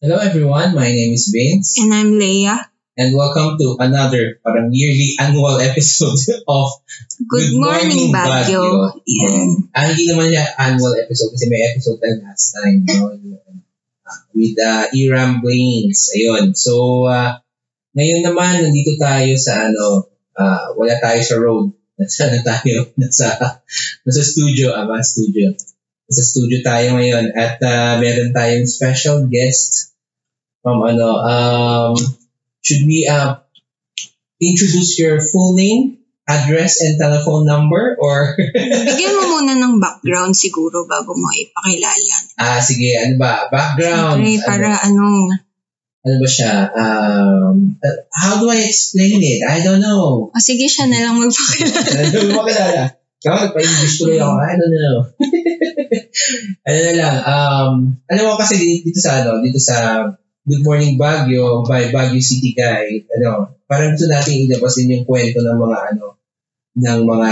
Hello 0.00 0.16
everyone, 0.20 0.74
my 0.74 0.88
name 0.92 1.12
is 1.14 1.32
Vince 1.32 1.80
And 1.80 1.92
I'm 1.92 2.12
Leia. 2.20 2.56
and 2.96 3.16
welcome 3.16 3.56
to 3.60 3.76
another 3.80 4.38
parang 4.44 4.68
yearly 4.72 5.16
annual 5.20 5.60
episode 5.68 6.16
of 6.48 6.68
Good, 7.28 7.52
morning, 7.56 8.12
Baguio. 8.12 8.92
Yan. 9.08 9.68
Ah, 9.72 9.88
hindi 9.88 10.04
naman 10.08 10.28
siya 10.32 10.44
annual 10.56 10.96
episode 11.00 11.32
kasi 11.32 11.48
may 11.48 11.64
episode 11.72 11.96
tayo 12.00 12.14
last 12.24 12.46
time 12.56 12.84
no? 12.84 13.12
Ah, 14.06 14.22
with 14.38 14.54
uh, 14.62 14.86
Iram 14.94 15.42
Blaines. 15.42 16.14
Ayun. 16.14 16.54
So, 16.54 17.10
uh, 17.10 17.42
ngayon 17.98 18.22
naman, 18.22 18.62
nandito 18.62 18.94
tayo 19.02 19.34
sa 19.34 19.66
ano, 19.66 20.06
ah, 20.38 20.70
wala 20.78 20.94
tayo 21.02 21.18
sa 21.26 21.34
road. 21.42 21.74
Nasa 21.98 22.30
ano 22.30 22.38
tayo? 22.46 22.86
Nasa, 22.94 23.34
nasa 24.06 24.22
studio, 24.22 24.70
ama 24.78 25.02
studio. 25.02 25.50
Nasa 26.06 26.22
studio 26.22 26.62
tayo 26.62 26.94
ngayon 26.94 27.34
at 27.34 27.58
uh, 27.66 27.98
meron 27.98 28.30
tayong 28.30 28.70
special 28.70 29.26
guest 29.26 29.90
from 30.62 30.78
ano, 30.86 31.18
um, 31.18 31.94
should 32.62 32.86
we 32.86 33.10
uh, 33.10 33.42
introduce 34.38 34.98
your 35.02 35.18
full 35.18 35.58
name, 35.58 35.98
address, 36.30 36.78
and 36.78 36.94
telephone 36.94 37.42
number 37.42 37.98
or 37.98 38.38
Bigyan 38.86 39.18
mo 39.18 39.22
muna 39.34 39.58
ng 39.58 39.82
background 39.82 40.38
siguro 40.38 40.86
bago 40.86 41.18
mo 41.18 41.26
ipakilala. 41.34 42.16
Ah, 42.38 42.62
sige, 42.62 42.94
ano 42.94 43.18
ba? 43.18 43.50
Background. 43.50 44.22
Siyempre, 44.22 44.46
para 44.46 44.78
ano, 44.86 45.02
Ano, 45.26 45.34
ano 46.06 46.16
ba 46.22 46.28
siya? 46.30 46.54
Um, 46.70 47.82
uh, 47.82 47.98
how 48.14 48.38
do 48.38 48.46
I 48.46 48.62
explain 48.62 49.18
it? 49.26 49.42
I 49.42 49.58
don't 49.58 49.82
know. 49.82 50.30
o 50.30 50.38
sige 50.38 50.70
siya 50.70 50.86
na 50.86 51.02
lang 51.02 51.18
magpakilala. 51.18 52.94
Ano 52.94 52.94
Kaya 53.24 53.48
nagpa-English 53.48 53.96
tuloy 53.96 54.20
ako. 54.20 54.34
I 54.36 54.54
don't 54.60 54.72
know. 54.72 54.98
ano 56.68 56.78
na 56.78 56.92
lang. 56.94 57.16
Um, 57.24 57.74
alam 58.06 58.24
mo 58.28 58.34
kasi 58.36 58.84
dito 58.84 59.00
sa 59.00 59.24
ano, 59.24 59.40
dito 59.40 59.56
sa 59.56 60.08
Good 60.46 60.62
Morning 60.62 60.94
Baguio 60.94 61.66
by 61.66 61.90
Baguio 61.90 62.22
City 62.22 62.54
Guy, 62.54 63.08
ano, 63.18 63.58
parang 63.66 63.98
gusto 63.98 64.06
natin 64.06 64.46
ilabasin 64.46 64.92
yung 64.94 65.04
kwento 65.08 65.42
ng 65.42 65.58
mga 65.58 65.78
ano, 65.96 66.06
ng 66.76 67.00
mga 67.02 67.30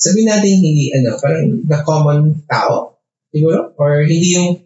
sabihin 0.00 0.28
natin 0.32 0.52
hindi 0.64 0.88
ano, 0.96 1.20
parang 1.20 1.60
the 1.60 1.78
common 1.84 2.20
tao, 2.48 2.96
siguro, 3.28 3.76
or 3.76 4.06
hindi 4.08 4.38
yung 4.38 4.64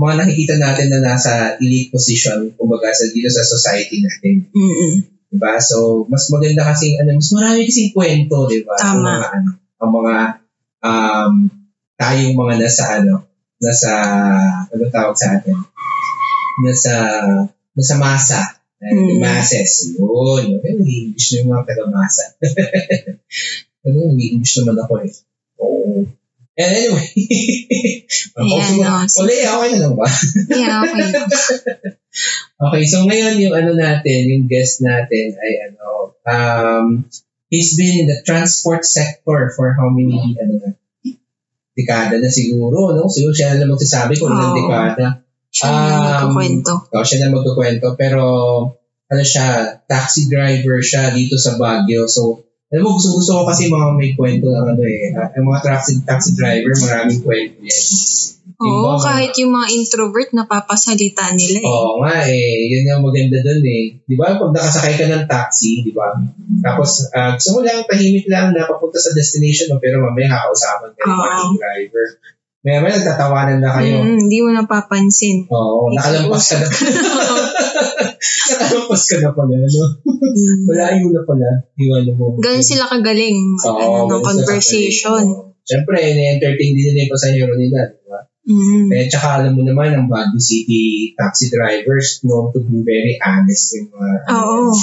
mga 0.00 0.24
nakikita 0.24 0.56
natin 0.56 0.88
na 0.88 1.04
nasa 1.04 1.60
elite 1.60 1.92
position, 1.92 2.56
kumbaga 2.56 2.88
sa 2.96 3.04
dito 3.12 3.28
sa 3.28 3.44
society 3.44 4.00
natin. 4.00 4.48
Mm-mm. 4.56 5.19
Diba? 5.30 5.62
So, 5.62 6.04
mas 6.10 6.26
maganda 6.34 6.66
kasi, 6.66 6.98
ano, 6.98 7.14
mas 7.14 7.30
marami 7.30 7.62
kasi 7.70 7.94
kwento, 7.94 8.50
diba? 8.50 8.74
Ang 8.74 8.98
Tama. 8.98 9.06
mga, 9.06 9.26
ano, 9.30 9.50
ang 9.78 9.90
mga, 9.94 10.16
um, 10.82 11.32
tayong 11.94 12.34
mga 12.34 12.54
nasa, 12.58 12.84
ano, 12.98 13.14
nasa, 13.62 13.92
ano 14.66 14.82
tawag 14.90 15.14
sa 15.14 15.38
atin? 15.38 15.54
Nasa, 16.66 16.94
nasa 17.78 17.94
masa. 17.96 18.40
Mm. 18.80 19.20
Masses. 19.20 19.92
Yun. 20.00 20.56
Okay, 20.56 20.72
English 20.80 21.36
na 21.36 21.36
yung 21.44 21.50
mga 21.52 21.64
taga-masa. 21.68 22.24
ano, 23.84 23.96
English 24.16 24.56
naman 24.58 24.76
ako 24.80 24.92
eh. 25.04 25.12
Oo. 25.60 26.08
And 26.58 26.70
anyway. 26.74 27.08
Ayan, 28.40 28.72
oh, 28.82 29.06
sige. 29.06 29.22
Uli, 29.22 29.36
okay 29.46 29.68
na 29.74 29.78
lang 29.86 29.94
ba? 29.94 30.08
Yeah, 30.50 30.78
okay. 30.86 31.10
Okay, 32.60 32.84
so 32.90 33.06
ngayon 33.06 33.38
yung 33.38 33.54
ano 33.54 33.72
natin, 33.78 34.28
yung 34.28 34.44
guest 34.50 34.82
natin 34.82 35.32
ay 35.38 35.52
ano, 35.70 36.12
um, 36.26 37.06
he's 37.48 37.78
been 37.78 38.04
in 38.04 38.06
the 38.10 38.20
transport 38.26 38.84
sector 38.84 39.54
for 39.54 39.72
how 39.78 39.88
many, 39.88 40.18
ano 40.36 40.58
na, 40.58 40.68
dekada 41.72 42.20
na 42.20 42.28
siguro, 42.28 42.92
no? 42.92 43.08
Siguro 43.08 43.32
siya 43.32 43.56
na 43.56 43.70
magsasabi 43.70 44.18
kung 44.18 44.34
ilang 44.34 44.52
Oo. 44.52 44.58
dekada. 44.58 45.06
Siya 45.48 45.68
na 45.70 45.80
Um, 45.80 46.02
magkukwento. 46.34 46.72
O, 46.92 47.06
siya 47.06 47.18
na 47.24 47.28
magkukwento. 47.32 47.86
Pero, 47.96 48.22
ano 49.10 49.22
siya, 49.24 49.80
taxi 49.88 50.28
driver 50.28 50.78
siya 50.84 51.14
dito 51.14 51.40
sa 51.40 51.56
Baguio. 51.56 52.06
So, 52.10 52.44
alam 52.70 52.86
mo, 52.86 52.94
gusto, 52.94 53.18
gusto 53.18 53.30
ko 53.34 53.42
kasi 53.50 53.66
mga 53.66 53.98
may 53.98 54.14
kwento 54.14 54.46
ng 54.46 54.62
ano 54.62 54.82
eh. 54.86 55.10
Ah, 55.10 55.26
Yung 55.34 55.50
mga 55.50 55.60
taxi, 55.66 56.06
taxi 56.06 56.38
driver, 56.38 56.70
maraming 56.70 57.18
kwento 57.18 57.58
yan. 57.66 57.82
Oo, 58.60 58.94
Iba, 58.94 59.10
kahit 59.10 59.32
yung 59.42 59.56
mga 59.56 59.68
introvert, 59.74 60.30
napapasalita 60.30 61.34
nila 61.34 61.64
eh. 61.64 61.66
Oo 61.66 62.04
nga 62.06 62.30
eh. 62.30 62.70
Yun 62.70 62.86
yung 62.86 63.02
maganda 63.02 63.42
dun 63.42 63.64
eh. 63.66 63.98
Di 64.06 64.14
ba? 64.14 64.38
Pag 64.38 64.54
nakasakay 64.54 64.94
ka 65.02 65.06
ng 65.10 65.26
taxi, 65.26 65.82
di 65.82 65.90
ba? 65.90 66.14
Tapos, 66.62 67.10
ah, 67.10 67.34
gusto 67.34 67.58
mo 67.58 67.66
lang, 67.66 67.82
tahimik 67.90 68.30
lang 68.30 68.54
na 68.54 68.70
papunta 68.70 69.02
sa 69.02 69.10
destination 69.18 69.74
mo, 69.74 69.82
pero 69.82 69.98
mamaya 69.98 70.30
kakausapan 70.30 70.90
ka 70.94 71.02
ng 71.02 71.18
parking 71.18 71.58
driver. 71.58 72.06
Maya 72.60 72.78
maya 72.84 72.92
nagtatawanan 73.00 73.58
na 73.64 73.70
kayo. 73.80 74.04
Mm, 74.04 74.16
hindi 74.28 74.38
mo 74.44 74.48
napapansin. 74.52 75.48
Oo, 75.48 75.90
nakalampas 75.96 76.44
ka 76.52 76.56
na. 76.60 76.68
nakalampas 78.20 79.02
ka 79.08 79.16
na 79.20 79.30
pala, 79.32 79.54
no? 79.56 79.84
Mm. 80.04 80.60
Malayo 80.68 81.06
na 81.10 81.22
pala. 81.24 81.48
Yung 81.80 81.92
ano 81.96 82.10
mo. 82.14 82.26
Ganun 82.38 82.64
sila 82.64 82.84
kagaling. 82.86 83.40
Oo, 83.66 84.06
ano, 84.06 84.20
ng 84.20 84.24
conversation. 84.24 85.24
Siyempre, 85.64 85.96
na-entertain 85.96 86.72
din 86.76 86.92
nila 86.92 87.06
yung 87.06 87.12
pasahero 87.12 87.54
nila, 87.56 87.78
di 87.94 88.02
ba? 88.04 88.20
Mm. 88.50 88.88
Eh, 88.90 89.06
tsaka 89.06 89.28
alam 89.40 89.52
mo 89.54 89.62
naman, 89.62 89.94
ang 89.94 90.06
Baguio 90.10 90.40
City 90.42 91.14
taxi 91.14 91.52
drivers 91.52 92.24
known 92.26 92.50
to 92.50 92.64
be 92.66 92.82
very 92.82 93.14
honest 93.22 93.78
yung 93.78 93.92
mga 93.94 94.10
Oo. 94.32 94.74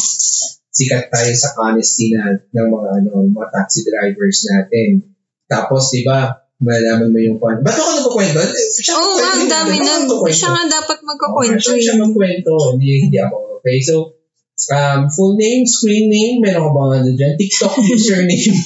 sikat 0.72 1.10
tayo 1.10 1.32
sa 1.34 1.58
honesty 1.58 2.14
na 2.14 2.38
ng 2.38 2.68
mga 2.70 2.90
ano 3.02 3.28
mga 3.28 3.50
taxi 3.52 3.84
drivers 3.84 4.48
natin. 4.48 5.04
Tapos, 5.50 5.92
di 5.92 6.08
ba, 6.08 6.47
malaman 6.58 7.14
mo 7.14 7.20
yung 7.22 7.38
kwan. 7.38 7.62
Ba't 7.62 7.78
ako 7.78 7.90
nagkukwento? 8.02 8.40
Siya 8.82 8.94
Oo, 8.98 9.14
magkukwento 9.14 9.30
ang 9.30 9.46
dami 9.46 9.76
na. 9.78 9.94
Siya 10.34 10.50
nga 10.54 10.64
dapat 10.66 10.98
Oo, 11.02 11.08
magkakwento 11.14 11.70
siya, 11.78 11.84
siya 11.84 11.96
eh. 11.96 12.02
magkwento. 12.02 12.52
Hindi, 12.74 12.90
hindi 13.06 13.18
ako. 13.22 13.36
Okay, 13.62 13.78
so, 13.82 14.18
um, 14.74 15.00
full 15.14 15.38
name, 15.38 15.70
screen 15.70 16.10
name, 16.10 16.42
meron 16.42 16.66
ka 16.66 16.72
bang 16.74 16.92
ano 16.98 17.10
dyan? 17.14 17.34
TikTok 17.38 17.74
username. 17.94 18.58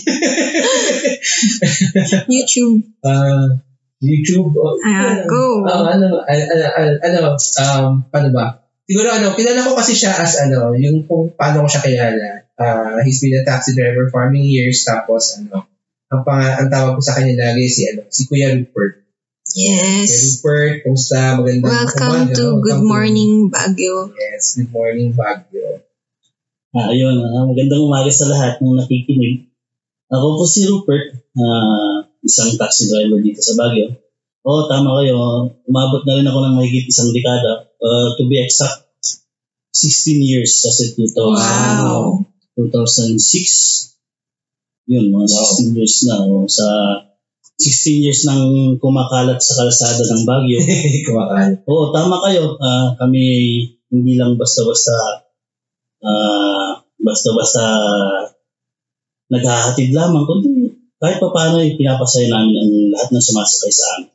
YouTube. 2.31 2.79
uh, 3.03 3.47
YouTube. 4.01 4.51
Oh, 4.55 4.75
Ah, 4.81 5.21
go. 5.27 5.61
Oh, 5.67 5.85
ano, 5.85 6.23
ano, 6.25 6.45
ano, 6.55 6.87
ano, 7.03 7.19
um, 7.37 7.91
paano 8.07 8.29
ba? 8.31 8.45
Siguro 8.87 9.07
ano, 9.07 9.31
kilala 9.35 9.63
ko 9.63 9.71
kasi 9.77 9.95
siya 9.95 10.11
as 10.19 10.35
ano, 10.41 10.75
yung 10.75 11.07
kung 11.07 11.31
paano 11.35 11.63
ko 11.63 11.67
siya 11.69 11.83
kilala. 11.85 12.27
Uh, 12.59 12.99
he's 13.07 13.23
been 13.23 13.39
a 13.39 13.43
taxi 13.47 13.71
driver 13.73 14.05
for 14.11 14.27
many 14.27 14.51
years, 14.51 14.83
tapos 14.83 15.39
ano, 15.39 15.63
ang, 16.11 16.21
pang, 16.21 16.43
ang 16.43 16.67
tawag 16.67 16.99
ko 16.99 17.01
sa 17.01 17.15
kanya 17.15 17.33
lagi 17.39 17.65
si, 17.65 17.87
ano, 17.87 18.03
si 18.07 18.27
Kuya 18.27 18.51
Rupert. 18.51 18.99
Kuya 19.47 19.75
Yes. 20.03 20.11
Rupert, 20.39 20.83
kumusta? 20.83 21.39
Magandang 21.39 21.71
Welcome 21.71 22.07
umaga. 22.07 22.35
to 22.35 22.43
Welcome 22.43 22.61
Good 22.61 22.79
to- 22.79 22.87
Morning 22.87 23.31
Baguio. 23.47 23.95
Yes, 24.13 24.43
good 24.55 24.71
morning, 24.71 25.09
Baguio. 25.11 25.83
Ah, 26.71 26.87
ayun, 26.87 27.15
ah, 27.17 27.43
magandang 27.43 27.83
umaga 27.83 28.07
sa 28.07 28.27
lahat 28.27 28.59
ng 28.59 28.75
nakikinig. 28.77 29.47
Ako 30.07 30.39
po 30.39 30.43
si 30.43 30.63
Rupert, 30.63 31.15
ah, 31.35 32.03
isang 32.21 32.55
taxi 32.55 32.87
driver 32.87 33.19
dito 33.19 33.39
sa 33.39 33.55
Baguio. 33.55 33.95
Oo, 34.41 34.65
tama 34.65 34.99
kayo. 34.99 35.47
Umabot 35.63 36.01
na 36.01 36.17
rin 36.17 36.25
ako 36.25 36.39
ng 36.41 36.55
mahigit 36.55 36.87
isang 36.87 37.11
dekada. 37.11 37.67
Ah, 37.77 38.15
to 38.15 38.23
be 38.25 38.39
exact, 38.39 38.83
16 39.71 40.19
years 40.19 40.51
kasi 40.59 40.91
2000, 40.91 41.15
Wow. 41.31 42.23
2006. 42.55 43.90
Yun, 44.91 45.05
mga 45.07 45.27
Wow. 45.31 45.47
16 45.71 45.77
years 45.79 45.95
na. 46.03 46.15
oh, 46.27 46.43
sa 46.43 46.67
16 47.55 48.03
years 48.03 48.21
nang 48.27 48.43
kumakalat 48.81 49.39
sa 49.39 49.63
kalsada 49.63 50.03
ng 50.03 50.25
Baguio. 50.27 50.59
Kumakain. 51.07 51.61
Oo, 51.63 51.93
tama 51.95 52.19
kayo. 52.27 52.57
Ah, 52.59 52.91
kami 52.99 53.23
hindi 53.87 54.13
lang 54.19 54.35
basta-basta 54.35 54.91
ah, 56.03 56.81
basta-basta 56.99 57.63
naghahatid 59.31 59.95
lamang, 59.95 60.27
kundi 60.27 60.75
kahit 61.01 61.17
pa 61.17 61.29
paano 61.33 61.63
pinapasaya 61.63 62.27
namin 62.29 62.55
ang 62.61 62.71
lahat 62.93 63.09
ng 63.15 63.23
sumasakay 63.23 63.71
sa 63.71 63.85
amin. 63.97 64.11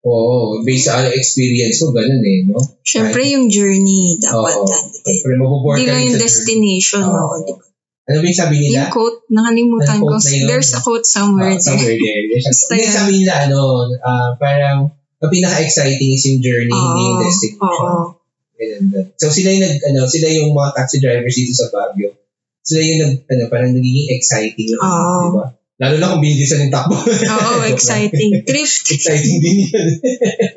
Oo, 0.00 0.64
based 0.64 0.88
sa 0.88 1.04
experience 1.04 1.84
ko, 1.84 1.92
ganun 1.92 2.24
eh, 2.24 2.48
no? 2.48 2.56
Siyempre 2.80 3.36
yung 3.36 3.52
journey 3.52 4.16
dapat 4.16 4.56
Oo. 4.56 4.64
natin. 4.64 5.36
Mabubore 5.36 5.76
Hindi 5.76 5.92
lang 5.92 6.02
yung 6.08 6.16
destination. 6.16 7.04
Oo. 7.04 7.12
no? 7.12 7.44
Di 7.44 7.52
ba? 7.52 7.64
Ano 8.10 8.18
ba 8.18 8.26
yung 8.26 8.40
sabi 8.42 8.56
nila? 8.58 8.90
Yung 8.90 8.90
quote, 8.90 9.22
nakalimutan 9.30 10.02
ko. 10.02 10.18
na. 10.18 10.48
There's 10.50 10.74
a 10.74 10.82
quote 10.82 11.06
somewhere 11.06 11.54
Ah, 11.54 11.62
there. 11.62 11.62
somewhere 11.62 11.94
there. 11.94 12.22
Basta 12.50 12.74
yun. 12.74 12.90
sabi 12.90 13.12
nila, 13.22 13.34
ano, 13.46 13.60
ah, 14.02 14.34
parang, 14.34 14.90
ang 15.22 15.30
pinaka-exciting 15.30 16.10
is 16.10 16.26
yung 16.26 16.42
journey, 16.42 16.74
hindi 16.74 17.00
yung 17.06 17.18
destination. 17.22 18.18
Din. 18.58 18.82
So, 19.14 19.30
sila 19.30 19.54
yung, 19.54 19.62
nag, 19.62 19.78
ano, 19.86 20.10
sila 20.10 20.26
yung 20.26 20.50
mga 20.50 20.70
taxi 20.74 20.98
drivers 20.98 21.38
dito 21.38 21.54
sa 21.54 21.70
Baguio. 21.70 22.18
Sila 22.66 22.82
yung, 22.82 22.98
nag, 22.98 23.12
ano, 23.30 23.42
parang 23.46 23.70
nagiging 23.72 24.10
exciting. 24.10 24.74
Oo. 24.74 25.14
Di 25.22 25.30
ba? 25.38 25.44
Lalo 25.80 25.94
na 25.96 26.10
kung 26.12 26.20
bilisan 26.20 26.66
yung 26.66 26.74
takbo. 26.74 26.98
Oo, 26.98 27.52
exciting. 27.72 28.42
Thrift. 28.42 28.90
exciting 28.90 29.38
din 29.38 29.70
yun. 29.70 29.86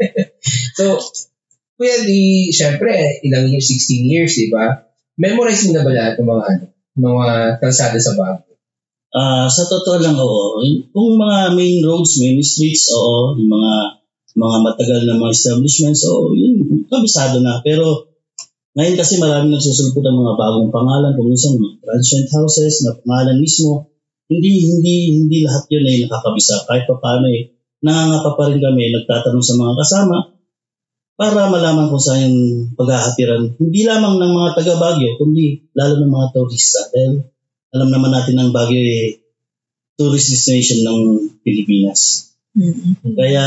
so, 0.81 0.97
kuya, 1.77 2.01
di, 2.01 2.49
syempre, 2.49 3.21
ilang 3.21 3.45
years, 3.45 3.69
16 3.69 4.09
years, 4.09 4.33
di 4.35 4.49
ba? 4.49 4.89
Memorize 5.15 5.69
mo 5.69 5.77
na 5.77 5.85
ba 5.85 5.91
lahat 5.93 6.17
ng 6.17 6.27
mga, 6.27 6.43
ano, 6.49 6.63
mga 6.97 7.57
kalsada 7.59 7.97
sa 7.97 8.13
Baguio? 8.13 8.53
Ah, 9.13 9.45
sa 9.45 9.69
totoo 9.69 10.01
lang, 10.01 10.17
oo. 10.17 10.57
Kung 10.89 11.21
mga 11.21 11.53
main 11.53 11.85
roads, 11.85 12.17
main 12.17 12.41
streets, 12.41 12.89
oo. 12.89 13.37
Yung 13.37 13.49
mga 13.49 14.01
mga 14.33 14.57
matagal 14.65 14.99
na 15.05 15.21
mga 15.21 15.33
establishments. 15.37 16.01
So, 16.01 16.33
yun, 16.33 16.85
kabisado 16.89 17.37
na. 17.45 17.61
Pero 17.61 18.09
ngayon 18.73 18.97
kasi 18.97 19.21
marami 19.21 19.53
nagsusulpot 19.53 20.01
ng 20.01 20.17
mga 20.17 20.33
bagong 20.33 20.73
pangalan, 20.73 21.13
kung 21.13 21.29
minsan 21.29 21.61
mga 21.61 21.77
transient 21.85 22.29
houses 22.33 22.81
na 22.81 22.97
pangalan 23.05 23.37
mismo. 23.37 23.93
Hindi 24.25 24.65
hindi 24.65 24.95
hindi 25.13 25.37
lahat 25.45 25.69
yun 25.69 25.85
ay 25.85 25.97
nakakabisa. 26.09 26.65
Kahit 26.65 26.89
pa 26.89 26.97
paano 26.97 27.29
eh, 27.29 27.53
nangangapa 27.85 28.33
pa 28.33 28.49
rin 28.49 28.57
kami, 28.57 28.89
nagtatanong 28.97 29.45
sa 29.45 29.53
mga 29.61 29.73
kasama 29.77 30.33
para 31.13 31.45
malaman 31.45 31.93
kung 31.93 32.01
saan 32.01 32.25
yung 32.25 32.39
paghahatiran. 32.73 33.53
Hindi 33.61 33.85
lamang 33.85 34.17
ng 34.17 34.33
mga 34.33 34.49
taga 34.57 34.73
Baguio, 34.81 35.13
kundi 35.21 35.61
lalo 35.77 36.01
ng 36.01 36.11
mga 36.11 36.27
turista. 36.33 36.89
Dahil 36.89 37.21
alam 37.73 37.89
naman 37.89 38.11
natin 38.13 38.37
ang 38.41 38.49
Baguio 38.49 38.81
ay 38.81 39.21
tourist 39.93 40.33
destination 40.33 40.81
ng 40.81 40.99
Pilipinas. 41.45 42.33
Mm-mm. 42.57 43.13
Kaya, 43.13 43.45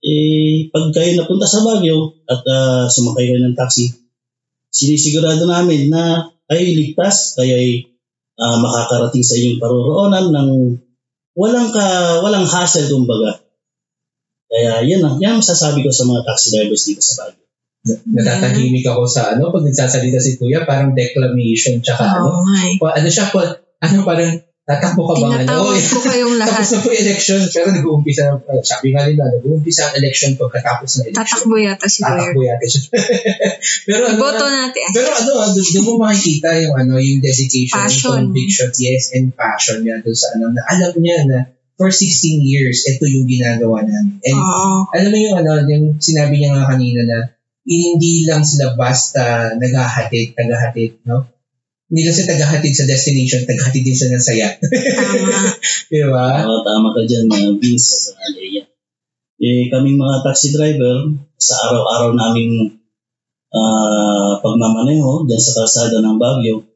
eh, 0.00 0.68
pag 0.72 0.86
kayo 0.96 1.10
napunta 1.16 1.44
sa 1.44 1.64
Baguio 1.64 2.16
at 2.24 2.40
ah, 2.48 2.84
sumakay 2.88 3.28
kayo 3.28 3.40
ng 3.44 3.56
taxi, 3.56 3.92
sinisigurado 4.72 5.44
namin 5.44 5.92
na 5.92 6.32
kayo 6.48 6.64
ligtas, 6.72 7.36
kayo 7.36 7.56
ay 7.56 7.84
ah, 8.40 8.56
makakarating 8.56 9.24
sa 9.24 9.36
inyong 9.36 9.60
paroroonan 9.60 10.26
ng 10.32 10.50
walang 11.36 11.68
ka, 11.68 12.18
walang 12.24 12.48
hassle 12.48 12.88
kumbaga. 12.88 13.44
Kaya 14.58 14.82
yan 14.82 15.00
ang, 15.00 15.16
yan 15.16 15.30
ang 15.32 15.40
masasabi 15.40 15.80
ko 15.80 15.90
sa 15.90 16.02
mga 16.02 16.26
taxi 16.26 16.50
drivers 16.50 16.82
dito 16.84 16.98
sa 17.00 17.14
Baguio. 17.22 17.46
Natatahimik 18.04 18.84
ako 18.84 19.06
sa 19.06 19.32
ano, 19.32 19.48
pag 19.48 19.62
nagsasalita 19.62 20.18
si 20.18 20.34
Kuya, 20.34 20.66
parang 20.66 20.92
declamation, 20.92 21.78
tsaka 21.78 22.04
ano, 22.10 22.26
Oo 22.28 22.42
nga 22.42 22.58
eh. 22.60 22.74
pa- 22.76 22.94
ano 22.94 23.06
siya, 23.06 23.30
pa, 23.30 23.42
ano 23.78 23.96
parang 24.02 24.34
tatakbo 24.66 25.02
ka 25.06 25.14
ba? 25.14 25.24
Ano, 25.24 25.32
Tinatawag 25.40 25.80
ko 25.80 25.98
kayong 26.02 26.36
lahat. 26.42 26.52
tapos 26.58 26.68
na 26.68 26.78
po 26.82 26.88
yung 26.90 27.00
election, 27.00 27.38
pero 27.48 27.66
nag-uumpisa, 27.70 28.22
uh, 28.34 28.60
sabi 28.60 28.92
nga 28.92 29.06
nila, 29.06 29.30
nag-uumpisa 29.30 29.88
ang 29.88 29.94
election 29.96 30.34
pagkatapos 30.34 30.88
ng 30.90 31.04
election. 31.06 31.22
Tatakbo 31.24 31.54
yata 31.56 31.86
si 31.86 31.98
Lawyer. 32.02 32.12
Tatakbo 32.18 32.40
yata 32.42 32.66
siya. 32.66 32.82
pero 33.88 34.02
ano, 34.04 34.16
Boto 34.18 34.44
natin. 34.44 34.86
pero 34.92 35.08
ano, 35.14 35.32
ah, 35.38 35.48
doon 35.48 35.84
mo 35.86 35.92
makikita 36.02 36.48
yung 36.60 36.74
ano, 36.76 36.94
yung 36.98 37.20
dedication, 37.22 37.78
Passion. 37.80 38.12
conviction, 38.26 38.68
yes, 38.76 39.14
and 39.14 39.32
passion 39.32 39.80
niya 39.80 40.02
doon 40.02 40.12
sa 40.12 40.36
ano, 40.36 40.52
na 40.52 40.60
alam 40.66 40.92
niya 40.98 41.18
na 41.24 41.38
for 41.78 41.94
16 41.94 42.42
years, 42.42 42.90
ito 42.90 43.06
yung 43.06 43.30
ginagawa 43.30 43.86
namin. 43.86 44.18
And 44.26 44.36
Oo. 44.42 44.90
alam 44.90 45.10
mo 45.14 45.18
yung 45.22 45.36
ano, 45.38 45.50
yung 45.70 45.86
sinabi 46.02 46.42
niya 46.42 46.50
nga 46.58 46.74
kanina 46.74 47.06
na 47.06 47.18
hindi 47.62 48.26
lang 48.26 48.42
sila 48.42 48.74
basta 48.74 49.54
naghahatid, 49.54 50.34
tagahatid, 50.34 50.98
no? 51.06 51.30
Hindi 51.88 52.02
lang 52.04 52.16
sila 52.18 52.34
tagahatid 52.34 52.74
sa 52.74 52.84
destination, 52.84 53.46
tagahatid 53.46 53.86
din 53.86 53.94
sila 53.94 54.18
ng 54.18 54.26
saya. 54.26 54.58
Tama. 54.58 55.38
Di 55.94 56.02
ba? 56.04 56.44
Oo, 56.44 56.66
tama 56.66 56.88
ka 56.92 57.00
dyan, 57.06 57.30
uh, 57.30 57.54
Vince. 57.56 58.12
Eh, 59.38 59.70
kaming 59.70 59.96
mga 60.02 60.26
taxi 60.26 60.50
driver, 60.50 61.14
sa 61.38 61.70
araw-araw 61.70 62.10
naming 62.18 62.74
ah, 63.54 64.42
pagmamaneho 64.42 65.30
dyan 65.30 65.38
sa 65.38 65.62
kalsada 65.62 66.02
ng 66.02 66.18
Baguio, 66.18 66.66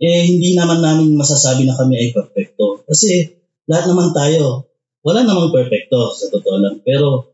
eh, 0.00 0.22
hindi 0.24 0.54
naman 0.54 0.80
namin 0.80 1.18
masasabi 1.18 1.66
na 1.66 1.76
kami 1.76 1.98
ay 1.98 2.08
perfecto. 2.14 2.86
Kasi 2.86 3.39
lahat 3.70 3.86
naman 3.86 4.10
tayo, 4.10 4.66
wala 5.06 5.22
namang 5.22 5.54
perfecto 5.54 6.10
sa 6.10 6.26
totoo 6.26 6.58
lang. 6.58 6.76
Pero 6.82 7.30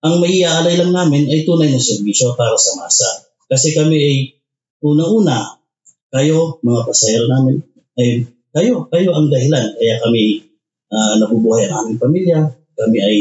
ang 0.00 0.16
maiaalay 0.16 0.80
lang 0.80 0.96
namin 0.96 1.28
ay 1.28 1.44
tunay 1.44 1.68
na 1.68 1.76
serbisyo 1.76 2.32
para 2.32 2.56
sa 2.56 2.80
masa. 2.80 3.28
Kasi 3.44 3.76
kami 3.76 3.96
ay 4.00 4.16
una-una, 4.80 5.60
kayo, 6.08 6.56
mga 6.64 6.80
pasahero 6.88 7.28
namin, 7.28 7.60
ay 8.00 8.24
kayo, 8.56 8.88
kayo 8.88 9.10
ang 9.12 9.28
dahilan. 9.28 9.76
Kaya 9.76 10.00
kami 10.00 10.48
ah, 10.88 11.20
nabubuhay 11.20 11.68
ang 11.68 11.84
aming 11.84 12.00
pamilya, 12.00 12.40
kami 12.72 12.98
ay 13.04 13.16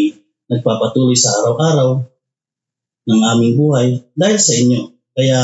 nagpapatuloy 0.47 1.19
sa 1.19 1.43
araw-araw 1.43 1.99
ng 3.03 3.21
aming 3.35 3.53
buhay 3.59 3.99
dahil 4.15 4.39
sa 4.39 4.53
inyo. 4.55 4.81
Kaya 5.11 5.39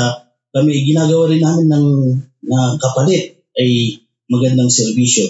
kami 0.55 0.87
ginagawa 0.87 1.27
rin 1.27 1.43
namin 1.43 1.67
ng 1.67 1.87
na 2.39 2.79
kapalit 2.79 3.35
ay 3.59 3.99
magandang 4.31 4.71
serbisyo 4.71 5.27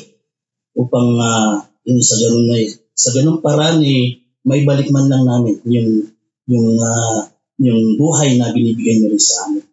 upang 0.80 1.20
ah, 1.20 1.68
yun 1.84 2.00
sa 2.00 2.16
ganun 2.16 2.48
na 2.48 2.56
sa 2.96 3.10
ganung 3.12 3.44
paraan 3.44 3.84
eh, 3.84 4.24
may 4.48 4.64
balik 4.64 4.88
man 4.96 5.12
lang 5.12 5.28
namin 5.28 5.60
yung 5.68 6.08
yung 6.48 6.80
ah, 6.80 7.28
yung 7.60 8.00
buhay 8.00 8.40
na 8.40 8.56
binibigay 8.56 9.04
niyo 9.04 9.12
rin 9.12 9.20
sa 9.20 9.52
amin. 9.52 9.68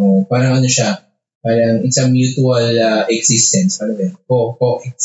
Oh, 0.00 0.24
parang 0.24 0.56
ano 0.56 0.64
siya, 0.64 1.04
parang 1.44 1.84
it's 1.84 2.00
a 2.00 2.08
mutual 2.08 2.72
uh, 2.72 3.04
existence. 3.12 3.84
Ano 3.84 3.92
ba 4.00 4.08
yun? 4.08 4.16
Co, 4.24 4.56
co, 4.56 4.80
ex, 4.80 4.96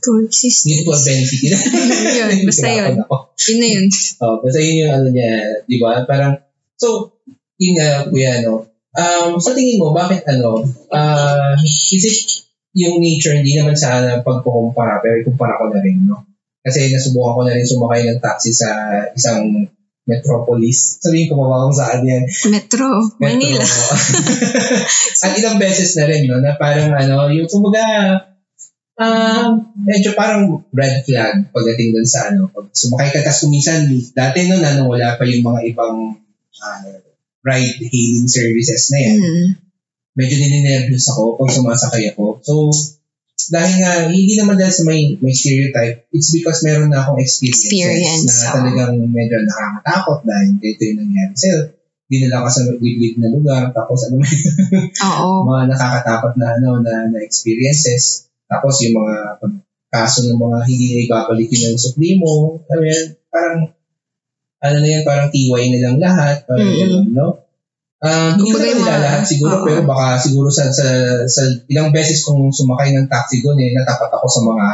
Coexist. 0.00 0.64
mutual 0.64 0.96
benefit. 0.96 1.52
Yun, 2.24 2.48
basta 2.48 2.68
yun. 2.72 3.04
Ako. 3.04 3.36
Yun 3.36 3.58
na 3.60 3.68
yun. 3.68 3.86
Oh, 4.24 4.40
basta 4.40 4.58
yun 4.64 4.80
yung 4.80 4.92
ano 4.96 5.08
niya, 5.12 5.32
di 5.68 5.76
ba? 5.76 6.08
Parang, 6.08 6.40
so, 6.80 7.20
yun 7.60 7.76
nga, 7.76 8.08
kuya, 8.08 8.40
no? 8.40 8.64
Um, 8.96 9.36
sa 9.42 9.52
tingin 9.52 9.76
mo, 9.76 9.92
bakit 9.92 10.24
ano, 10.24 10.64
uh, 10.88 11.52
is 11.92 12.04
it 12.08 12.43
yung 12.74 12.98
nature, 12.98 13.38
hindi 13.38 13.54
naman 13.54 13.78
sana 13.78 14.20
pagkukumpara, 14.26 14.98
pero 14.98 15.22
ikumpara 15.22 15.62
ko 15.62 15.70
na 15.70 15.78
rin, 15.78 16.10
no? 16.10 16.26
Kasi 16.64 16.90
nasubukan 16.90 17.34
ko 17.38 17.42
na 17.46 17.54
rin 17.54 17.66
sumakay 17.68 18.00
ng 18.08 18.20
taxi 18.24 18.50
sa 18.50 18.70
isang 19.14 19.70
metropolis. 20.04 21.00
Sabihin 21.00 21.30
ko 21.30 21.40
pa 21.40 21.46
ba 21.48 21.64
kung 21.64 21.76
saan 21.76 22.00
yan? 22.04 22.24
Metro. 22.52 22.88
Manila. 23.22 23.62
Metro. 23.62 23.84
At 25.24 25.32
ilang 25.38 25.56
beses 25.62 25.96
na 25.96 26.04
rin, 26.10 26.26
no, 26.26 26.42
na 26.42 26.58
parang 26.58 26.92
ano, 26.92 27.30
yung 27.30 27.48
kumbaga, 27.48 27.84
ah, 29.00 29.48
medyo 29.76 30.12
parang 30.18 30.66
red 30.74 31.06
flag 31.06 31.48
pagdating 31.54 31.94
dun 31.94 32.08
sa 32.08 32.32
ano, 32.32 32.50
pag 32.50 32.68
sumakay 32.74 33.14
ka, 33.14 33.22
tapos 33.22 33.48
kuminsan, 33.48 33.88
dati 34.12 34.50
no, 34.50 34.60
ano, 34.60 34.90
wala 34.90 35.14
pa 35.14 35.24
yung 35.24 35.46
mga 35.46 35.60
ibang 35.72 36.18
ah, 36.58 36.80
ride 37.44 37.76
hailing 37.86 38.28
services 38.28 38.90
na 38.90 38.98
yan. 38.98 39.16
Mm. 39.20 39.48
Medyo 40.14 40.36
nininervous 40.38 41.10
ako 41.10 41.34
pag 41.36 41.50
sumasakay 41.50 42.14
ako. 42.14 42.38
So, 42.40 42.54
dahil 43.50 43.74
nga, 43.82 43.92
hindi 44.06 44.38
naman 44.38 44.56
dahil 44.56 44.70
sa 44.70 44.86
may, 44.86 45.18
may 45.18 45.34
stereotype, 45.34 46.06
it's 46.14 46.30
because 46.30 46.62
meron 46.62 46.88
na 46.88 47.02
akong 47.02 47.18
experiences 47.18 47.66
Experience, 47.74 48.30
na 48.30 48.46
oo. 48.46 48.54
talagang 48.62 48.94
medyo 49.10 49.42
nakakatakot 49.42 50.22
dahil 50.22 50.48
dito 50.62 50.80
yung 50.86 50.98
nangyari 51.02 51.34
sa'yo. 51.34 51.58
Dinala 52.06 52.46
ka 52.46 52.50
sa 52.52 52.62
liblib 52.70 53.18
na 53.18 53.28
lugar, 53.34 53.62
tapos 53.74 54.06
ano 54.06 54.22
Oo. 55.10 55.28
mga 55.50 55.62
nakakatakot 55.74 56.32
na 56.38 56.46
ano 56.56 56.78
na, 56.78 57.10
na 57.10 57.18
experiences. 57.20 58.30
Tapos 58.46 58.78
yung 58.86 59.02
mga 59.02 59.42
kaso 59.90 60.26
ng 60.26 60.38
mga 60.38 60.58
hindi 60.70 60.86
na 60.90 60.98
ibabalik 61.10 61.48
yun 61.50 61.74
ng 61.74 61.78
supli 61.80 62.18
mo. 62.22 62.62
Mo 62.62 62.82
yan, 62.86 63.18
parang 63.30 63.70
ano 64.62 64.76
na 64.78 64.88
yan, 64.88 65.02
parang 65.02 65.28
tiway 65.34 65.74
na 65.74 65.78
lang 65.90 65.96
lahat. 65.98 66.46
Parang 66.46 66.70
Mm. 66.70 66.78
gano'n, 66.80 67.06
no? 67.12 67.43
Um, 68.04 68.36
hindi 68.36 68.52
Kumbaga 68.52 68.68
yung 68.68 68.84
mga- 68.84 69.00
lahat 69.00 69.22
siguro, 69.24 69.54
oo. 69.54 69.64
pero 69.64 69.80
baka 69.82 70.20
siguro 70.20 70.48
sa, 70.52 70.68
sa, 70.68 70.84
sa 71.24 71.40
ilang 71.66 71.88
beses 71.88 72.20
kong 72.20 72.52
sumakay 72.52 72.92
ng 72.92 73.08
taxi 73.08 73.40
doon, 73.40 73.56
eh, 73.56 73.72
natapat 73.72 74.12
ako 74.12 74.26
sa 74.28 74.40
mga 74.44 74.64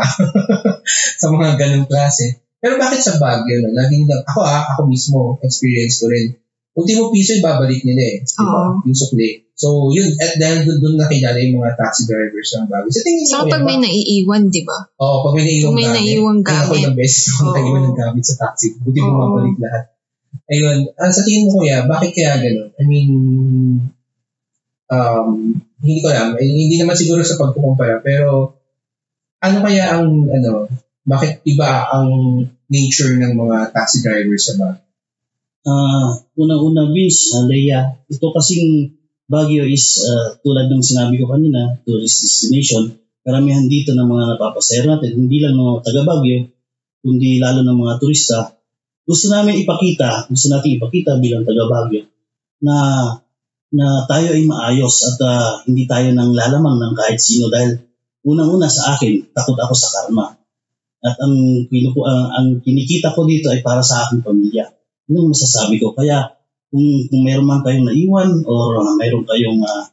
sa 1.23 1.27
mga 1.31 1.49
ganong 1.55 1.87
klase. 1.87 2.43
Pero 2.59 2.75
bakit 2.77 2.99
sa 2.99 3.17
Baguio? 3.17 3.63
No? 3.63 3.73
Laging 3.73 4.05
lang, 4.05 4.27
ako 4.27 4.41
ah, 4.43 4.75
ako 4.75 4.81
mismo, 4.85 5.19
experience 5.41 5.97
ko 5.97 6.11
rin. 6.11 6.35
Ultimo 6.71 7.09
piso, 7.09 7.35
ibabalik 7.35 7.83
nila 7.83 8.03
eh. 8.05 8.17
Di 8.21 8.35
ba? 8.37 8.45
Oo. 8.45 8.83
Yung 8.85 8.95
sukli. 8.95 9.47
So, 9.55 9.93
yun. 9.93 10.11
At 10.17 10.35
dahil 10.35 10.65
doon, 10.65 10.79
doon 10.81 10.97
nakilala 10.99 11.37
yung 11.39 11.61
mga 11.61 11.77
taxi 11.77 12.05
drivers 12.05 12.51
ng 12.53 12.67
Baguio. 12.67 12.91
Sa 12.91 13.03
tingin 13.03 13.25
Saka 13.25 13.43
niyo, 13.43 13.53
pag 13.53 13.63
may 13.63 13.77
ba- 13.77 13.85
naiiwan, 13.85 14.43
di 14.49 14.63
ba? 14.65 14.79
Oo, 14.99 15.17
pag 15.23 15.33
may 15.35 15.45
may 15.45 15.59
gamit. 15.61 15.95
naiiwang 15.95 16.41
Ay, 16.41 16.51
ako 16.51 16.67
gamit. 16.67 16.81
ilang 16.81 16.97
beses 16.97 17.23
ako 17.31 17.43
Oo. 17.43 17.55
naiwan 17.55 17.83
ng 17.85 17.97
gamit 17.97 18.25
sa 18.25 18.35
taxi. 18.39 18.67
Buti 18.77 18.99
bumabalik 18.99 19.57
lahat. 19.57 19.85
Ayun. 20.51 20.91
Ah, 20.99 21.11
sa 21.15 21.23
tingin 21.23 21.47
mo 21.47 21.63
kuya, 21.63 21.87
bakit 21.87 22.11
kaya 22.15 22.43
gano'n? 22.43 22.71
I 22.75 22.83
mean, 22.87 23.11
um, 24.91 25.29
hindi 25.79 25.99
ko 26.03 26.07
alam. 26.11 26.35
Eh, 26.39 26.47
hindi 26.47 26.77
naman 26.77 26.99
siguro 26.99 27.23
sa 27.23 27.39
pagkukumpara, 27.39 28.03
pero 28.03 28.59
ano 29.41 29.59
kaya 29.63 29.97
ang, 29.97 30.27
ano, 30.27 30.67
bakit 31.07 31.41
iba 31.47 31.87
ang 31.91 32.11
nature 32.71 33.17
ng 33.19 33.33
mga 33.35 33.75
taxi 33.75 34.03
drivers 34.05 34.51
sa 34.51 34.55
Baguio? 34.59 34.87
Ah, 35.61 36.17
unang-una 36.41 36.89
Vince, 36.89 37.37
uh, 37.37 37.45
Leia, 37.45 38.01
ito 38.09 38.27
kasing 38.33 38.97
Baguio 39.31 39.63
is 39.63 40.03
ah, 40.03 40.35
tulad 40.43 40.67
ng 40.67 40.83
sinabi 40.83 41.21
ko 41.21 41.31
kanina, 41.31 41.79
tourist 41.87 42.27
destination. 42.27 42.91
Karamihan 43.21 43.69
dito 43.69 43.93
ng 43.95 44.09
mga 44.09 44.25
napapasayar 44.35 44.89
natin, 44.89 45.15
hindi 45.15 45.39
lang 45.39 45.55
mga 45.55 45.85
taga 45.87 46.03
Baguio, 46.03 46.51
kundi 47.05 47.39
lalo 47.39 47.63
ng 47.63 47.79
mga 47.79 47.95
turista. 48.01 48.60
Gusto 49.11 49.27
namin 49.35 49.67
ipakita, 49.67 50.31
gusto 50.31 50.47
natin 50.55 50.79
ipakita 50.79 51.19
bilang 51.19 51.43
taga 51.43 51.67
Baguio 51.67 52.07
na 52.63 52.77
na 53.75 54.07
tayo 54.07 54.35
ay 54.35 54.47
maayos 54.47 55.03
at 55.07 55.19
ah, 55.27 55.63
hindi 55.67 55.91
tayo 55.91 56.15
nang 56.15 56.31
lalamang 56.31 56.79
ng 56.79 56.95
kahit 56.95 57.19
sino 57.19 57.51
dahil 57.51 57.75
unang-una 58.27 58.71
sa 58.71 58.95
akin, 58.95 59.31
takot 59.35 59.59
ako 59.59 59.75
sa 59.75 59.89
karma. 59.95 60.35
At 61.01 61.17
ang, 61.17 61.65
pinupu- 61.71 62.05
ang, 62.05 62.29
ang 62.35 62.47
kinikita 62.61 63.15
ko 63.17 63.25
dito 63.25 63.49
ay 63.49 63.65
para 63.65 63.81
sa 63.81 64.05
aking 64.05 64.21
pamilya. 64.21 64.69
Yun 65.09 65.27
ang 65.27 65.31
masasabi 65.33 65.81
ko. 65.81 65.97
Kaya 65.97 66.37
kung, 66.69 67.09
kung 67.09 67.23
meron 67.25 67.49
man 67.49 67.65
kayong 67.65 67.89
naiwan 67.89 68.45
or 68.45 68.79
uh, 68.79 68.95
mayroon 69.01 69.25
kayong 69.25 69.65
ah, 69.65 69.89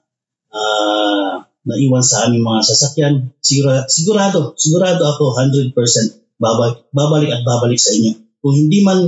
ah, 0.52 1.34
naiwan 1.64 2.04
sa 2.04 2.28
aming 2.28 2.44
mga 2.44 2.62
sasakyan, 2.68 3.14
sigurado, 3.40 3.88
sigurado, 3.88 4.40
sigurado 4.60 5.04
ako 5.06 5.38
100% 5.38 5.72
babalik, 6.42 6.86
babalik 6.92 7.30
at 7.32 7.42
babalik 7.46 7.80
sa 7.80 7.94
inyo. 7.96 8.27
Kung 8.42 8.54
hindi 8.54 8.86
man 8.86 9.04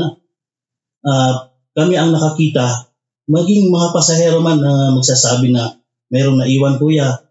ah, 1.06 1.50
kami 1.76 1.96
ang 1.96 2.12
nakakita, 2.12 2.90
maging 3.30 3.70
mga 3.70 3.94
pasahero 3.94 4.42
man 4.42 4.60
na 4.60 4.92
magsasabi 4.98 5.54
na 5.54 5.78
mayroong 6.10 6.42
naiwan 6.42 6.82
kuya, 6.82 7.22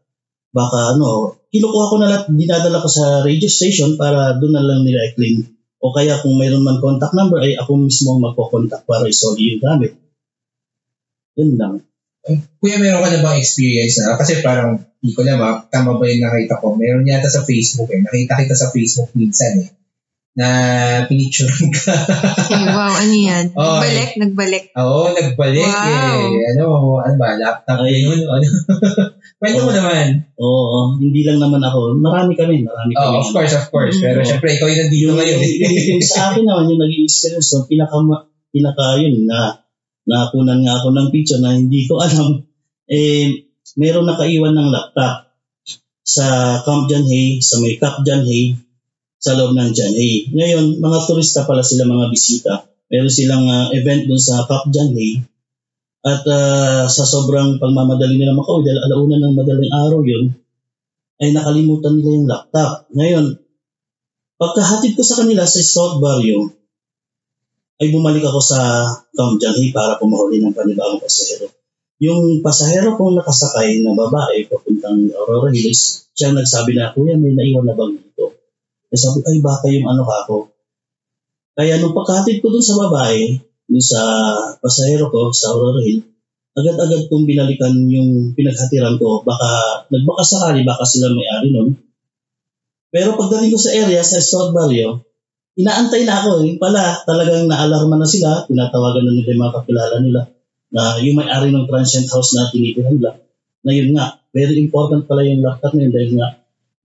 baka 0.55 0.95
ano, 0.95 1.35
kinukuha 1.51 1.91
ko 1.91 1.97
na 1.99 2.09
lahat, 2.09 2.25
dinadala 2.31 2.81
ko 2.81 2.89
sa 2.89 3.27
radio 3.27 3.51
station 3.51 3.99
para 3.99 4.39
doon 4.39 4.55
na 4.55 4.65
lang 4.65 4.87
nila 4.87 5.11
i-claim. 5.11 5.45
O 5.79 5.95
kaya 5.95 6.19
kung 6.23 6.39
mayroon 6.39 6.67
man 6.67 6.83
contact 6.83 7.15
number, 7.15 7.39
ay 7.43 7.55
ako 7.55 7.87
mismo 7.87 8.15
ang 8.15 8.23
magpo-contact 8.23 8.87
para 8.87 9.07
isoli 9.07 9.55
yung 9.55 9.63
gamit. 9.63 9.95
Yun 11.39 11.55
lang. 11.55 11.75
Kuya, 12.59 12.77
meron 12.83 13.01
ka 13.01 13.09
na 13.15 13.23
bang 13.23 13.39
experience 13.39 14.03
na? 14.03 14.19
Kasi 14.19 14.43
parang, 14.43 14.83
hindi 14.99 15.15
ko 15.15 15.23
alam, 15.23 15.39
ah, 15.39 15.63
tama 15.71 15.97
ba 15.97 16.05
yung 16.11 16.27
nakita 16.27 16.59
ko? 16.59 16.75
Meron 16.75 17.07
yata 17.07 17.31
sa 17.31 17.47
Facebook 17.47 17.89
eh. 17.95 18.03
Nakita 18.03 18.43
kita 18.43 18.55
sa 18.59 18.69
Facebook 18.75 19.15
minsan 19.15 19.63
eh. 19.63 19.69
Na 20.39 20.47
pinicturean 21.11 21.67
ka. 21.75 21.91
Ay, 22.47 22.63
wow, 22.71 22.95
ano 22.95 23.11
yan? 23.11 23.45
Oh, 23.59 23.83
Nagbalik, 23.83 24.11
nagbalik. 24.15 24.65
Oo, 24.79 25.11
nagbalik 25.11 25.67
Wow. 25.67 26.31
eh. 26.31 26.47
Ano, 26.55 26.65
ano 27.03 27.15
ba? 27.19 27.35
Laptop 27.35 27.83
Ay. 27.83 28.07
yun? 28.07 28.23
Ano? 28.23 28.47
Kwento 29.39 29.67
mo 29.67 29.71
Oo. 29.71 29.79
naman. 29.83 30.07
Oo, 30.39 30.79
hindi 30.99 31.27
lang 31.27 31.43
naman 31.43 31.59
ako. 31.59 31.99
Marami 31.99 32.39
kami, 32.39 32.63
marami 32.63 32.95
kami. 32.95 33.19
Oh, 33.19 33.19
of 33.19 33.31
course, 33.35 33.55
of 33.55 33.67
course. 33.69 33.99
Mm. 33.99 34.03
Pero 34.03 34.19
syempre, 34.23 34.49
ikaw 34.55 34.67
yung 34.67 34.81
nandito 34.81 35.03
yung, 35.11 35.17
ngayon. 35.19 35.39
eh. 35.43 35.51
yung, 35.59 35.75
yung 35.99 36.03
sa 36.03 36.31
akin 36.31 36.43
naman, 36.47 36.71
yung 36.71 36.83
naging 36.83 37.03
experience 37.03 37.51
ko, 37.51 37.67
pinaka, 37.67 37.95
pinaka 38.55 38.87
yun 39.03 39.27
na 39.27 39.59
nakunan 40.07 40.63
nga 40.63 40.79
ako 40.79 40.95
ng 40.95 41.09
picture 41.11 41.43
na 41.43 41.51
hindi 41.53 41.83
ko 41.85 41.99
alam, 41.99 42.47
eh, 42.87 43.43
meron 43.75 44.07
nakaiwan 44.07 44.55
ng 44.55 44.71
laptop 44.71 45.35
sa 46.01 46.27
Camp 46.65 46.87
John 46.89 47.05
Hay, 47.05 47.43
sa 47.43 47.61
may 47.61 47.77
Cap 47.77 48.01
John 48.01 48.23
Hay, 48.25 48.57
sa 49.19 49.35
loob 49.35 49.59
ng 49.59 49.71
John 49.75 49.95
Hay. 49.99 50.31
Ngayon, 50.31 50.79
mga 50.79 50.99
turista 51.11 51.43
pala 51.43 51.67
sila, 51.67 51.91
mga 51.91 52.07
bisita. 52.15 52.71
Meron 52.89 53.11
silang 53.11 53.45
ah, 53.51 53.69
event 53.75 54.07
dun 54.07 54.23
sa 54.23 54.47
Cap 54.47 54.71
John 54.71 54.95
Hay. 54.95 55.19
At 56.07 56.23
ah, 56.25 56.87
sa 56.87 57.05
sobrang 57.05 57.59
pagmamadali 57.59 58.15
nila 58.15 58.39
makauwi, 58.39 58.63
dahil 58.63 58.79
alauna 58.79 59.19
ng 59.19 59.35
madaling 59.35 59.73
araw 59.75 60.01
yun, 60.07 60.31
ay 61.19 61.35
nakalimutan 61.35 61.99
nila 61.99 62.11
yung 62.15 62.29
laptop. 62.31 62.87
Ngayon, 62.95 63.27
pagkahatid 64.39 64.95
ko 64.95 65.03
sa 65.03 65.19
kanila 65.19 65.43
sa 65.43 65.59
South 65.59 65.99
Barrio, 65.99 66.55
ay 67.79 67.91
bumalik 67.91 68.23
ako 68.23 68.39
sa 68.43 68.87
Tom 69.15 69.39
Janhi 69.39 69.75
para 69.75 69.99
pumahuli 69.99 70.43
ng 70.43 70.55
panibagong 70.55 71.03
pasahero. 71.03 71.51
Yung 71.99 72.43
pasahero 72.47 72.95
kong 72.95 73.19
nakasakay 73.19 73.83
na 73.83 73.95
babae 73.95 74.47
papuntang 74.47 75.11
Aurora 75.15 75.51
Hills, 75.51 76.07
siya 76.15 76.31
nagsabi 76.31 76.79
na, 76.79 76.95
Kuya, 76.95 77.19
may 77.19 77.35
naiwan 77.35 77.67
na 77.67 77.75
bang 77.75 77.99
dito? 77.99 78.38
Eh 78.89 78.99
sabi, 78.99 79.21
ay 79.25 79.39
baka 79.45 79.69
yung 79.69 79.87
ano 79.89 80.03
ka 80.05 80.15
ako. 80.25 80.49
Kaya 81.59 81.77
nung 81.83 81.93
pagkahatid 81.93 82.41
ko 82.41 82.55
dun 82.55 82.65
sa 82.65 82.79
babae, 82.79 83.37
dun 83.69 83.85
sa 83.85 84.01
pasahero 84.63 85.13
ko 85.13 85.35
sa 85.35 85.53
Aurora 85.53 85.83
Hill, 85.85 86.07
agad-agad 86.59 87.07
kong 87.07 87.29
binalikan 87.29 87.75
yung 87.87 88.33
pinaghatiran 88.33 88.97
ko. 88.97 89.23
Baka, 89.23 89.83
nagbaka 89.93 90.23
sakali, 90.25 90.67
baka 90.67 90.83
sila 90.83 91.13
may-ari 91.13 91.55
nun. 91.55 91.77
Pero 92.89 93.15
pagdating 93.15 93.53
ko 93.53 93.59
sa 93.61 93.75
area, 93.77 94.01
sa 94.01 94.19
South 94.19 94.57
Barrio, 94.57 95.05
inaantay 95.61 96.09
na 96.09 96.25
ako. 96.25 96.49
Yung 96.49 96.57
pala, 96.59 97.05
talagang 97.05 97.47
naalarma 97.47 98.01
na 98.01 98.09
sila. 98.09 98.49
Tinatawagan 98.49 99.05
na 99.05 99.13
nila 99.13 99.29
yung 99.35 99.43
mga 99.45 99.55
kakilala 99.61 99.97
nila 100.01 100.21
na 100.69 100.83
yung 101.01 101.17
may-ari 101.17 101.49
ng 101.53 101.69
transient 101.69 102.09
house 102.09 102.33
na 102.37 102.49
tinitira 102.49 102.89
nila. 102.89 103.21
Na 103.67 103.71
yun 103.75 103.93
nga, 103.93 104.21
very 104.33 104.57
important 104.61 105.05
pala 105.05 105.27
yung 105.27 105.45
laptop 105.45 105.75
na 105.77 105.85
yun 105.85 105.93
dahil 105.93 106.11
nga 106.17 106.29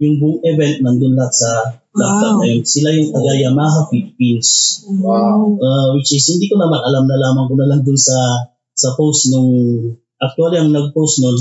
yung 0.04 0.16
buong 0.20 0.40
event 0.44 0.76
nandun 0.84 1.16
lahat 1.16 1.34
sa 1.34 1.50
laptop 1.94 2.34
Wow. 2.36 2.40
na 2.42 2.46
yun. 2.50 2.62
Sila 2.66 2.90
yung 2.90 3.10
taga 3.14 3.34
Yamaha 3.34 3.80
Philippines. 3.88 4.50
Wow. 4.90 5.58
Uh, 5.58 5.88
which 5.94 6.10
is, 6.12 6.26
hindi 6.26 6.50
ko 6.50 6.58
naman 6.58 6.82
alam 6.82 7.06
na 7.06 7.18
lamang 7.18 7.46
ko 7.48 7.54
na 7.56 7.70
lang 7.70 7.82
dun 7.82 7.98
sa 7.98 8.18
sa 8.74 8.98
post 8.98 9.30
nung, 9.30 9.54
actually 10.18 10.58
ang 10.58 10.74
nag-post 10.74 11.22
nun 11.22 11.38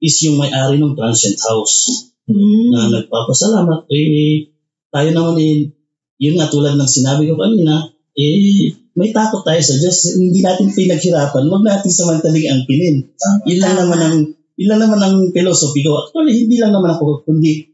is 0.00 0.16
yung 0.24 0.40
may-ari 0.40 0.80
ng 0.80 0.96
transient 0.96 1.36
house 1.44 2.08
na 2.24 2.88
Mm. 2.88 2.90
nagpapasalamat. 2.96 3.84
Eh, 3.92 4.48
tayo 4.88 5.08
naman 5.12 5.36
eh, 5.36 5.68
yun 6.16 6.38
nga 6.38 6.48
tulad 6.48 6.74
ng 6.74 6.88
sinabi 6.88 7.28
ko 7.28 7.36
kanina, 7.36 7.86
eh, 8.16 8.72
may 8.96 9.12
takot 9.12 9.42
tayo 9.42 9.60
sa 9.60 9.76
Diyos. 9.76 10.16
Hindi 10.16 10.40
natin 10.40 10.68
pinaghirapan. 10.68 11.48
Huwag 11.48 11.64
natin 11.64 11.88
samantaling 11.88 12.44
angkinin. 12.46 13.08
Yun 13.44 13.60
lang 13.60 13.74
naman 13.76 14.00
ang 14.00 14.16
yun 14.52 14.68
lang 14.68 14.80
naman 14.84 15.00
ang 15.00 15.16
philosophy 15.32 15.80
ko. 15.80 15.96
Actually, 15.98 16.44
hindi 16.44 16.60
lang 16.60 16.76
naman 16.76 16.92
ako, 16.92 17.24
kundi 17.24 17.71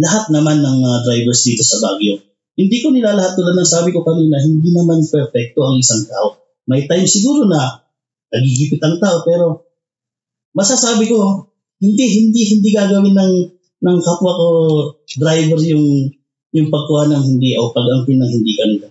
lahat 0.00 0.32
naman 0.32 0.64
ng 0.64 0.78
uh, 0.80 0.98
drivers 1.04 1.44
dito 1.44 1.60
sa 1.60 1.80
Baguio. 1.82 2.20
Hindi 2.52 2.84
ko 2.84 2.92
nila 2.92 3.16
lahat 3.16 3.36
tulad 3.36 3.56
ng 3.56 3.68
sabi 3.68 3.90
ko 3.92 4.04
kanina, 4.04 4.40
hindi 4.40 4.72
naman 4.72 5.00
perfecto 5.04 5.64
ang 5.64 5.80
isang 5.80 6.04
tao. 6.04 6.40
May 6.68 6.84
time 6.84 7.08
siguro 7.08 7.48
na 7.48 7.80
nagigipit 8.32 8.80
ang 8.80 8.96
tao, 9.00 9.24
pero 9.24 9.68
masasabi 10.56 11.08
ko, 11.08 11.48
hindi, 11.80 12.04
hindi, 12.08 12.40
hindi 12.56 12.68
gagawin 12.72 13.16
ng, 13.16 13.34
ng 13.82 13.98
kapwa 14.04 14.32
ko 14.36 14.46
driver 15.18 15.60
yung, 15.64 16.12
yung 16.52 16.68
pagkuha 16.68 17.08
ng 17.10 17.22
hindi 17.24 17.56
o 17.56 17.72
pag-angkin 17.72 18.20
ng 18.20 18.30
hindi 18.30 18.52
kanila. 18.56 18.86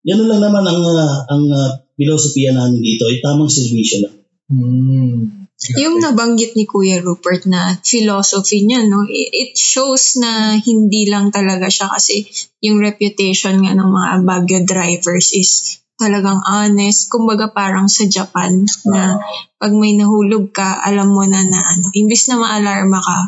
Ganun 0.00 0.28
lang 0.28 0.42
naman 0.44 0.64
ang, 0.64 0.80
uh, 0.80 1.16
ang 1.28 1.44
uh, 1.52 1.70
filosofiya 1.96 2.56
namin 2.56 2.80
dito, 2.80 3.08
ay 3.08 3.20
tamang 3.20 3.52
servisyo 3.52 4.08
lang. 4.08 4.16
Hmm. 4.48 5.39
Yung 5.60 6.00
nabanggit 6.00 6.56
ni 6.56 6.64
Kuya 6.64 7.04
Rupert 7.04 7.44
na 7.44 7.76
philosophy 7.84 8.64
niya, 8.64 8.88
no, 8.88 9.04
it 9.04 9.52
shows 9.52 10.16
na 10.16 10.56
hindi 10.56 11.04
lang 11.04 11.28
talaga 11.28 11.68
siya 11.68 11.92
kasi 11.92 12.24
yung 12.64 12.80
reputation 12.80 13.60
nga 13.60 13.76
ng 13.76 13.90
mga 13.92 14.24
Baguio 14.24 14.64
drivers 14.64 15.36
is 15.36 15.80
talagang 16.00 16.40
honest. 16.48 17.12
Kumbaga 17.12 17.52
parang 17.52 17.92
sa 17.92 18.08
Japan 18.08 18.64
na 18.88 19.20
pag 19.60 19.72
may 19.76 19.92
nahulog 20.00 20.48
ka, 20.48 20.80
alam 20.80 21.12
mo 21.12 21.28
na 21.28 21.44
na 21.44 21.60
ano, 21.60 21.92
imbis 21.92 22.32
na 22.32 22.40
maalarma 22.40 23.00
ka, 23.04 23.18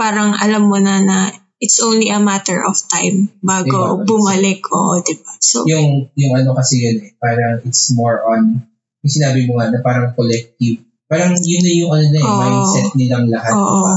parang 0.00 0.32
alam 0.40 0.64
mo 0.64 0.80
na 0.80 1.04
na 1.04 1.18
it's 1.60 1.84
only 1.84 2.08
a 2.08 2.16
matter 2.16 2.64
of 2.64 2.80
time 2.88 3.28
bago 3.44 4.00
Diba? 4.00 4.08
bumalik. 4.08 4.64
Oo, 4.72 5.04
diba? 5.04 5.32
So, 5.36 5.68
yung 5.68 6.08
yung 6.16 6.32
ano 6.32 6.56
kasi 6.56 6.80
yun 6.80 6.96
eh, 7.04 7.12
parang 7.20 7.60
it's 7.68 7.92
more 7.92 8.24
on 8.24 8.64
yung 9.04 9.12
sinabi 9.12 9.44
mo 9.44 9.60
nga 9.60 9.68
na 9.68 9.84
parang 9.84 10.16
collective. 10.16 10.80
Parang 11.04 11.36
yun 11.36 11.62
na 11.62 11.72
yung 11.72 11.90
ano 11.92 12.06
na 12.08 12.18
eh, 12.18 12.24
Oo. 12.24 12.38
mindset 12.40 12.88
nilang 12.96 13.26
lahat. 13.28 13.54
oo. 13.54 13.68
diba? 13.76 13.94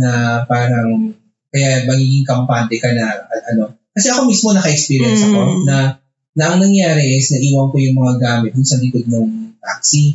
Na 0.00 0.10
parang 0.48 1.12
kaya 1.50 1.84
magiging 1.84 2.24
kampante 2.24 2.78
ka 2.78 2.94
na 2.94 3.26
ano. 3.52 3.74
Kasi 3.90 4.06
ako 4.08 4.30
mismo 4.30 4.54
naka-experience 4.54 5.26
ako 5.26 5.40
Mm. 5.40 5.62
na 5.66 5.76
na 6.30 6.44
ang 6.46 6.62
nangyari 6.62 7.18
is 7.18 7.34
naiwan 7.34 7.68
ko 7.68 7.76
yung 7.76 7.98
mga 7.98 8.14
gamit 8.22 8.54
dun 8.54 8.62
sa 8.64 8.78
likod 8.78 9.02
ng 9.04 9.58
taxi. 9.58 10.14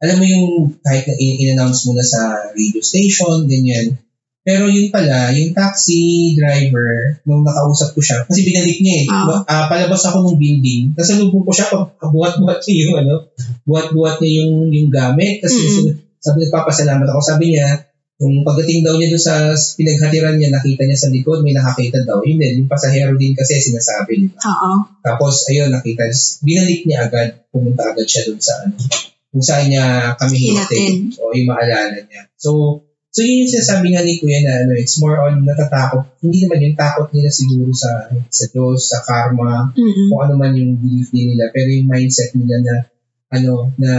Alam 0.00 0.16
mo 0.16 0.24
yung 0.24 0.46
kahit 0.80 1.04
na 1.04 1.14
in- 1.20 1.38
in-announce 1.44 1.84
mo 1.84 1.92
na 1.92 2.00
sa 2.02 2.48
radio 2.56 2.80
station, 2.80 3.44
ganyan. 3.44 3.92
Pero 4.40 4.72
yun 4.72 4.88
pala, 4.88 5.28
yung 5.36 5.52
taxi 5.52 6.32
driver, 6.32 7.20
nung 7.28 7.44
nakausap 7.44 7.92
ko 7.92 8.00
siya, 8.00 8.24
kasi 8.24 8.48
binalik 8.48 8.80
niya 8.80 8.96
eh. 9.04 9.06
Ah. 9.12 9.44
Ah, 9.44 9.64
palabas 9.68 10.00
ako 10.08 10.32
ng 10.32 10.40
building, 10.40 10.96
kasalubong 10.96 11.44
ko 11.44 11.52
siya, 11.52 11.68
buhat-buhat 12.00 12.64
niya 12.64 12.76
yung 12.88 12.94
ano, 13.04 13.14
buhat-buhat 13.68 14.16
niya 14.24 14.32
yung, 14.44 14.72
yung 14.72 14.88
gamit. 14.88 15.44
Kasi 15.44 15.60
Mm-mm. 15.60 15.92
sabi 16.24 16.48
nagpapasalamat 16.48 17.04
ako. 17.12 17.20
Sabi 17.20 17.52
niya, 17.52 17.84
yung 18.20 18.44
pagdating 18.44 18.84
daw 18.84 18.96
niya 18.96 19.12
doon 19.12 19.24
sa 19.24 19.52
pinaghatiran 19.52 20.36
niya, 20.36 20.52
nakita 20.52 20.88
niya 20.88 20.96
sa 20.96 21.08
likod, 21.12 21.40
may 21.44 21.56
nakakita 21.56 22.04
daw. 22.08 22.24
Yun 22.24 22.40
din, 22.40 22.64
yung 22.64 22.70
pasahero 22.72 23.16
din 23.20 23.36
kasi 23.36 23.60
sinasabi 23.60 24.24
niya. 24.24 24.40
Oo. 24.44 24.88
Tapos, 25.04 25.48
ayun, 25.52 25.68
nakita, 25.68 26.08
binalik 26.44 26.84
niya 26.88 27.08
agad, 27.08 27.44
pumunta 27.52 27.92
agad 27.92 28.08
siya 28.08 28.28
doon 28.28 28.40
sa 28.40 28.60
ano, 28.64 28.76
kung 29.30 29.44
saan 29.44 29.68
niya 29.68 30.16
kami 30.16 30.36
hinatid. 30.36 31.16
O 31.16 31.32
yung 31.32 31.48
maalala 31.48 31.96
niya. 31.96 32.28
So, 32.40 32.82
so 33.10 33.20
yun 33.20 33.42
yung 33.42 33.50
sinasabi 33.50 33.90
nga 33.90 34.02
ni 34.02 34.16
Kuya 34.16 34.38
na 34.40 34.52
ano, 34.62 34.72
it's 34.78 34.96
more 35.02 35.18
on 35.18 35.42
natatakot. 35.42 36.06
Hindi 36.22 36.46
naman 36.46 36.62
yung 36.62 36.76
takot 36.78 37.10
nila 37.10 37.26
siguro 37.28 37.74
sa 37.74 38.06
sa 38.30 38.44
Diyos, 38.46 38.86
sa 38.86 39.02
karma, 39.02 39.74
Mm-mm. 39.74 40.08
kung 40.08 40.20
ano 40.22 40.34
man 40.38 40.54
yung 40.54 40.78
belief 40.78 41.10
din 41.10 41.34
nila. 41.34 41.50
Pero 41.50 41.68
yung 41.68 41.90
mindset 41.90 42.32
nila 42.38 42.62
na, 42.62 42.74
ano, 43.30 43.74
na, 43.76 43.90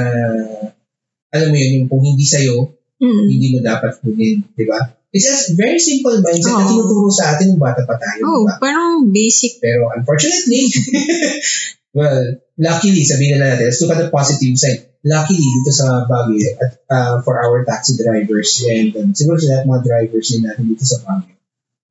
alam 1.31 1.47
mo 1.51 1.55
yun, 1.55 1.71
yung 1.83 1.87
kung 1.87 2.03
hindi 2.03 2.23
sa'yo, 2.23 2.71
Mm-mm. 3.03 3.27
hindi 3.27 3.47
mo 3.51 3.59
dapat 3.59 3.99
kunin, 3.99 4.47
di 4.55 4.63
ba? 4.63 4.79
It's 5.11 5.27
a 5.27 5.59
very 5.59 5.75
simple 5.75 6.23
mindset 6.23 6.55
na 6.55 6.63
Oo. 6.63 6.69
tinuturo 6.71 7.11
sa 7.11 7.35
atin 7.35 7.51
nung 7.51 7.59
bata 7.59 7.83
pa 7.83 7.99
tayo, 7.99 8.23
Oh, 8.23 8.43
di 8.43 8.47
ba? 8.47 8.63
parang 8.63 9.11
basic. 9.11 9.59
Pero 9.59 9.91
unfortunately, 9.91 10.71
well, 11.93 12.39
luckily, 12.57 13.03
sabihin 13.03 13.39
na 13.39 13.55
natin, 13.55 13.67
let's 13.67 13.79
look 13.83 13.93
at 13.95 14.00
the 14.00 14.12
positive 14.12 14.55
side. 14.55 14.88
Luckily, 15.01 15.41
dito 15.41 15.71
sa 15.74 16.05
Baguio, 16.05 16.53
at, 16.62 16.71
uh, 16.88 17.15
for 17.25 17.41
our 17.41 17.65
taxi 17.65 17.98
drivers, 17.98 18.62
and 18.69 18.93
um, 18.95 19.10
siguro 19.17 19.41
sa 19.41 19.57
lahat 19.57 19.65
mga 19.65 19.81
drivers 19.81 20.27
din 20.29 20.45
natin 20.45 20.63
dito 20.69 20.86
sa 20.86 21.01
Baguio, 21.01 21.36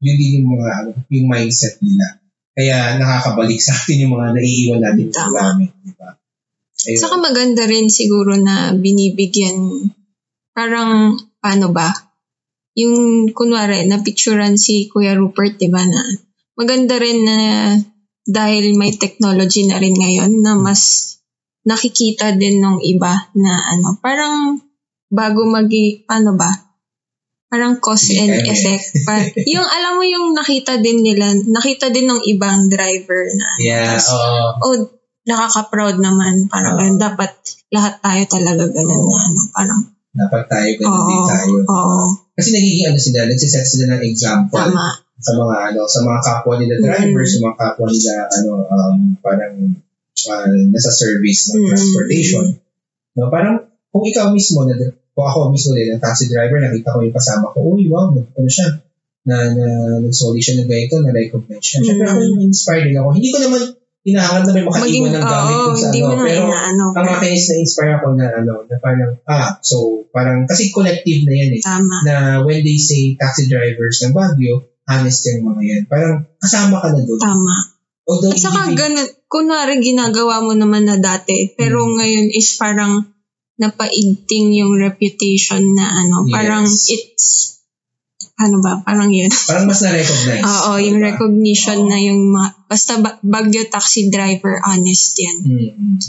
yun 0.00 0.16
din 0.16 0.30
yung 0.40 0.49
mga, 0.57 0.69
ano, 0.71 0.90
yung 1.11 1.26
mindset 1.26 1.76
nila. 1.83 2.23
Kaya 2.54 2.97
nakakabalik 3.02 3.61
sa 3.61 3.75
atin 3.75 4.07
yung 4.07 4.14
mga 4.14 4.28
naiiwan 4.37 4.80
natin 4.83 5.07
ng 5.11 5.33
gamit, 5.35 5.71
di 5.83 5.92
ba? 5.99 6.11
Ayun. 6.80 7.00
Saka 7.00 7.16
maganda 7.21 7.62
rin 7.69 7.92
siguro 7.92 8.38
na 8.38 8.73
binibigyan, 8.73 9.90
parang, 10.54 11.19
paano 11.42 11.75
ba? 11.75 11.90
Yung, 12.78 13.28
kunwari, 13.35 13.85
napicturan 13.90 14.54
si 14.54 14.87
Kuya 14.87 15.19
Rupert, 15.19 15.59
di 15.59 15.66
ba, 15.66 15.83
na 15.83 16.00
maganda 16.54 17.00
rin 17.00 17.25
na 17.26 17.38
dahil 18.30 18.78
may 18.78 18.94
technology 18.94 19.66
na 19.66 19.82
rin 19.82 19.92
ngayon 19.92 20.38
na 20.38 20.54
mas 20.54 21.14
nakikita 21.66 22.38
din 22.38 22.62
ng 22.62 22.78
iba 22.87 23.28
na 23.37 23.52
ano, 23.75 23.99
parang 23.99 24.62
bago 25.10 25.44
magi 25.50 26.06
ano 26.06 26.38
ba, 26.38 26.49
parang 27.50 27.82
cause 27.82 28.14
and 28.14 28.46
effect. 28.46 29.02
Pa, 29.02 29.18
yung 29.52 29.66
alam 29.66 29.99
mo 29.99 30.04
yung 30.06 30.32
nakita 30.32 30.78
din 30.78 31.02
nila, 31.02 31.34
nakita 31.34 31.90
din 31.90 32.06
ng 32.06 32.22
ibang 32.30 32.70
driver 32.70 33.22
na 33.34 33.49
Yeah, 33.58 33.99
oo. 33.99 34.46
oh, 34.62 34.76
nakaka-proud 35.26 35.99
naman. 35.99 36.46
Parang 36.46 36.78
ganun. 36.78 36.96
dapat 36.96 37.34
lahat 37.75 37.99
tayo 38.00 38.22
talaga 38.30 38.64
ganun 38.70 39.04
na 39.10 39.18
ano, 39.26 39.40
parang 39.52 39.80
dapat 40.10 40.42
tayo, 40.46 40.70
ganun 40.78 41.02
din 41.06 41.20
Oo, 41.20 41.28
tayo. 41.28 41.54
oo. 41.66 41.99
Kasi 42.38 42.49
nagiging 42.56 42.87
ano 42.88 42.99
sila, 42.99 43.18
nagsiset 43.28 43.66
sila 43.66 43.84
ng 43.99 44.02
example 44.06 44.58
tama. 44.58 45.10
Sa 45.20 45.32
mga 45.36 45.56
ano, 45.70 45.80
sa 45.84 46.00
mga 46.00 46.20
kapwa 46.24 46.54
nila 46.56 46.74
Mm. 46.80 46.84
drivers, 46.88 47.30
sa 47.36 47.40
mga 47.44 47.56
kapwa 47.60 47.84
nila 47.86 48.12
ano, 48.26 48.52
um, 48.66 48.98
parang 49.20 49.54
uh, 50.32 50.46
nasa 50.72 50.90
service 50.92 51.52
ng 51.52 51.60
Mm. 51.60 51.68
transportation. 51.68 52.44
No, 53.20 53.28
parang 53.28 53.68
kung 53.92 54.04
ikaw 54.06 54.32
mismo, 54.32 54.64
na, 54.64 54.74
kung 55.12 55.26
ako 55.26 55.52
mismo 55.52 55.76
din, 55.76 55.92
ang 55.92 56.00
taxi 56.00 56.30
driver, 56.30 56.56
nakita 56.62 56.94
ko 56.94 56.98
yung 57.04 57.12
kasama 57.12 57.52
ko, 57.52 57.58
uy, 57.74 57.84
wow, 57.90 58.08
ano 58.14 58.48
siya, 58.48 58.80
na, 59.28 59.36
na 59.52 59.66
nagsoli 60.00 60.40
siya 60.40 60.62
ng 60.62 60.68
ganito, 60.70 60.96
na-recognize 61.04 61.60
siya. 61.60 61.78
Siyempre 61.84 62.06
Mm. 62.06 62.12
ako 62.14 62.20
yung 62.24 62.40
inspired 62.48 62.86
din 62.88 62.96
ako. 62.96 63.08
Hindi 63.12 63.28
ko 63.34 63.38
naman 63.44 63.62
hinahangat 64.00 64.42
na 64.49 64.52
may 64.57 64.64
makaiwan 64.64 65.12
ng 65.12 65.26
gamit 65.26 65.57
kung 65.61 65.76
sa 65.76 65.87
hindi 65.88 66.00
ano. 66.00 66.09
mo 66.09 66.14
na 66.16 66.25
Pero 66.25 66.42
inaano. 66.49 66.85
ang 66.97 67.09
akin 67.21 67.30
is 67.30 67.47
na-inspire 67.52 67.95
ako 68.00 68.07
na 68.16 68.26
ano, 68.33 68.52
na 68.64 68.76
parang, 68.80 69.12
ah, 69.28 69.49
so 69.61 69.76
parang, 70.09 70.49
kasi 70.49 70.73
collective 70.73 71.28
na 71.28 71.35
yan 71.37 71.50
eh 71.57 71.61
Tama. 71.61 71.97
na 72.09 72.14
when 72.40 72.64
they 72.64 72.80
say 72.80 73.12
taxi 73.14 73.45
drivers 73.47 74.00
ng 74.00 74.16
Baguio, 74.16 74.64
honest 74.88 75.21
yung 75.28 75.52
mga 75.52 75.62
yan. 75.62 75.83
Parang 75.87 76.25
kasama 76.40 76.80
ka 76.80 76.88
na 76.90 77.00
doon. 77.04 77.21
Tama. 77.21 77.54
Although, 78.09 78.33
At 78.35 78.40
saka 78.40 78.61
ganun, 78.75 79.07
kunwari 79.28 79.78
ginagawa 79.78 80.42
mo 80.42 80.57
naman 80.57 80.88
na 80.88 80.97
dati, 80.99 81.52
pero 81.54 81.85
Mm. 81.85 81.92
ngayon 81.95 82.26
is 82.33 82.57
parang 82.57 83.04
napaigting 83.54 84.57
yung 84.57 84.73
reputation 84.75 85.76
na 85.76 85.87
ano, 86.00 86.25
Yes. 86.25 86.33
parang 86.33 86.64
it's, 86.64 87.28
ano 88.40 88.64
ba, 88.64 88.80
parang 88.80 89.12
yun. 89.12 89.28
parang 89.28 89.68
mas 89.68 89.85
na-recognize. 89.85 90.40
Oo, 90.40 90.80
yung 90.80 90.99
Diba? 90.99 91.09
recognition 91.12 91.78
Oo. 91.85 91.88
na 91.92 91.99
yung 92.00 92.20
mga, 92.32 92.49
basta 92.64 92.92
ba- 92.97 93.20
Baguio 93.20 93.68
taxi 93.68 94.09
driver, 94.09 94.64
honest 94.64 95.12
yan. 95.20 95.38
Mm-mm. 95.44 96.00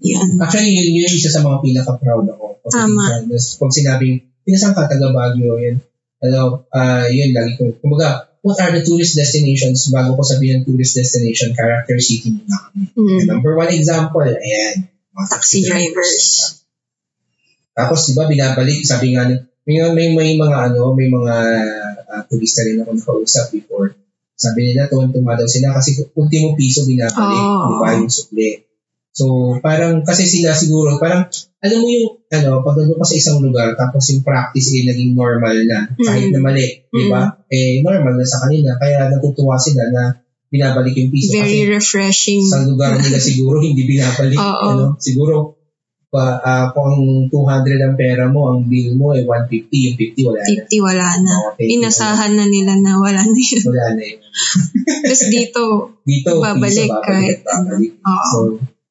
Yan. 0.00 0.40
Actually, 0.40 0.72
yun, 0.72 0.88
yun 0.96 1.04
yung 1.04 1.18
isa 1.20 1.28
sa 1.28 1.44
mga 1.44 1.60
pinaka-proud 1.60 2.26
ako. 2.32 2.44
Tama. 2.72 3.28
Pag 3.28 3.72
sinabing, 3.74 4.24
pinasang 4.48 4.72
ka 4.72 4.88
taga 4.88 5.12
Baguio, 5.12 5.60
yun, 5.60 5.76
ano, 6.24 6.64
ah 6.72 7.04
yun, 7.06 7.36
lagi 7.36 7.60
ko, 7.60 7.68
kumbaga, 7.84 8.32
what 8.40 8.56
are 8.64 8.72
the 8.72 8.80
tourist 8.80 9.18
destinations 9.18 9.92
bago 9.92 10.16
ko 10.16 10.22
sabihin 10.24 10.64
tourist 10.64 10.96
destination, 10.96 11.52
character 11.52 12.00
city 12.00 12.32
kami. 12.32 12.88
Mm. 12.96 13.28
Number 13.28 13.52
one 13.58 13.68
example, 13.74 14.24
ayan, 14.24 14.88
mga 15.12 15.26
Taxi 15.28 15.66
drivers. 15.66 16.16
Tapos, 17.76 18.10
di 18.10 18.16
ba, 18.16 18.26
binabalik, 18.26 18.82
sabi 18.82 19.14
nga, 19.14 19.28
may, 19.68 19.76
may, 19.92 20.08
may 20.16 20.32
mga 20.40 20.56
ano, 20.72 20.96
may 20.96 21.12
mga 21.12 21.34
uh, 22.08 22.22
turista 22.24 22.64
rin 22.64 22.80
ako 22.80 22.96
nakausap 22.96 23.52
before. 23.52 23.92
Sabi 24.32 24.72
nila, 24.72 24.88
tuwan-tuwa 24.88 25.36
daw 25.36 25.44
sila 25.44 25.76
kasi 25.76 26.00
ultimo 26.16 26.56
piso 26.56 26.88
binabalik, 26.88 27.42
Oo. 27.44 27.66
di 27.68 27.74
ba, 27.76 27.88
yung 28.00 28.08
sukli. 28.08 28.64
So, 29.12 29.58
parang, 29.58 30.06
kasi 30.06 30.24
sila 30.30 30.54
siguro, 30.54 30.96
parang, 30.96 31.26
alam 31.58 31.78
mo 31.82 31.86
yung, 31.90 32.22
ano, 32.30 32.62
pag 32.62 32.78
ka 32.78 33.04
sa 33.04 33.18
isang 33.18 33.42
lugar, 33.42 33.74
tapos 33.74 34.08
yung 34.14 34.22
practice 34.22 34.72
ay 34.78 34.86
naging 34.88 35.18
normal 35.18 35.58
na, 35.66 35.90
kahit 36.00 36.30
Mm. 36.30 36.38
na 36.38 36.40
mali, 36.40 36.66
di 36.86 37.04
ba? 37.10 37.34
Eh, 37.50 37.82
normal 37.82 38.14
na 38.14 38.24
sa 38.24 38.46
kanila. 38.46 38.78
Kaya 38.78 39.10
natutuwa 39.10 39.58
sila 39.58 39.90
na 39.90 40.22
binabalik 40.48 40.94
yung 40.96 41.10
piso. 41.12 41.34
Very 41.34 41.66
kasi 41.66 41.74
refreshing. 41.74 42.42
sa 42.46 42.64
lugar 42.64 42.96
nila 42.96 43.18
siguro 43.20 43.60
hindi 43.60 43.84
binabalik. 43.84 44.38
Ano? 44.70 44.96
Siguro 44.96 45.57
pa, 46.08 46.40
ah, 46.40 46.66
kung 46.72 46.88
ang 46.88 47.02
200 47.28 47.84
ang 47.84 47.96
pera 47.96 48.24
mo, 48.32 48.48
ang 48.48 48.64
bill 48.64 48.96
mo 48.96 49.12
ay 49.12 49.28
150, 49.28 49.68
yung 49.76 49.96
50 49.96 50.24
wala 50.24 50.40
na. 50.40 50.48
50 50.64 50.86
wala 50.88 51.08
na. 51.20 51.34
Okay, 51.52 51.66
Inasahan 51.76 52.32
na 52.32 52.46
nila 52.48 52.72
na 52.80 52.96
wala 52.96 53.20
na 53.22 53.36
yun. 53.36 53.62
Wala 53.68 53.86
na 53.92 54.02
yun. 54.02 54.20
Tapos 55.04 55.22
dito, 55.28 55.62
Dito, 56.02 56.30
Babalik 56.40 56.88
piso, 56.88 57.04
kahit 57.04 57.38
babalik, 57.44 57.44
babalik. 57.44 57.92
oo. 58.00 58.24
So, 58.32 58.38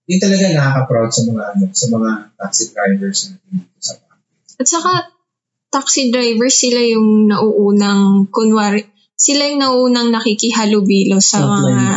yun 0.08 0.20
talaga 0.22 0.46
nakaka-proud 0.54 1.10
sa 1.10 1.22
mga 1.26 1.44
ano, 1.52 1.64
sa 1.74 1.86
mga 1.90 2.10
taxi 2.38 2.64
drivers 2.72 3.20
natin 3.34 3.50
dito 3.60 3.80
sa 3.82 3.94
Baguio. 3.98 4.56
At 4.62 4.68
saka, 4.70 4.92
taxi 5.68 6.02
drivers, 6.14 6.56
sila 6.56 6.80
yung 6.86 7.28
nauunang, 7.28 8.30
kunwari, 8.30 8.86
sila 9.18 9.50
yung 9.50 9.60
nauunang 9.60 10.14
nakikihalubilo 10.14 11.18
sa 11.18 11.42
Frontliner. 11.42 11.66
mga, 11.66 11.88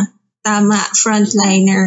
tama, 0.41 0.79
frontliner. 0.97 1.85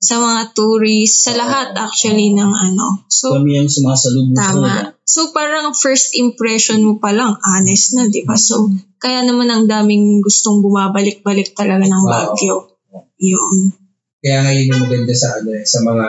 Sa 0.00 0.16
mga 0.16 0.56
tourists, 0.56 1.28
sa 1.28 1.36
lahat 1.36 1.76
actually 1.76 2.32
ng 2.32 2.48
ano. 2.48 3.04
So, 3.12 3.36
Kami 3.36 3.60
ang 3.60 3.68
sumasalubong 3.68 4.32
tama. 4.32 4.96
So, 5.04 5.28
parang 5.36 5.76
first 5.76 6.16
impression 6.16 6.80
mo 6.80 6.96
pa 6.96 7.12
lang, 7.12 7.36
honest 7.44 8.00
na, 8.00 8.08
di 8.08 8.24
ba? 8.24 8.32
So, 8.32 8.72
kaya 8.96 9.20
naman 9.28 9.52
ang 9.52 9.68
daming 9.68 10.24
gustong 10.24 10.64
bumabalik-balik 10.64 11.52
talaga 11.52 11.84
ng. 11.84 12.04
Baguio. 12.08 12.80
Yun. 13.20 13.76
Kaya 14.24 14.36
nga 14.40 14.50
yun 14.56 14.72
yung 14.72 14.82
maganda 14.88 15.12
sa 15.12 15.36
ano 15.36 15.52
eh, 15.52 15.64
sa 15.68 15.84
mga 15.84 16.06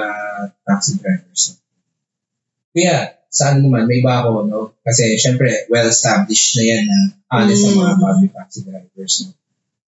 taxi 0.63 0.91
drivers. 0.99 1.43
Kaya, 2.71 2.95
sa 3.27 3.51
ano 3.51 3.67
naman, 3.67 3.87
may 3.87 3.99
iba 3.99 4.23
ako, 4.23 4.47
no? 4.47 4.71
Kasi, 4.83 5.19
syempre, 5.19 5.67
well-established 5.67 6.59
na 6.59 6.63
yan 6.63 6.83
na 6.87 6.99
honest 7.27 7.67
ang 7.67 7.75
mga 7.75 7.95
Mm. 7.95 8.03
public 8.03 8.31
taxi 8.35 8.59
drivers. 8.63 9.13
No? 9.23 9.35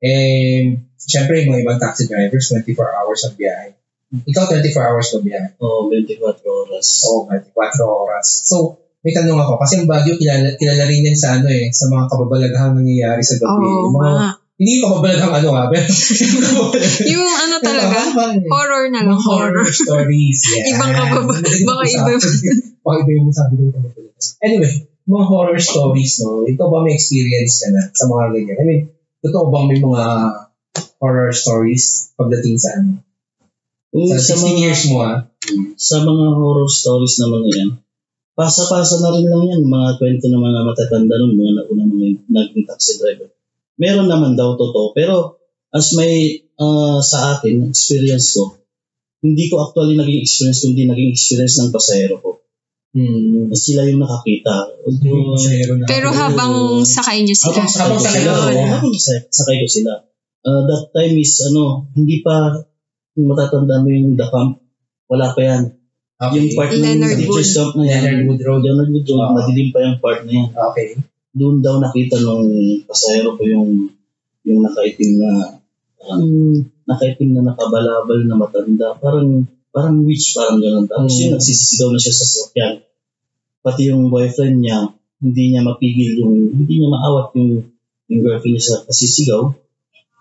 And, 0.04 0.68
syempre, 1.00 1.44
yung 1.44 1.56
mga 1.56 1.62
ibang 1.64 1.80
taxi 1.80 2.04
drivers, 2.12 2.52
24 2.52 2.92
hours 3.00 3.24
ang 3.24 3.36
biyahe. 3.40 3.72
Ikaw, 4.14 4.44
24 4.46 4.78
hours 4.78 5.08
ba 5.10 5.20
biyahe? 5.26 5.48
Oo, 5.58 5.90
24 5.90 6.38
oras. 6.46 6.86
Oo, 7.10 7.26
24 7.26 7.82
oras. 7.82 8.26
So, 8.46 8.78
may 9.02 9.10
tanong 9.12 9.36
ako, 9.36 9.58
kasi 9.58 9.82
ang 9.82 9.90
Baguio, 9.90 10.16
kilala, 10.16 10.54
kilala 10.56 10.86
rin 10.86 11.04
yan 11.04 11.18
sa 11.18 11.42
ano 11.42 11.50
eh, 11.50 11.74
sa 11.74 11.90
mga 11.90 12.08
kababalaghan 12.08 12.78
nangyayari 12.78 13.26
sa 13.26 13.42
gabi. 13.42 13.66
Oo, 13.66 13.90
yung 13.90 13.96
mga, 13.98 14.12
nga. 14.14 14.30
hindi 14.54 14.72
yung 14.78 14.84
kababalaghang 14.88 15.34
ano 15.34 15.50
ha, 15.52 15.64
pero 15.68 15.84
yung 15.84 16.46
kababalaghang- 16.46 17.42
ano 17.44 17.56
talaga, 17.60 17.98
horror 18.48 18.86
na 18.94 19.02
lang, 19.02 19.18
horror 19.18 19.66
horror. 19.66 19.74
stories. 19.74 20.40
Yeah. 20.54 20.78
Ibang 20.78 20.92
kababa- 20.94 21.42
baka 21.42 21.84
iba- 21.84 22.22
baka 22.86 22.98
iba 23.02 23.12
yung 23.18 23.34
sabi 23.34 23.54
ko. 23.60 23.66
Anyway, 24.40 24.72
mga 25.04 25.26
horror 25.28 25.60
stories, 25.60 26.22
no? 26.22 26.46
Ikaw 26.48 26.68
ba 26.70 26.80
may 26.86 26.96
experience 26.96 27.60
ka 27.60 27.74
na 27.74 27.92
sa 27.92 28.08
mga 28.08 28.24
ganyan? 28.32 28.56
I 28.56 28.64
mean, 28.64 28.82
totoo 29.20 29.52
bang 29.52 29.68
may 29.68 29.80
mga 29.82 30.04
horror 31.02 31.32
stories 31.36 32.14
pagdating 32.16 32.56
sa 32.56 32.78
ano? 32.80 33.04
Kung 33.94 34.10
Sa 34.10 34.18
sa 34.18 34.36
16 34.42 34.42
mga, 34.42 34.58
years 34.58 34.82
mo, 34.90 35.06
ha? 35.06 35.30
sa 35.78 36.02
mga 36.02 36.26
horror 36.34 36.66
stories 36.66 37.22
naman 37.22 37.46
na 37.46 37.52
yan, 37.54 37.70
pasa-pasa 38.34 38.98
na 39.06 39.14
rin 39.14 39.30
lang 39.30 39.46
yan, 39.46 39.62
mga 39.70 40.02
kwento 40.02 40.26
ng 40.26 40.42
mga 40.42 40.60
matatanda 40.66 41.14
nun, 41.22 41.38
mga 41.38 41.52
naunang 41.62 41.92
mga 41.94 42.08
naging 42.26 42.66
taxi 42.66 42.98
driver. 42.98 43.30
Meron 43.78 44.10
naman 44.10 44.34
daw 44.34 44.58
totoo, 44.58 44.98
pero 44.98 45.38
as 45.70 45.94
may 45.94 46.42
ah, 46.58 46.98
sa 47.06 47.38
akin, 47.38 47.70
experience 47.70 48.34
ko, 48.34 48.58
hindi 49.24 49.48
ko 49.48 49.64
actually 49.64 49.96
naging 49.96 50.26
experience, 50.26 50.60
kundi 50.66 50.84
naging 50.84 51.14
experience 51.14 51.56
ng 51.62 51.70
pasahero 51.72 52.18
ko. 52.20 52.44
Hmm. 52.94 53.50
Sila 53.58 53.90
yung 53.90 54.06
nakakita. 54.06 54.70
Although, 54.86 55.34
na. 55.82 55.86
Pero 55.90 56.14
habang 56.14 56.86
sakay 56.86 57.26
nyo 57.26 57.34
sila. 57.34 57.66
Habang 57.66 57.70
sakay 57.72 57.90
Habang 57.90 58.02
sakay 58.04 58.22
sila, 58.22 58.34
habang 58.70 58.96
sa- 59.00 59.28
sakay 59.34 59.58
ko 59.66 59.68
sila. 59.70 59.94
Uh, 60.44 60.62
that 60.68 60.84
time 60.94 61.16
is, 61.18 61.40
ano, 61.50 61.88
hindi 61.96 62.22
pa, 62.22 62.62
matatanda 63.18 63.82
mo 63.84 63.88
yung 63.94 64.18
The 64.18 64.28
Camp, 64.30 64.58
wala 65.10 65.34
pa 65.34 65.42
yan. 65.42 65.64
Okay. 66.24 66.36
Yung 66.40 66.50
part 66.56 66.70
ng 66.72 66.82
Leonard 66.82 67.18
teacher's 67.20 67.52
camp 67.52 67.74
na 67.76 67.84
yan, 67.84 68.02
Leonard 68.02 68.26
Wood 68.30 68.42
Road. 68.46 68.62
Leonard 68.64 68.90
Wood 68.94 69.08
Road, 69.10 69.22
Oo. 69.22 69.34
madilim 69.36 69.68
pa 69.74 69.80
yung 69.84 69.98
part 70.00 70.20
na 70.24 70.32
yan. 70.32 70.48
Okay. 70.54 70.88
Doon 71.34 71.56
daw 71.66 71.82
nakita 71.82 72.16
nung 72.22 72.46
pasahero 72.86 73.34
ko 73.36 73.42
yung 73.44 73.70
yung 74.44 74.60
nakaitim 74.62 75.18
na 75.18 75.58
parang 75.98 76.24
nakaitim 76.86 77.30
na 77.34 77.42
nakabalabal 77.48 78.22
na 78.28 78.36
matanda. 78.38 78.94
Parang 79.00 79.48
parang 79.74 80.06
witch, 80.06 80.38
parang 80.38 80.62
gano'n. 80.62 80.86
Tapos 80.86 81.18
Mm. 81.18 81.22
yun, 81.26 81.32
nagsisisigaw 81.34 81.90
na 81.90 82.00
siya 82.00 82.14
sa 82.14 82.26
sasakyan. 82.30 82.74
Pati 83.66 83.82
yung 83.90 84.14
boyfriend 84.14 84.62
niya, 84.62 84.94
hindi 85.24 85.44
niya 85.50 85.66
mapigil 85.66 86.20
yung, 86.22 86.36
hindi 86.54 86.74
niya 86.78 86.90
maawat 86.94 87.34
yung, 87.40 87.66
yung 88.12 88.22
girlfriend 88.22 88.54
niya 88.60 88.66
sa 88.70 88.76
kasisigaw. 88.86 89.50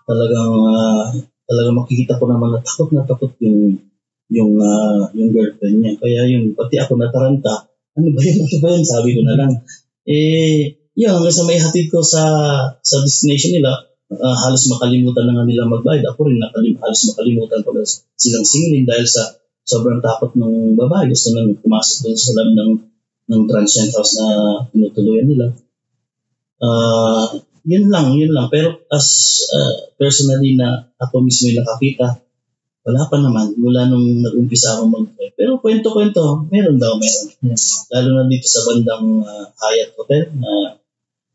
Talagang, 0.09 0.51
ah, 0.73 1.05
talagang 1.47 1.77
makikita 1.77 2.19
ko 2.19 2.25
naman 2.29 2.55
na 2.55 2.59
takot 2.63 2.89
na 2.95 3.03
takot 3.03 3.31
yung, 3.43 3.79
yung, 4.31 4.51
ah, 4.59 5.07
yung 5.11 5.29
girlfriend 5.31 5.77
niya. 5.79 5.93
Kaya 5.99 6.21
yun, 6.29 6.55
pati 6.55 6.79
ako 6.79 6.97
nataranta, 6.99 7.67
ano 7.93 8.07
ba 8.09 8.21
yun, 8.23 8.37
ano 8.43 8.57
ba 8.63 8.67
yun, 8.73 8.85
sabi 8.85 9.09
ko 9.13 9.21
na 9.27 9.35
lang. 9.37 9.51
Eh, 10.07 10.79
yun, 10.95 11.11
hanggang 11.11 11.35
sa 11.35 11.45
may 11.45 11.59
hatid 11.59 11.89
ko 11.89 12.01
sa, 12.05 12.23
sa 12.79 12.95
destination 13.03 13.59
nila, 13.59 13.71
ah, 14.13 14.37
halos 14.47 14.69
makalimutan 14.69 15.25
na 15.29 15.33
nga 15.41 15.45
nila 15.45 15.69
magbayad. 15.69 16.05
Ako 16.13 16.29
rin 16.29 16.39
nakalim, 16.39 16.77
halos 16.79 17.01
makalimutan 17.13 17.61
ko 17.65 17.69
na 17.75 17.83
silang 18.17 18.47
singilin 18.47 18.85
dahil 18.87 19.05
sa 19.05 19.35
sobrang 19.63 20.03
takot 20.03 20.35
ng 20.35 20.75
babae. 20.75 21.07
Gusto 21.11 21.33
nang 21.33 21.55
pumasok 21.59 21.97
doon 22.07 22.17
sa 22.19 22.31
loob 22.35 22.51
ng, 22.53 22.71
ng 23.31 23.41
transient 23.47 23.91
house 23.95 24.19
na 24.19 24.27
tinutuluyan 24.69 25.27
nila. 25.27 25.47
Ah, 26.63 27.27
yun 27.63 27.87
lang, 27.87 28.15
yun 28.15 28.31
lang. 28.35 28.47
Pero 28.51 28.83
as 28.91 29.39
uh, 29.47 29.95
personally 29.95 30.59
na 30.59 30.91
ako 30.99 31.23
mismo 31.23 31.51
yung 31.51 31.63
nakakita, 31.63 32.19
wala 32.83 33.01
pa 33.07 33.15
naman 33.15 33.55
mula 33.55 33.87
nung 33.87 34.19
nag-umpisa 34.19 34.75
ako 34.75 34.91
mag 34.91 35.07
Pero 35.39 35.57
kwento-kwento, 35.63 36.47
meron 36.51 36.75
daw, 36.75 36.99
meron. 36.99 37.25
Yes. 37.47 37.87
Lalo 37.89 38.19
na 38.19 38.27
dito 38.27 38.47
sa 38.47 38.67
bandang 38.67 39.23
uh, 39.23 39.47
Hyatt 39.55 39.95
Hotel 39.95 40.27
na 40.35 40.77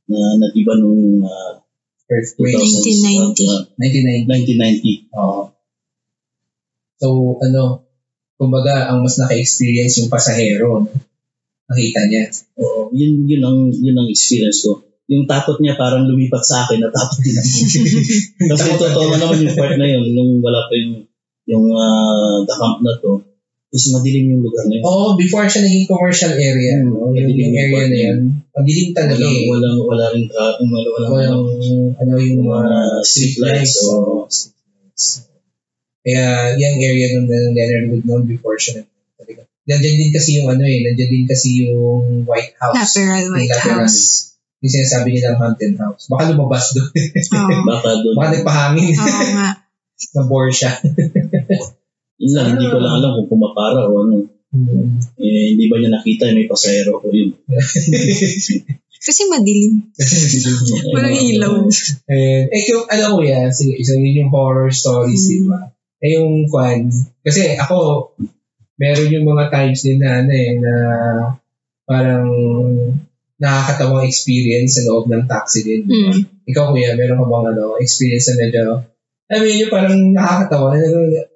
na 0.09 0.19
nag-iba 0.41 0.77
nung 0.77 1.25
uh, 1.25 1.61
Earthquake. 2.09 2.57
2000s, 2.57 3.37
1990. 3.37 3.53
uh, 3.53 3.62
1990. 3.77 5.12
1990. 5.12 5.17
Oo. 5.17 5.53
So, 6.99 7.09
ano, 7.45 7.85
kumbaga, 8.41 8.88
ang 8.88 9.05
mas 9.05 9.21
naka-experience 9.21 10.01
yung 10.01 10.11
pasahero, 10.12 10.88
nakita 11.69 12.01
niya. 12.09 12.33
Oo, 12.57 12.88
yun, 12.97 13.29
yun, 13.29 13.43
ang, 13.45 13.59
yun 13.71 13.97
ang 14.01 14.09
experience 14.09 14.64
ko. 14.64 14.88
Yung 15.09 15.25
takot 15.25 15.57
niya 15.59 15.73
parang 15.75 16.05
lumipat 16.05 16.44
sa 16.44 16.68
akin, 16.68 16.85
natakot 16.85 17.18
din 17.25 17.33
ako. 17.33 17.49
Kasi 18.53 18.66
totoo 18.77 19.09
naman 19.16 19.40
yung 19.40 19.57
part 19.57 19.75
na 19.75 19.88
yun, 19.88 20.05
nung 20.12 20.44
wala 20.44 20.68
pa 20.68 20.75
yung, 20.77 21.09
yung 21.49 21.64
uh, 21.73 22.44
the 22.44 22.53
camp 22.53 22.85
na 22.85 22.92
to, 23.01 23.25
is 23.68 23.88
madilim 23.88 24.37
yung 24.37 24.42
lugar 24.44 24.68
na 24.68 24.77
yun. 24.77 24.85
Oo, 24.85 25.16
before 25.16 25.49
siya 25.49 25.64
naging 25.64 25.88
commercial 25.88 26.33
area, 26.33 26.81
Hmm, 26.81 26.92
no? 26.92 27.09
yung, 27.12 27.25
yung 27.25 27.40
yung 27.40 27.57
area 27.57 27.85
na 27.88 27.99
yun, 27.99 28.18
madilim 28.53 28.88
talaga 28.92 29.25
Walang, 29.25 29.33
eh. 29.33 29.49
walang, 29.49 29.77
wala 29.81 30.05
rin 30.12 30.25
traffic, 30.29 30.68
wala, 30.68 30.88
wala, 30.92 31.07
Walang, 31.09 31.44
ano 31.97 32.12
yung 32.21 32.29
yung 32.37 32.44
mga 32.44 32.73
street 33.01 33.37
lights. 33.40 33.77
oo. 33.88 34.29
Kaya, 36.05 36.25
yung 36.57 36.77
area 36.81 37.07
nung 37.16 37.29
ng 37.29 37.53
Leonard 37.53 37.87
Wood 37.92 38.05
noon 38.05 38.23
before 38.25 38.57
siya 38.57 38.81
nag. 38.81 38.88
Nandiyan 39.68 39.97
din 40.01 40.12
kasi 40.16 40.40
yung 40.40 40.49
ano 40.49 40.64
eh, 40.64 40.81
nandiyan 40.81 41.11
din 41.12 41.25
kasi 41.29 41.49
yung 41.64 42.25
White 42.25 42.57
House. 42.57 42.73
Lateral 42.77 43.25
White 43.37 43.53
lateral. 43.53 43.85
House. 43.85 44.37
Yung 44.59 44.73
sinasabi 44.75 45.14
nilang 45.14 45.38
haunted 45.38 45.79
house. 45.79 46.11
Baka 46.11 46.35
lumabas 46.35 46.75
doon. 46.75 46.90
Oo. 46.90 47.62
Baka 47.71 47.88
doon. 48.03 48.14
Baka 48.18 48.29
nagpahangin. 48.38 48.94
Oo 48.99 49.27
nga. 49.38 49.51
Na-bore 50.14 50.51
siya. 50.55 50.73
Yun 52.23 52.33
lang, 52.35 52.47
hindi 52.55 52.66
ko 52.66 52.83
lang 52.83 52.99
alam 52.99 53.11
kung 53.14 53.31
pumapara 53.31 53.87
o 53.87 53.94
ano. 54.03 54.27
Eh, 55.23 55.55
hindi 55.55 55.71
ba 55.71 55.79
niya 55.79 55.94
nakita 55.94 56.35
may 56.35 56.51
pasahero 56.51 56.99
ko 56.99 57.14
yun. 57.14 57.31
Kasi 58.99 59.31
madilim. 59.31 59.94
Walang 60.90 61.14
ilaw. 61.14 61.71
Eh, 62.11 62.51
eh 62.51 62.62
kung 62.66 62.90
alam 62.90 63.14
mo 63.14 63.23
yan, 63.23 63.55
sige, 63.55 63.79
so 63.87 63.94
yun 63.94 64.27
yung 64.27 64.31
horror 64.35 64.75
stories, 64.75 65.31
Mm. 65.31 65.31
di 65.31 65.38
ba? 65.47 65.61
Eh 66.03 66.11
yung 66.18 66.51
kwan, 66.51 66.90
kasi 67.23 67.55
ako, 67.55 68.11
meron 68.79 69.14
yung 69.14 69.27
mga 69.27 69.51
times 69.55 69.83
din 69.87 70.03
na 70.03 70.23
ano 70.23 70.31
eh, 70.35 70.51
na 70.59 70.75
parang 71.87 72.27
nakakatawang 73.38 74.07
experience 74.07 74.79
sa 74.79 74.87
loob 74.90 75.07
ng 75.07 75.31
taxi 75.31 75.62
din. 75.62 75.87
Mm. 75.87 76.27
Ikaw 76.51 76.74
kuya, 76.74 76.98
meron 76.98 77.22
ka 77.22 77.27
bang 77.27 77.46
ano, 77.55 77.79
experience 77.79 78.35
na 78.35 78.42
medyo, 78.42 78.62
I 79.29 79.38
mean, 79.44 79.61
yung 79.62 79.72
parang 79.72 79.96
nakakatawa, 80.11 80.74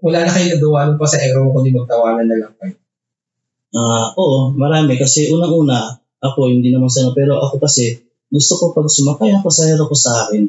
wala 0.03 0.19
na 0.25 0.33
kayo 0.33 0.47
nagawa 0.57 0.89
nung 0.89 0.99
pa 0.99 1.07
sa 1.07 1.21
aero 1.21 1.53
kundi 1.53 1.71
magtawanan 1.71 2.27
na 2.27 2.41
lang 2.41 2.55
kayo. 2.57 2.75
Ah, 3.73 4.13
oo, 4.17 4.53
marami. 4.53 4.97
Kasi 4.97 5.33
unang-una, 5.33 6.01
ako 6.21 6.49
hindi 6.49 6.73
naman 6.73 6.89
sana, 6.93 7.13
pero 7.17 7.41
ako 7.41 7.61
kasi, 7.61 8.01
gusto 8.33 8.57
ko 8.57 8.65
pag 8.73 8.89
sumakay 8.89 9.33
ang 9.33 9.45
pasahero 9.45 9.89
ko 9.89 9.97
sa 9.97 10.27
akin, 10.29 10.49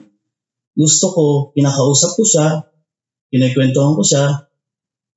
gusto 0.74 1.06
ko, 1.12 1.24
kinakausap 1.52 2.16
ko 2.16 2.24
siya, 2.24 2.48
kinakwentuhan 3.32 3.96
ko 3.96 4.04
siya, 4.04 4.24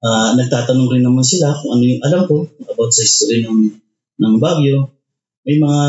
ah, 0.03 0.31
nagtatanong 0.35 0.90
rin 0.92 1.05
naman 1.07 1.22
sila 1.22 1.55
kung 1.55 1.79
ano 1.79 1.83
yung 1.87 2.03
alam 2.03 2.22
ko 2.27 2.46
about 2.66 2.90
sa 2.90 3.07
history 3.07 3.46
ng, 3.46 3.70
ng 4.18 4.35
Baguio. 4.42 4.90
May 5.46 5.62
mga 5.62 5.82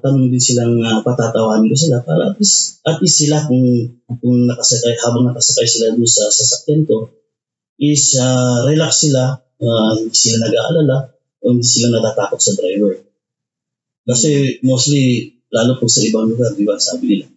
tanong 0.00 0.32
din 0.32 0.40
silang 0.40 0.80
uh, 0.80 1.04
patatawanin 1.04 1.68
ko 1.68 1.76
sila 1.76 2.00
para 2.00 2.32
at 2.32 2.40
least, 2.40 2.80
at 2.80 2.96
least 3.04 3.20
sila 3.20 3.44
kung, 3.44 3.60
kung 4.08 4.48
nakasakay, 4.48 4.96
habang 5.04 5.28
nakasakay 5.28 5.68
sila 5.68 5.92
doon 5.92 6.08
sa 6.08 6.32
sasakyan 6.32 6.88
ko, 6.88 7.12
is 7.76 8.16
ah, 8.16 8.64
relax 8.64 9.04
sila, 9.04 9.36
ah, 9.36 9.92
hindi 10.00 10.16
sila 10.16 10.48
nag-aalala, 10.48 11.12
o 11.44 11.52
hindi 11.52 11.68
sila 11.68 11.92
natatakot 11.92 12.40
sa 12.40 12.56
driver. 12.56 13.04
Kasi 14.08 14.64
mostly, 14.64 15.36
lalo 15.52 15.76
po 15.76 15.84
sa 15.84 16.00
ibang 16.00 16.32
lugar, 16.32 16.56
di 16.56 16.64
ba, 16.64 16.80
sabi 16.80 17.04
nila, 17.04 17.28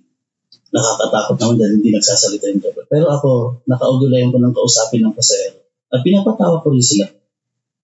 nakakatakot 0.71 1.35
naman 1.43 1.55
dahil 1.59 1.73
hindi 1.75 1.91
nagsasalita 1.91 2.55
yung 2.55 2.63
driver. 2.63 2.87
Pero 2.87 3.05
ako, 3.11 3.31
nakaugulayan 3.67 4.31
ko 4.31 4.39
ng 4.39 4.55
kausapin 4.55 5.03
ng 5.03 5.11
pasahero. 5.11 5.59
At 5.91 6.07
pinapatawa 6.07 6.63
ko 6.63 6.71
rin 6.71 6.79
sila. 6.79 7.11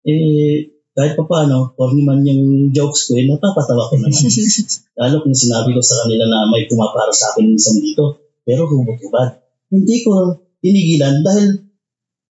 Eh, 0.05 0.76
kahit 0.97 1.13
pa 1.13 1.29
paano, 1.29 1.77
corny 1.77 2.01
man 2.01 2.25
yung 2.25 2.73
jokes 2.73 3.05
ko, 3.05 3.21
eh, 3.21 3.29
napapatawa 3.29 3.85
ko 3.85 4.01
naman. 4.01 4.17
Lalo 4.99 5.15
kung 5.21 5.37
sinabi 5.37 5.69
ko 5.69 5.79
sa 5.79 6.01
kanila 6.01 6.25
na 6.25 6.49
may 6.49 6.65
pumapara 6.65 7.13
sa 7.13 7.29
akin 7.31 7.53
minsan 7.53 7.77
dito, 7.77 8.17
pero 8.41 8.65
hubot-hubad. 8.65 9.37
Hindi 9.69 10.01
ko 10.01 10.33
tinigilan 10.57 11.21
dahil 11.21 11.61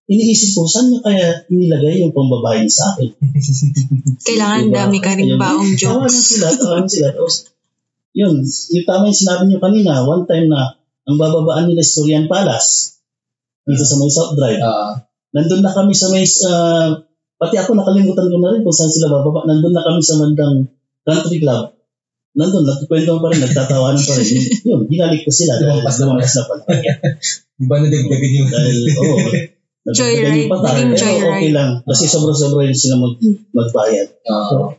iniisip 0.04 0.52
ko, 0.52 0.68
saan 0.68 0.92
niya 0.92 1.00
kaya 1.00 1.26
inilagay 1.48 2.04
yung 2.04 2.12
pambabae 2.12 2.68
sa 2.68 2.92
akin? 2.92 3.08
Kailangan 4.28 4.62
Diba? 4.68 4.76
dami 4.84 4.98
ka 5.00 5.16
rin 5.16 5.32
baong 5.40 5.72
Tawanan 5.72 6.04
jokes. 6.12 6.36
sila, 6.36 6.46
tawanan 6.52 6.88
sila. 6.92 7.08
Tapos, 7.16 7.48
yun, 8.12 8.36
yung 8.44 8.84
tama 8.84 9.08
yung 9.08 9.16
sinabi 9.16 9.42
niyo 9.48 9.58
kanina, 9.64 10.04
one 10.04 10.28
time 10.28 10.52
na, 10.52 10.76
ang 11.08 11.16
bababaan 11.16 11.72
nila 11.72 11.80
sa 11.80 12.04
Sorian 12.04 12.28
Palace, 12.28 13.00
dito 13.64 13.80
sa 13.80 13.96
may 13.96 14.12
South 14.12 14.36
Drive. 14.36 14.60
Ah, 14.60 15.08
Nandun 15.32 15.64
na 15.64 15.72
kami 15.72 15.96
sa 15.96 16.12
may, 16.12 16.24
ah, 16.24 17.00
pati 17.38 17.54
ako 17.54 17.78
nakalimutan 17.78 18.26
ko 18.28 18.36
na 18.42 18.50
rin 18.52 18.62
kung 18.66 18.74
saan 18.74 18.90
sila 18.90 19.14
bababa. 19.14 19.46
Nandun 19.46 19.72
na 19.72 19.86
kami 19.86 20.02
sa 20.02 20.18
mandang 20.18 20.66
country 21.06 21.38
club. 21.38 21.78
Nandun, 22.34 22.66
nagkikwento 22.66 23.22
pa 23.22 23.28
rin, 23.30 23.40
nagtatawanan 23.40 24.02
pa 24.02 24.12
rin. 24.18 24.26
Yun, 24.68 24.80
ginalik 24.90 25.22
ko 25.22 25.30
sila. 25.30 25.56
Lumabas 25.62 25.96
na 25.98 26.04
lumabas 26.10 26.34
na 26.34 26.42
pala. 26.44 26.62
di 27.58 27.64
ba 27.66 27.76
nadagdagan 27.78 28.30
yung 28.34 28.50
Dahil, 28.50 28.78
oo. 28.98 29.18
Oh, 29.88 29.96
Joyride, 29.96 30.52
naging 30.52 31.00
Pero 31.00 31.32
okay 31.32 31.48
joyride. 31.48 31.56
lang. 31.56 31.70
Kasi 31.80 32.04
sobra-sobra 32.12 32.60
yun 32.68 32.76
sila 32.76 33.00
mag, 33.00 33.16
magbayad. 33.56 34.20
Ah. 34.28 34.76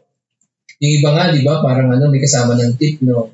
yung 0.78 0.93
iba 1.02 1.10
nga, 1.17 1.34
di 1.34 1.41
ba, 1.41 1.65
parang 1.65 1.89
ano, 1.89 2.13
may 2.13 2.22
kasama 2.22 2.54
ng 2.54 2.78
tip, 2.78 3.02
no? 3.02 3.26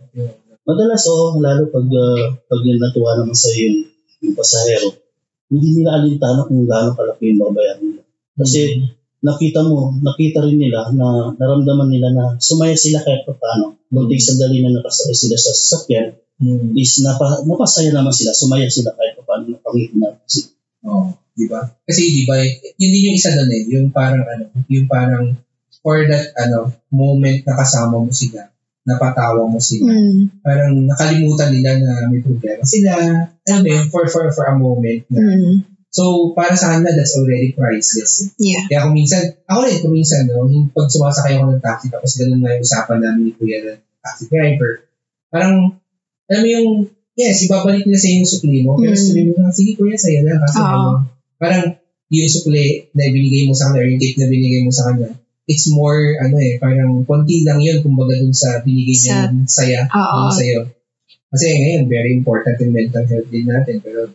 Madalas, 0.64 1.04
oo, 1.12 1.36
lalo 1.44 1.68
pag, 1.68 1.84
uh, 1.92 2.32
pag 2.48 2.62
yung 2.64 2.80
natuwa 2.80 3.20
naman 3.20 3.36
sa 3.36 3.52
yung, 3.52 3.92
yung 4.24 4.34
pasahero, 4.40 4.88
hindi 5.52 5.84
nila 5.84 6.00
alintana 6.00 6.48
kung 6.48 6.64
gaano 6.64 6.96
kalaki 6.96 7.36
yung 7.36 7.44
babayaran 7.44 7.84
nila. 7.84 8.02
Kasi 8.40 8.88
nakita 9.26 9.66
mo, 9.66 9.90
nakita 9.98 10.46
rin 10.46 10.62
nila 10.62 10.94
na 10.94 11.34
naramdaman 11.34 11.90
nila 11.90 12.14
na 12.14 12.24
sumaya 12.38 12.78
sila 12.78 13.02
kahit 13.02 13.26
pa 13.26 13.34
paano. 13.34 13.82
Kunting 13.90 14.22
sandali 14.22 14.62
na 14.62 14.78
nakasakay 14.78 15.18
sila 15.18 15.36
sa 15.42 15.52
sasakyan, 15.52 16.14
Hmm. 16.36 16.76
is 16.76 17.00
napa, 17.00 17.48
napasaya 17.48 17.96
naman 17.96 18.12
sila, 18.12 18.36
sumaya 18.36 18.68
sila 18.68 18.92
kahit 18.92 19.16
pa 19.16 19.24
paano 19.24 19.56
napangiti 19.56 19.96
na. 19.96 20.20
Si- 20.28 20.52
Oo, 20.84 21.16
di 21.32 21.48
ba? 21.48 21.64
Kasi 21.88 22.12
di 22.12 22.24
ba, 22.28 22.36
yun 22.76 22.92
din 22.92 23.08
yung 23.08 23.16
isa 23.16 23.32
doon 23.32 23.56
eh, 23.56 23.64
yung 23.72 23.88
parang 23.96 24.28
ano, 24.28 24.52
yung 24.68 24.84
parang 24.86 25.32
for 25.80 26.04
that 26.04 26.36
ano, 26.36 26.76
moment 26.92 27.40
na 27.48 27.56
kasama 27.56 28.04
mo 28.04 28.12
sila, 28.12 28.52
napatawa 28.84 29.48
mo 29.48 29.64
sila. 29.64 29.96
Mm. 29.96 30.44
Parang 30.44 30.76
nakalimutan 30.84 31.56
nila 31.56 31.80
na 31.80 32.12
may 32.12 32.20
problema 32.20 32.68
sila. 32.68 32.92
Alam 33.48 33.60
mo 33.64 33.68
yun, 33.72 33.86
for, 33.88 34.04
for, 34.12 34.28
for 34.36 34.46
a 34.46 34.54
moment. 34.60 35.08
Na. 35.08 35.18
Mm. 35.24 35.56
So, 35.96 36.36
para 36.36 36.52
sa 36.60 36.76
kanila, 36.76 36.92
that's 36.92 37.16
already 37.16 37.56
priceless. 37.56 38.36
Eh. 38.36 38.52
Yeah. 38.52 38.68
Kaya 38.68 38.84
kung 38.84 39.00
minsan, 39.00 39.40
ako 39.48 39.60
rin 39.64 39.80
kung 39.80 39.96
minsan, 39.96 40.28
no, 40.28 40.44
pag 40.76 40.92
sumasakay 40.92 41.40
ako 41.40 41.56
ng 41.56 41.64
taxi, 41.64 41.88
tapos 41.88 42.20
ganun 42.20 42.44
nga 42.44 42.52
yung 42.60 42.66
usapan 42.68 43.00
namin 43.00 43.22
ni 43.24 43.32
Kuya 43.32 43.58
ng 43.64 43.80
taxi 44.04 44.28
driver, 44.28 44.84
parang, 45.32 45.80
alam 46.28 46.42
mo 46.44 46.48
yung, 46.52 46.70
yes, 47.16 47.48
ibabalik 47.48 47.88
nila 47.88 47.96
sa 47.96 48.12
yung 48.12 48.28
sukli 48.28 48.60
mo, 48.68 48.76
pero 48.76 48.92
Mm. 48.92 49.00
sabihin 49.00 49.28
mo 49.32 49.34
lang, 49.40 49.56
sige 49.56 49.72
Kuya, 49.80 49.96
sa'yo 49.96 50.20
na. 50.28 50.36
Kasi 50.44 50.58
Oo. 50.60 50.68
ano, 50.68 50.90
parang 51.40 51.64
yung 52.12 52.28
sukli 52.30 52.66
na 52.92 53.04
binigay 53.08 53.48
mo 53.48 53.54
sa 53.56 53.72
kanya, 53.72 53.80
or 53.80 53.88
yung 53.88 54.02
tip 54.04 54.16
na 54.20 54.28
binigay 54.28 54.62
mo 54.68 54.72
sa 54.76 54.92
kanya, 54.92 55.16
it's 55.48 55.72
more, 55.72 56.20
ano 56.20 56.36
eh, 56.44 56.60
parang 56.60 57.08
konti 57.08 57.48
lang 57.48 57.64
yun, 57.64 57.80
kumbaga 57.80 58.20
dun 58.20 58.36
sa 58.36 58.60
binigay 58.60 59.00
Sa- 59.00 59.32
niya 59.32 59.48
saya 59.48 59.80
Oo. 59.88 60.28
sa'yo. 60.28 60.60
Kasi 61.34 61.46
ngayon, 61.52 61.84
very 61.90 62.12
important 62.16 62.56
yung 62.62 62.74
mental 62.74 63.06
health 63.06 63.30
din 63.30 63.46
natin. 63.50 63.82
Pero 63.82 64.10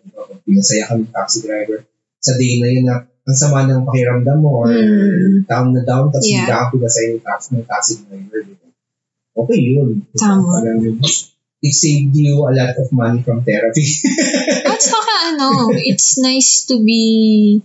pinasaya 0.47 0.89
kami 0.89 1.11
taxi 1.11 1.45
driver, 1.45 1.85
sa 2.21 2.37
day 2.37 2.61
na 2.61 2.69
yun 2.69 2.85
na 2.87 2.97
ang 3.05 3.37
sama 3.37 3.69
ng 3.69 3.85
pakiramdam 3.85 4.39
mo 4.41 4.65
or 4.65 4.73
Mm. 4.73 5.45
down 5.45 5.71
na 5.77 5.83
down, 5.85 6.09
tapos 6.09 6.27
Yeah. 6.27 6.45
hindi 6.45 6.53
ka 6.53 6.73
pinasaya 6.73 7.07
yung 7.13 7.25
taxi 7.25 7.49
ng 7.53 7.67
taxi 7.69 7.93
driver. 8.09 8.39
Di 8.45 8.55
ba? 8.57 8.67
Okay 9.45 9.61
yun. 9.61 9.89
Tama. 10.17 10.65
It 11.61 11.77
saved 11.77 12.17
you 12.17 12.41
a 12.49 12.53
lot 12.57 12.73
of 12.81 12.89
money 12.89 13.21
from 13.21 13.45
therapy. 13.45 13.85
At 14.65 14.81
saka 14.81 15.13
ano, 15.37 15.77
it's 15.77 16.17
nice 16.17 16.65
to 16.73 16.81
be 16.81 17.61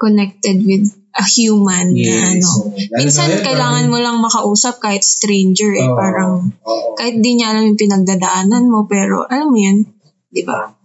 connected 0.00 0.64
with 0.64 0.88
a 1.18 1.24
human 1.26 1.98
na 1.98 2.14
ano. 2.30 2.46
So, 2.46 2.70
lalo 2.70 3.02
Minsan 3.02 3.28
na 3.34 3.42
kailangan 3.42 3.90
mo 3.90 3.98
lang 3.98 4.22
makausap 4.22 4.78
kahit 4.78 5.02
stranger 5.02 5.74
eh. 5.74 5.88
Oo. 5.90 5.98
Parang 5.98 6.54
Oo. 6.62 6.94
kahit 6.94 7.18
di 7.18 7.34
niya 7.34 7.50
alam 7.50 7.66
yung 7.66 7.80
pinagdadaanan 7.80 8.70
mo 8.70 8.86
pero 8.86 9.26
alam 9.26 9.50
mo 9.50 9.58
yun, 9.58 9.82
di 10.30 10.46
ba? 10.46 10.78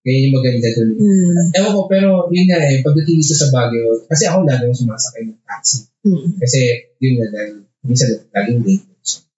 Kaya 0.00 0.16
yung 0.26 0.34
maganda 0.40 0.68
dun. 0.72 0.90
Mm. 0.96 1.52
Ewan 1.54 1.72
ko, 1.76 1.80
pero 1.84 2.10
yun 2.32 2.48
nga 2.48 2.58
eh, 2.58 2.80
pagdating 2.80 3.20
dito 3.20 3.36
sa 3.36 3.52
Baguio, 3.52 4.00
kasi 4.08 4.24
ako 4.26 4.48
lalo 4.48 4.72
sumasakay 4.72 5.28
ng 5.28 5.40
taxi. 5.44 5.86
Mm. 6.08 6.40
Kasi 6.40 6.60
yun 6.98 7.14
nga 7.20 7.28
dahil 7.30 7.52
minsan 7.84 8.10
laging 8.32 8.60
late. 8.64 8.88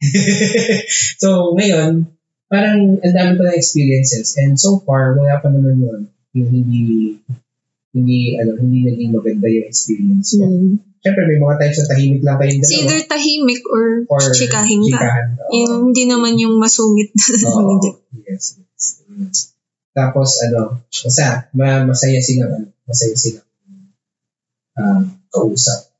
so 1.22 1.54
ngayon, 1.58 2.06
parang 2.46 2.98
ang 3.00 3.14
dami 3.14 3.32
pa 3.38 3.42
na 3.48 3.58
experiences 3.58 4.36
and 4.36 4.58
so 4.58 4.82
far 4.82 5.16
wala 5.16 5.38
pa 5.38 5.48
naman 5.48 5.78
yun 5.78 6.00
yung 6.36 6.50
hindi 6.52 7.16
hindi 7.92 8.40
ano 8.40 8.56
hindi 8.56 8.88
naging 8.88 9.12
maganda 9.12 9.46
yung 9.48 9.66
experience 9.68 10.32
ko. 10.36 10.48
Mm. 10.48 10.80
Syempre 11.02 11.22
may 11.28 11.38
mga 11.38 11.56
times 11.60 11.76
na 11.76 11.86
tahimik 11.92 12.22
lang 12.24 12.36
kayong 12.40 12.60
It's 12.62 12.70
dalawa 12.72 12.80
either 12.80 13.00
tahimik 13.04 13.62
or, 13.68 13.84
or 14.08 14.20
chikahin 14.32 14.80
ka. 14.86 14.96
chikahan. 14.96 15.26
Yung 15.52 15.72
hindi 15.92 16.04
naman 16.08 16.34
yung 16.40 16.56
masungit. 16.56 17.12
Oo. 17.52 17.80
yes, 18.28 18.56
yes. 18.56 18.84
Mm. 19.06 19.28
Tapos 19.92 20.40
ano, 20.40 20.80
basta 20.88 21.52
ma 21.52 21.84
masaya 21.84 22.20
silang 22.24 22.52
ano, 22.56 22.68
masaya 22.88 23.12
silang 23.12 23.48
um, 24.76 25.02
kausap. 25.28 25.92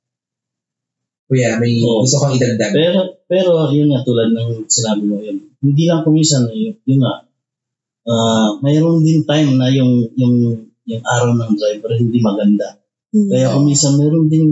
Kuya, 1.29 1.57
may 1.57 1.81
Oo. 1.81 2.05
gusto 2.05 2.21
kong 2.21 2.37
idagdag. 2.37 2.73
Pero, 2.77 3.01
pero 3.25 3.51
yun 3.73 3.89
nga, 3.89 4.05
tulad 4.05 4.37
ng 4.37 4.69
sinabi 4.69 5.03
mo 5.09 5.17
yun, 5.17 5.49
hindi 5.65 5.89
lang 5.89 6.05
kumisan, 6.05 6.45
yun, 6.53 6.77
yun 6.85 7.01
nga, 7.01 7.25
ah 8.05 8.59
mayroon 8.61 9.01
din 9.01 9.25
time 9.25 9.57
na 9.57 9.73
yung, 9.73 10.13
yung, 10.19 10.37
yung 10.89 11.05
araw 11.05 11.33
ng 11.39 11.53
driver 11.55 11.93
hindi 11.95 12.19
maganda. 12.19 12.79
Mm. 13.13 13.29
Kaya 13.29 13.47
kumisan 13.55 13.99
mayroon 14.01 14.27
din, 14.27 14.47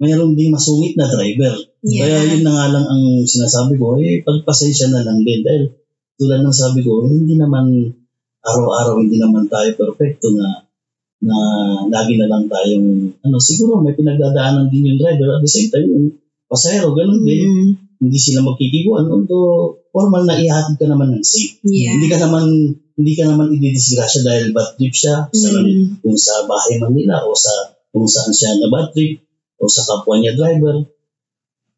mayroon 0.00 0.32
din 0.38 0.54
masungit 0.54 0.94
na 0.96 1.10
driver. 1.10 1.54
Yeah. 1.84 2.06
Kaya 2.06 2.18
yun 2.36 2.42
na 2.46 2.52
nga 2.56 2.66
lang 2.72 2.86
ang 2.86 3.04
sinasabi 3.26 3.76
ko, 3.76 4.00
eh, 4.00 4.24
pagpasensya 4.24 4.88
na 4.92 5.04
lang 5.04 5.20
din. 5.26 5.44
Dahil 5.44 5.74
tulad 6.16 6.40
ng 6.44 6.54
sabi 6.54 6.80
ko, 6.84 7.04
hindi 7.04 7.36
naman 7.36 7.92
araw-araw 8.40 9.04
hindi 9.04 9.20
naman 9.20 9.48
tayo 9.52 9.68
perfecto 9.76 10.32
na 10.32 10.64
na 11.20 11.36
lagi 11.92 12.16
na 12.16 12.24
lang 12.32 12.48
tayong 12.48 13.20
ano 13.20 13.36
siguro 13.36 13.84
may 13.84 13.92
pinagdadaanan 13.92 14.72
din 14.72 14.88
yung 14.88 15.00
driver 15.00 15.36
at 15.36 15.44
the 15.44 15.50
same 15.52 15.68
time 15.68 15.84
yung 15.84 16.06
pasahero 16.48 16.96
ganun 16.96 17.20
din 17.20 17.44
Mm. 17.44 17.72
hindi 18.00 18.16
sila 18.16 18.40
magkikiguan 18.40 19.04
although 19.12 19.79
formal 19.90 20.22
na 20.22 20.34
ihatid 20.36 20.74
ka 20.76 20.86
naman 20.86 21.12
ng 21.12 21.24
safe 21.24 21.58
Yeah. 21.62 21.94
hindi 21.94 22.06
ka 22.06 22.18
naman 22.18 22.44
hindi 22.94 23.12
ka 23.14 23.24
naman 23.26 23.50
ididisgrasya 23.50 24.20
dahil 24.22 24.46
bad 24.50 24.74
trip 24.74 24.92
siya 24.92 25.26
sa 25.26 25.48
Mm. 25.50 26.00
kung 26.00 26.16
sa 26.16 26.46
bahay 26.46 26.78
man 26.78 26.92
nila 26.92 27.22
o 27.22 27.34
sa 27.34 27.50
kung 27.90 28.06
saan 28.06 28.30
siya 28.30 28.54
na 28.56 28.68
bad 28.68 28.90
trip 28.90 29.18
o 29.56 29.66
sa 29.66 29.82
kapwa 29.82 30.16
niya 30.16 30.34
driver 30.34 30.86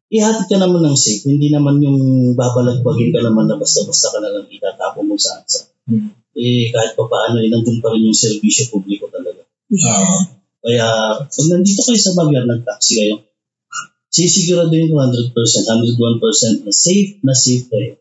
ihatid 0.09 0.45
ka 0.45 0.57
naman 0.57 0.81
ng 0.83 0.93
safe 0.95 1.25
hindi 1.25 1.49
naman 1.49 1.81
yung 1.81 1.99
babalagbagin 2.33 3.09
ka 3.09 3.19
naman 3.19 3.49
na 3.49 3.57
basta-basta 3.57 4.07
ka 4.09 4.17
na 4.19 4.29
lang 4.31 4.45
itatapon 4.47 5.05
mo 5.05 5.17
saan 5.17 5.41
sa 5.43 5.65
Hmm. 5.83 6.15
eh 6.33 6.71
kahit 6.71 6.95
pa 6.95 7.03
paano 7.03 7.43
eh, 7.43 7.51
nandun 7.51 7.83
pa 7.83 7.91
rin 7.91 8.07
yung 8.07 8.15
serbisyo 8.15 8.71
publiko 8.71 9.11
talaga 9.11 9.43
Yeah. 9.67 10.15
kaya 10.61 10.87
pag 11.19 11.47
nandito 11.49 11.81
kayo 11.81 11.97
sa 11.97 12.13
Baguio 12.13 12.39
at 12.39 12.47
nag-taxi 12.47 12.93
kayo 12.95 13.15
sisiguraduhin 14.13 14.93
ko 14.93 15.01
100%, 15.01 15.33
101% 15.33 16.65
na 16.65 16.71
safe 16.71 17.17
na 17.25 17.33
safe 17.33 17.65
kayo. 17.65 17.97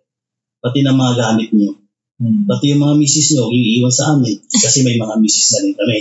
Pati 0.60 0.84
na 0.84 0.92
mga 0.92 1.14
gamit 1.16 1.50
niyo. 1.56 1.80
Hmm. 2.20 2.44
Pati 2.46 2.70
yung 2.70 2.84
mga 2.84 2.94
misis 3.00 3.32
niyo, 3.34 3.48
iiwan 3.50 3.90
sa 3.90 4.14
amin. 4.14 4.36
Kasi 4.62 4.84
may 4.84 5.00
mga 5.00 5.16
misis 5.18 5.56
na 5.56 5.58
rin 5.64 5.74
kami. 5.74 5.96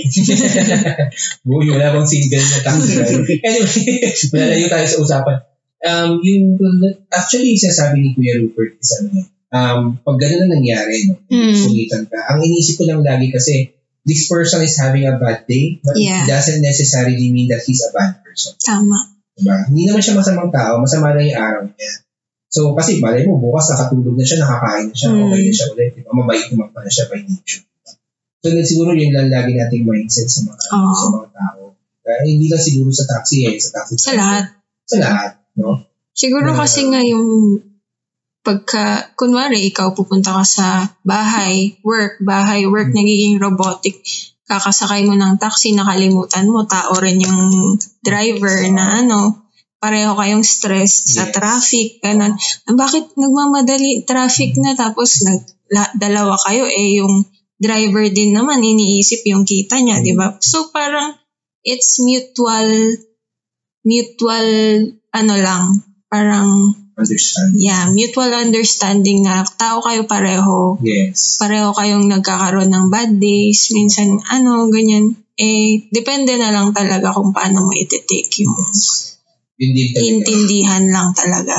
Uy, 1.50 1.66
wala 1.72 1.96
bang 1.96 2.06
single 2.06 2.44
na 2.44 2.60
taxi 2.62 2.92
driver. 3.00 3.24
anyway, 3.48 4.12
malalayo 4.36 4.68
tayo 4.68 4.86
sa 4.86 5.00
usapan. 5.02 5.38
Um, 5.82 6.22
yung, 6.22 6.62
actually, 7.10 7.56
yung 7.58 7.64
sinasabi 7.64 8.06
ni 8.06 8.10
Kuya 8.14 8.38
Rupert 8.38 8.78
is 8.78 8.92
ano, 9.02 9.26
um, 9.50 9.82
pag 9.98 10.18
gano'n 10.22 10.46
na 10.46 10.62
nangyari, 10.62 11.10
no, 11.10 11.18
Mm. 11.26 11.58
sulitan 11.58 12.06
ka, 12.06 12.22
ang 12.30 12.46
inisip 12.46 12.78
ko 12.78 12.86
lang 12.86 13.02
lagi 13.02 13.34
kasi, 13.34 13.74
this 14.06 14.30
person 14.30 14.62
is 14.62 14.78
having 14.78 15.10
a 15.10 15.18
bad 15.18 15.50
day, 15.50 15.82
but 15.82 15.98
Yeah. 15.98 16.22
it 16.22 16.30
doesn't 16.30 16.62
necessarily 16.62 17.34
mean 17.34 17.50
that 17.50 17.66
he's 17.66 17.82
a 17.82 17.90
bad 17.90 18.22
person. 18.22 18.54
Tama. 18.62 19.10
Diba? 19.42 19.58
Hindi 19.66 19.84
naman 19.90 20.02
siya 20.06 20.14
masamang 20.14 20.54
tao, 20.54 20.78
masama 20.78 21.18
lang 21.18 21.26
yung 21.26 21.42
araw 21.42 21.62
niya. 21.66 21.92
So, 22.52 22.78
kasi 22.78 23.02
malay 23.02 23.26
mo, 23.26 23.42
bukas 23.42 23.74
nakatulog 23.74 24.14
na 24.14 24.26
siya, 24.28 24.46
nakakain 24.46 24.92
na 24.92 24.96
siya, 24.96 25.10
Mm. 25.10 25.20
okay 25.26 25.40
na 25.42 25.54
siya 25.56 25.68
ulit. 25.74 25.92
Diba? 25.98 26.10
Mabait 26.14 26.46
naman 26.54 26.70
pala 26.70 26.90
siya 26.92 27.10
by 27.10 27.26
nature. 27.26 27.64
So, 28.42 28.48
then 28.54 28.66
siguro 28.66 28.94
yun 28.94 29.14
lang 29.14 29.34
lagi 29.34 29.58
nating 29.58 29.86
mindset 29.88 30.30
sa 30.30 30.46
mga, 30.46 30.62
Oo. 30.78 30.94
sa 30.94 31.08
mga 31.10 31.28
tao. 31.34 31.62
Kaya 32.06 32.18
hindi 32.26 32.46
lang 32.52 32.62
siguro 32.62 32.90
sa 32.94 33.06
taxi 33.10 33.50
eh, 33.50 33.58
sa 33.58 33.82
taxi. 33.82 33.98
Sa 33.98 34.14
lahat. 34.14 34.46
Sa 34.86 34.98
lahat, 35.02 35.32
no? 35.58 35.86
Siguro 36.12 36.54
Yeah. 36.54 36.60
kasi 36.60 36.80
nga 36.92 37.02
yung 37.02 37.28
pagka, 38.42 39.14
kunwari, 39.16 39.70
ikaw 39.70 39.94
pupunta 39.94 40.34
ka 40.34 40.44
sa 40.44 40.68
bahay, 41.06 41.78
work, 41.86 42.20
bahay, 42.26 42.66
work, 42.66 42.90
nagiging 42.92 43.38
robotic. 43.38 44.02
Kakasakay 44.52 45.08
mo 45.08 45.16
ng 45.16 45.40
taxi, 45.40 45.72
nakalimutan 45.72 46.52
mo, 46.52 46.68
tao 46.68 46.92
rin 47.00 47.24
yung 47.24 47.80
driver 48.04 48.68
na 48.68 49.00
ano, 49.00 49.48
pareho 49.80 50.12
kayong 50.12 50.44
stressed 50.44 51.16
sa 51.16 51.24
Yes. 51.26 51.34
traffic, 51.34 51.88
ganun. 52.04 52.36
Ah, 52.68 52.76
Bakit 52.76 53.16
nagmamadali 53.16 54.04
traffic 54.04 54.60
na 54.60 54.76
tapos 54.76 55.24
nag, 55.24 55.40
la- 55.72 55.94
dalawa 55.96 56.36
kayo, 56.36 56.68
eh 56.68 57.00
yung 57.00 57.24
driver 57.56 58.12
din 58.12 58.36
naman 58.36 58.60
iniisip 58.60 59.24
yung 59.32 59.48
kita 59.48 59.80
niya, 59.80 60.04
di 60.04 60.12
ba? 60.12 60.36
So 60.44 60.68
parang 60.76 61.16
it's 61.64 62.04
mutual, 62.04 62.68
mutual, 63.88 64.48
ano 65.16 65.34
lang, 65.40 65.64
parang 66.12 66.76
Understand. 67.02 67.58
Yeah, 67.58 67.90
mutual 67.90 68.30
understanding 68.30 69.26
na 69.26 69.42
tao 69.58 69.82
kayo 69.82 70.06
pareho. 70.06 70.78
Yes. 70.86 71.42
Pareho 71.42 71.74
kayong 71.74 72.06
nagkakaroon 72.06 72.70
ng 72.70 72.88
bad 72.94 73.18
days, 73.18 73.74
minsan 73.74 74.22
ano, 74.30 74.70
ganyan. 74.70 75.18
Eh, 75.42 75.90
depende 75.90 76.38
na 76.38 76.54
lang 76.54 76.70
talaga 76.70 77.10
kung 77.10 77.34
paano 77.34 77.66
mo 77.66 77.72
iti-take 77.74 78.46
yung 78.46 78.54
Yun 79.58 79.72
din 79.74 79.90
talaga. 79.90 80.06
intindihan 80.06 80.86
lang 80.94 81.10
talaga. 81.18 81.58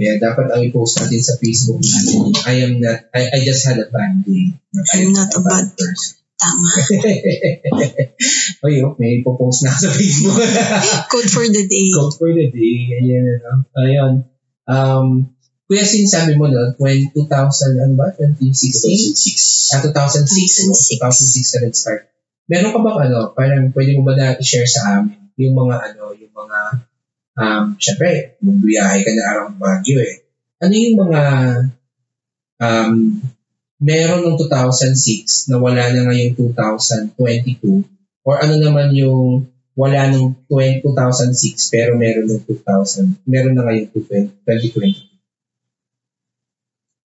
Kaya 0.00 0.16
dapat 0.16 0.46
ang 0.50 0.62
i-post 0.64 0.98
natin 0.98 1.20
sa 1.20 1.36
Facebook 1.38 1.78
natin, 1.78 2.32
I 2.48 2.54
am 2.66 2.80
not, 2.80 3.12
I, 3.12 3.36
I 3.36 3.38
just 3.44 3.68
had 3.68 3.78
a 3.78 3.86
bad 3.86 4.24
day. 4.26 4.56
I 4.74 5.06
I'm 5.06 5.12
not 5.12 5.30
a 5.30 5.40
bad 5.44 5.70
person. 5.76 6.16
Tama. 6.40 6.68
Oy, 8.64 8.80
oh, 8.80 8.96
may 8.96 9.20
ipopost 9.20 9.60
na 9.60 9.76
sa 9.76 9.92
Facebook. 9.92 10.40
Code 11.12 11.28
for 11.28 11.44
the 11.44 11.68
day. 11.68 11.92
Code 11.92 12.16
for 12.16 12.32
the 12.32 12.48
day. 12.48 12.74
Ganyan, 12.88 13.44
ano. 13.44 13.68
Ayun. 13.76 14.24
Um, 14.70 15.34
Kuya, 15.70 15.86
sinasabi 15.86 16.34
mo 16.34 16.50
no, 16.50 16.74
when 16.82 17.10
2000, 17.14 17.78
ano 17.78 17.94
ba? 17.94 18.10
2016? 18.18 19.70
2006. 19.70 19.74
Ah, 19.74 19.82
2006. 19.86 20.66
no? 20.66 20.74
2006. 20.74 20.98
2006 20.98 21.54
ka 21.54 21.58
nag-start. 21.62 22.02
Meron 22.50 22.74
ka 22.74 22.80
ba 22.82 22.90
ano, 23.06 23.30
parang 23.30 23.70
pwede 23.70 23.94
mo 23.94 24.02
ba 24.02 24.18
na 24.18 24.34
i-share 24.34 24.66
sa 24.66 24.98
amin 24.98 25.30
yung 25.38 25.54
mga 25.54 25.76
ano, 25.94 26.10
yung 26.18 26.34
mga, 26.34 26.58
um, 27.38 27.64
syempre, 27.78 28.34
magbiyahe 28.42 29.06
ka 29.06 29.10
na 29.14 29.24
around 29.30 29.54
Baguio 29.62 30.02
eh. 30.02 30.26
Ano 30.58 30.74
yung 30.74 30.96
mga, 31.06 31.22
um, 32.58 32.94
meron 33.78 34.22
ng 34.26 34.36
2006 34.42 35.54
na 35.54 35.56
wala 35.56 35.86
na 35.94 36.10
ngayong 36.10 36.34
2022 36.36 37.86
or 38.26 38.36
ano 38.36 38.60
naman 38.60 38.92
yung 38.92 39.48
wala 39.78 40.10
nung 40.10 40.34
20, 40.48 40.82
2006 40.82 41.72
pero 41.72 41.94
meron 41.98 42.26
ng 42.26 42.42
2000 42.46 43.26
meron 43.26 43.54
na 43.54 43.64
ngayong 43.66 43.90
2020 43.94 45.10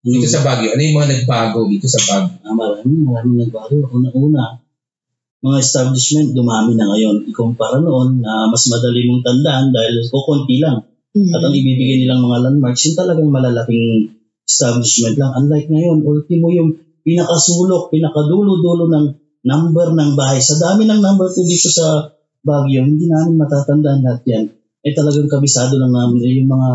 dito 0.06 0.30
sa 0.30 0.46
Baguio 0.46 0.70
ano 0.70 0.82
yung 0.86 0.98
mga 1.02 1.10
nagbago 1.18 1.66
dito 1.66 1.90
sa 1.90 1.98
Baguio 1.98 2.46
Ah, 2.46 2.54
marami, 2.54 2.94
marami 3.02 3.42
nagbago. 3.42 3.74
Una-una, 3.90 4.62
mga 5.42 5.58
establishment 5.62 6.38
dumami 6.38 6.78
na 6.78 6.94
ngayon. 6.94 7.26
Ikumpara 7.26 7.82
noon 7.82 8.22
na 8.22 8.46
mas 8.54 8.70
madali 8.70 9.10
mong 9.10 9.26
tandaan 9.26 9.74
dahil 9.74 10.06
kukunti 10.06 10.62
lang. 10.62 10.86
At 11.16 11.42
ang 11.42 11.56
ibibigay 11.58 12.06
nilang 12.06 12.22
mga 12.22 12.38
landmarks, 12.44 12.86
yung 12.86 12.98
talagang 13.02 13.30
malalaking 13.34 14.14
establishment 14.46 15.18
lang. 15.18 15.32
Unlike 15.34 15.74
ngayon, 15.74 16.06
ultimo 16.06 16.54
yung 16.54 16.78
pinakasulok, 17.02 17.90
pinakadulo-dulo 17.90 18.86
ng 18.94 19.06
number 19.42 19.88
ng 19.96 20.12
bahay. 20.14 20.38
Sa 20.38 20.62
dami 20.62 20.86
ng 20.86 21.02
number 21.02 21.34
po 21.34 21.42
dito 21.46 21.72
sa 21.74 22.14
Baguio, 22.46 22.86
hindi 22.86 23.10
namin 23.10 23.42
matatandaan 23.42 24.06
lahat 24.06 24.22
yan. 24.30 24.46
Eh 24.86 24.94
talagang 24.94 25.26
kabisado 25.26 25.82
lang 25.82 25.90
namin 25.90 26.22
eh, 26.22 26.34
yung 26.38 26.50
mga 26.54 26.70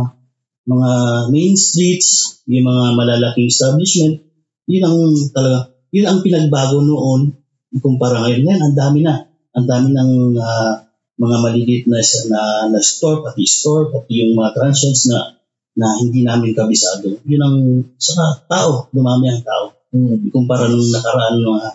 mga 0.66 0.90
main 1.30 1.54
streets, 1.54 2.42
yung 2.50 2.66
mga 2.66 2.98
malalaking 2.98 3.46
establishment, 3.46 4.18
yun 4.66 4.82
ang 4.82 4.98
talaga, 5.30 5.70
yun 5.94 6.10
ang 6.10 6.20
pinagbago 6.26 6.82
noon 6.82 7.38
kumpara 7.78 8.26
ngayon. 8.26 8.42
Ngayon, 8.42 8.62
ang 8.66 8.74
dami 8.74 8.98
na. 9.06 9.14
Ang 9.54 9.66
dami 9.70 9.88
ng 9.94 10.10
ah, 10.42 10.90
mga 11.22 11.36
maliliit 11.38 11.84
na, 11.86 12.02
na, 12.02 12.40
na 12.74 12.80
store, 12.82 13.22
pati 13.22 13.46
store, 13.46 13.94
pati 13.94 14.26
yung 14.26 14.34
mga 14.34 14.58
transients 14.58 15.06
na 15.06 15.38
na 15.78 15.94
hindi 16.02 16.26
namin 16.26 16.50
kabisado. 16.50 17.22
Yun 17.22 17.42
ang 17.46 17.56
sa 17.94 18.42
tao, 18.50 18.90
dumami 18.90 19.30
ang 19.30 19.42
tao. 19.46 19.70
hmm. 19.94 20.34
Kumpara 20.34 20.66
nung 20.66 20.90
nakaraan 20.90 21.38
mga 21.38 21.66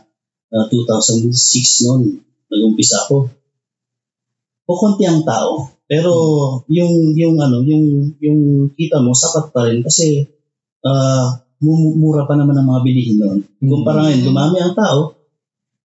ah, 0.51 0.65
2006 0.67 1.31
noon, 1.87 2.19
nag-umpisa 2.51 3.07
ako. 3.07 3.31
Kukunti 4.65 5.05
ang 5.05 5.21
tao. 5.21 5.69
Pero 5.85 6.11
yung 6.65 7.13
yung 7.13 7.37
ano, 7.37 7.61
yung 7.61 8.17
yung 8.17 8.39
kita 8.73 8.97
mo 9.05 9.13
sapat 9.13 9.53
pa 9.53 9.69
rin 9.69 9.85
kasi 9.85 10.25
ah, 10.81 11.45
mu- 11.61 11.93
mura 11.97 12.25
pa 12.25 12.33
naman 12.33 12.57
ang 12.57 12.67
mga 12.69 12.81
bilihin 12.81 13.17
noon. 13.21 13.39
Kumpara 13.61 14.09
ngayon, 14.09 14.25
dumami 14.25 14.57
ang 14.61 14.73
tao, 14.73 15.13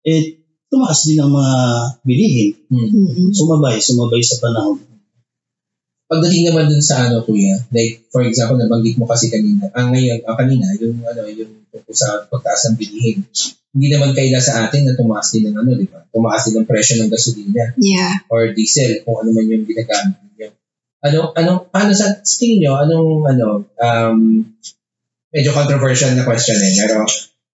eh 0.04 0.36
tumaas 0.68 1.00
din 1.08 1.20
ang 1.20 1.32
mga 1.32 1.54
bilihin. 2.04 2.50
Hmm. 2.68 2.88
Mm-mm. 2.92 3.28
Sumabay, 3.32 3.80
sumabay 3.80 4.20
sa 4.20 4.36
panahon. 4.44 4.76
Pagdating 6.06 6.50
naman 6.50 6.70
dun 6.70 6.82
sa 6.82 7.10
ano 7.10 7.22
kuya, 7.26 7.58
like 7.74 8.06
for 8.14 8.22
example 8.22 8.54
nabanggit 8.54 8.94
mo 8.98 9.10
kasi 9.10 9.26
kanina, 9.26 9.66
ah 9.74 9.90
ngayon, 9.90 10.22
ah, 10.22 10.38
kanina 10.38 10.70
yung 10.78 11.02
ano 11.02 11.26
yung 11.26 11.66
tungkol 11.74 11.94
sa 11.94 12.24
pagtaas 12.30 12.70
ng 12.72 12.76
bilihin. 12.78 13.26
Hindi 13.76 13.92
naman 13.92 14.16
kaila 14.16 14.40
sa 14.40 14.64
atin 14.64 14.88
na 14.88 14.96
tumaas 14.96 15.28
din 15.36 15.52
ng 15.52 15.56
ano, 15.60 15.76
di 15.76 15.84
ba? 15.84 16.00
Tumaas 16.08 16.48
din 16.48 16.56
ng 16.56 16.64
presyo 16.64 16.96
ng 16.96 17.12
gasolina 17.12 17.76
Yeah. 17.76 18.24
or 18.32 18.56
diesel 18.56 19.04
kung 19.04 19.20
ano 19.20 19.36
man 19.36 19.52
yung 19.52 19.68
ginagamit 19.68 20.16
niyo. 20.32 20.48
Ano 21.04 21.36
ano 21.36 21.68
paano 21.68 21.92
sa 21.92 22.16
tingin 22.24 22.64
niyo 22.64 22.72
anong 22.80 23.28
ano 23.28 23.46
um 23.76 24.18
medyo 25.28 25.50
controversial 25.52 26.16
na 26.16 26.24
question 26.24 26.56
eh 26.56 26.72
pero 26.80 27.04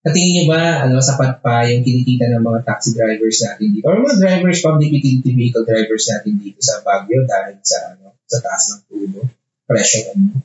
sa 0.02 0.10
tingin 0.14 0.30
niyo 0.34 0.44
ba 0.46 0.86
ano 0.86 1.02
sapat 1.02 1.42
pa 1.42 1.66
yung 1.66 1.82
kinikita 1.82 2.30
ng 2.30 2.42
mga 2.44 2.60
taxi 2.70 2.94
drivers 2.94 3.42
natin 3.42 3.74
dito 3.74 3.90
or 3.90 3.98
mga 3.98 4.22
drivers 4.22 4.62
public 4.62 4.94
utility 4.94 5.34
vehicle 5.34 5.66
drivers 5.66 6.06
natin 6.06 6.38
dito 6.38 6.62
sa 6.62 6.78
Baguio 6.86 7.26
dahil 7.26 7.58
sa 7.66 7.98
ano 7.98 8.11
sa 8.32 8.40
taas 8.40 8.64
ng 8.72 8.80
tulo 8.88 9.20
presyo 9.68 10.16
ano 10.16 10.40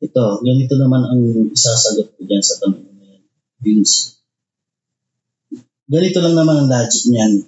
Ito, 0.00 0.40
ganito 0.40 0.80
naman 0.80 1.04
ang 1.04 1.52
isasagot 1.52 2.16
ko 2.16 2.20
dyan 2.24 2.40
sa 2.40 2.56
tanong 2.64 2.88
mo 2.88 2.92
na 2.96 3.04
yan, 3.04 3.22
Vince. 3.60 4.16
Ganito 5.84 6.24
lang 6.24 6.40
naman 6.40 6.56
ang 6.56 6.72
logic 6.72 7.04
niyan. 7.12 7.44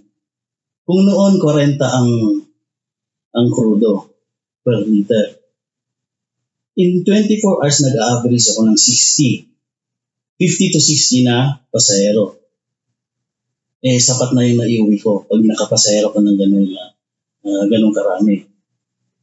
Kung 0.85 1.01
noon 1.09 1.41
40 1.41 1.81
ang 1.81 2.09
ang 3.33 3.49
krudo 3.49 4.13
per 4.61 4.85
liter, 4.85 5.41
in 6.77 7.01
24 7.01 7.41
hours 7.41 7.79
nag-average 7.89 8.53
ako 8.53 8.69
ng 8.69 8.77
60. 8.77 9.49
50 10.37 10.75
to 10.77 10.81
60 10.85 11.25
na 11.25 11.57
pasahero. 11.73 12.37
Eh, 13.81 13.97
sapat 13.97 14.37
na 14.37 14.45
yung 14.45 14.61
naiuwi 14.61 15.01
ko 15.01 15.25
pag 15.25 15.41
nakapasahero 15.41 16.13
ko 16.13 16.21
ng 16.21 16.37
ganun, 16.37 16.69
uh, 17.49 17.65
ganun 17.65 17.97
karami. 17.97 18.52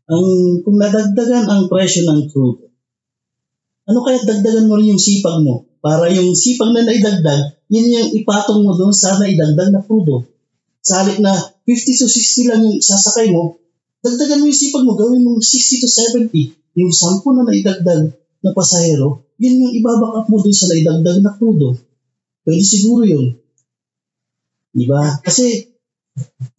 Ang, 0.09 0.25
kung 0.65 0.77
nadagdagan 0.81 1.45
ang 1.45 1.69
presyo 1.69 2.09
ng 2.09 2.33
crude, 2.33 2.65
ano 3.89 4.05
kaya 4.05 4.21
dagdagan 4.25 4.65
mo 4.65 4.77
rin 4.77 4.93
yung 4.93 5.01
sipag 5.01 5.41
mo? 5.45 5.69
Para 5.81 6.09
yung 6.09 6.33
sipag 6.33 6.73
na 6.73 6.81
naidagdag, 6.85 7.61
yun 7.69 7.93
yung 7.93 8.09
ipatong 8.17 8.65
mo 8.65 8.73
doon 8.73 8.93
sa 8.93 9.21
naidagdag 9.21 9.69
na 9.69 9.85
krudo. 9.85 10.25
Sa 10.81 11.05
halip 11.05 11.21
na 11.21 11.33
50 11.65 12.01
to 12.01 12.07
60 12.09 12.49
lang 12.49 12.61
yung 12.65 12.81
sasakay 12.81 13.29
mo, 13.29 13.61
dagdagan 14.01 14.41
mo 14.41 14.49
yung 14.49 14.61
sipag 14.61 14.85
mo, 14.85 14.97
gawin 14.97 15.21
mo 15.21 15.37
60 15.37 15.83
to 15.85 15.89
70. 15.89 16.57
Yung 16.77 16.91
10 16.93 17.21
na 17.37 17.43
naidagdag 17.45 18.01
na 18.41 18.49
pasahero, 18.53 19.25
yun 19.37 19.61
yung 19.61 19.73
ibaback 19.77 20.25
mo 20.25 20.37
doon 20.41 20.57
sa 20.57 20.69
naidagdag 20.73 21.17
na 21.21 21.37
krudo. 21.37 21.77
Pwede 22.43 22.65
siguro 22.65 23.05
yun. 23.05 23.37
Di 24.73 24.85
ba? 24.89 25.21
Kasi 25.21 25.69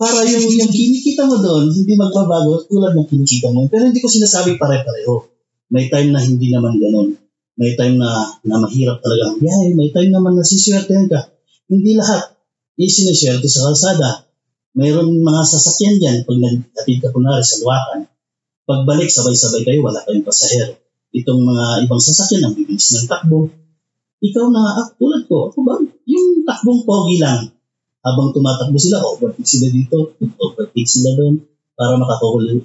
para 0.00 0.24
yung, 0.24 0.44
yung 0.48 0.72
kinikita 0.72 1.28
mo 1.28 1.36
doon, 1.40 1.68
hindi 1.68 1.92
magbabago 1.96 2.64
tulad 2.68 2.96
ng 2.96 3.08
kinikita 3.08 3.52
mo. 3.52 3.68
Pero 3.68 3.92
hindi 3.92 4.00
ko 4.00 4.08
sinasabi 4.08 4.56
pare-pareho. 4.56 5.28
May 5.70 5.92
time 5.92 6.10
na 6.10 6.20
hindi 6.24 6.50
naman 6.50 6.80
ganun. 6.80 7.14
May 7.60 7.76
time 7.76 8.00
na, 8.00 8.40
na 8.42 8.56
mahirap 8.56 9.04
talaga 9.04 9.30
ang 9.30 9.38
biyahe. 9.38 9.76
May 9.76 9.92
time 9.92 10.10
naman 10.10 10.40
na 10.40 10.44
siswertehan 10.46 11.12
ka. 11.12 11.28
Hindi 11.68 11.94
lahat 11.94 12.32
isiniswerte 12.80 13.46
sa 13.46 13.68
kalsada. 13.68 14.24
Mayroon 14.72 15.20
mga 15.20 15.42
sasakyan 15.44 16.00
dyan 16.00 16.16
pag 16.24 16.38
naghatid 16.40 16.98
ka 17.04 17.08
kunwari 17.12 17.44
sa 17.44 17.60
luwakan. 17.60 18.00
Pagbalik, 18.64 19.10
sabay-sabay 19.10 19.66
kayo, 19.66 19.84
wala 19.84 20.00
kayong 20.06 20.24
pasahero. 20.24 20.78
Itong 21.10 21.42
mga 21.42 21.84
ibang 21.84 22.00
sasakyan 22.00 22.46
ang 22.46 22.54
bibilis 22.54 22.94
ng 22.96 23.10
takbo. 23.10 23.50
Ikaw 24.22 24.46
na, 24.48 24.62
ah, 24.78 24.88
tulad 24.94 25.26
ko, 25.26 25.50
ako 25.50 25.58
ba, 25.66 25.74
yung 26.06 26.46
takbong 26.46 26.86
pogi 26.86 27.18
lang, 27.18 27.50
habang 28.00 28.32
tumatakbo 28.32 28.76
sila, 28.80 29.04
overtake 29.04 29.48
sila 29.48 29.68
dito, 29.68 30.16
overtake 30.20 30.88
sila 30.88 31.16
doon, 31.16 31.44
para 31.76 31.96
makakuha 31.96 32.56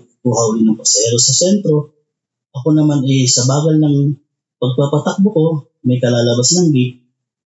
uli 0.51 0.61
ng 0.63 0.79
pasahero 0.79 1.19
sa 1.19 1.33
sentro. 1.35 1.95
Ako 2.55 2.71
naman 2.71 3.03
eh, 3.03 3.27
sa 3.27 3.43
bagal 3.43 3.79
ng 3.79 4.15
pagpapatakbo 4.59 5.27
ko, 5.31 5.45
may 5.83 5.99
kalalabas 5.99 6.55
ng 6.55 6.71
gate, 6.71 7.03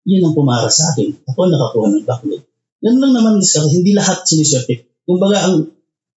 yun 0.08 0.24
ang 0.24 0.36
pumara 0.36 0.68
sa 0.72 0.92
akin. 0.92 1.12
Ako 1.28 1.38
ang 1.44 1.52
nakakuha 1.52 1.86
ng 1.92 2.04
backlog. 2.08 2.42
Yan 2.80 2.96
lang 3.02 3.12
naman 3.12 3.42
kasi 3.42 3.60
hindi 3.68 3.92
lahat 3.92 4.24
siniswerte. 4.24 4.88
Kumbaga, 5.04 5.50
ang 5.50 5.68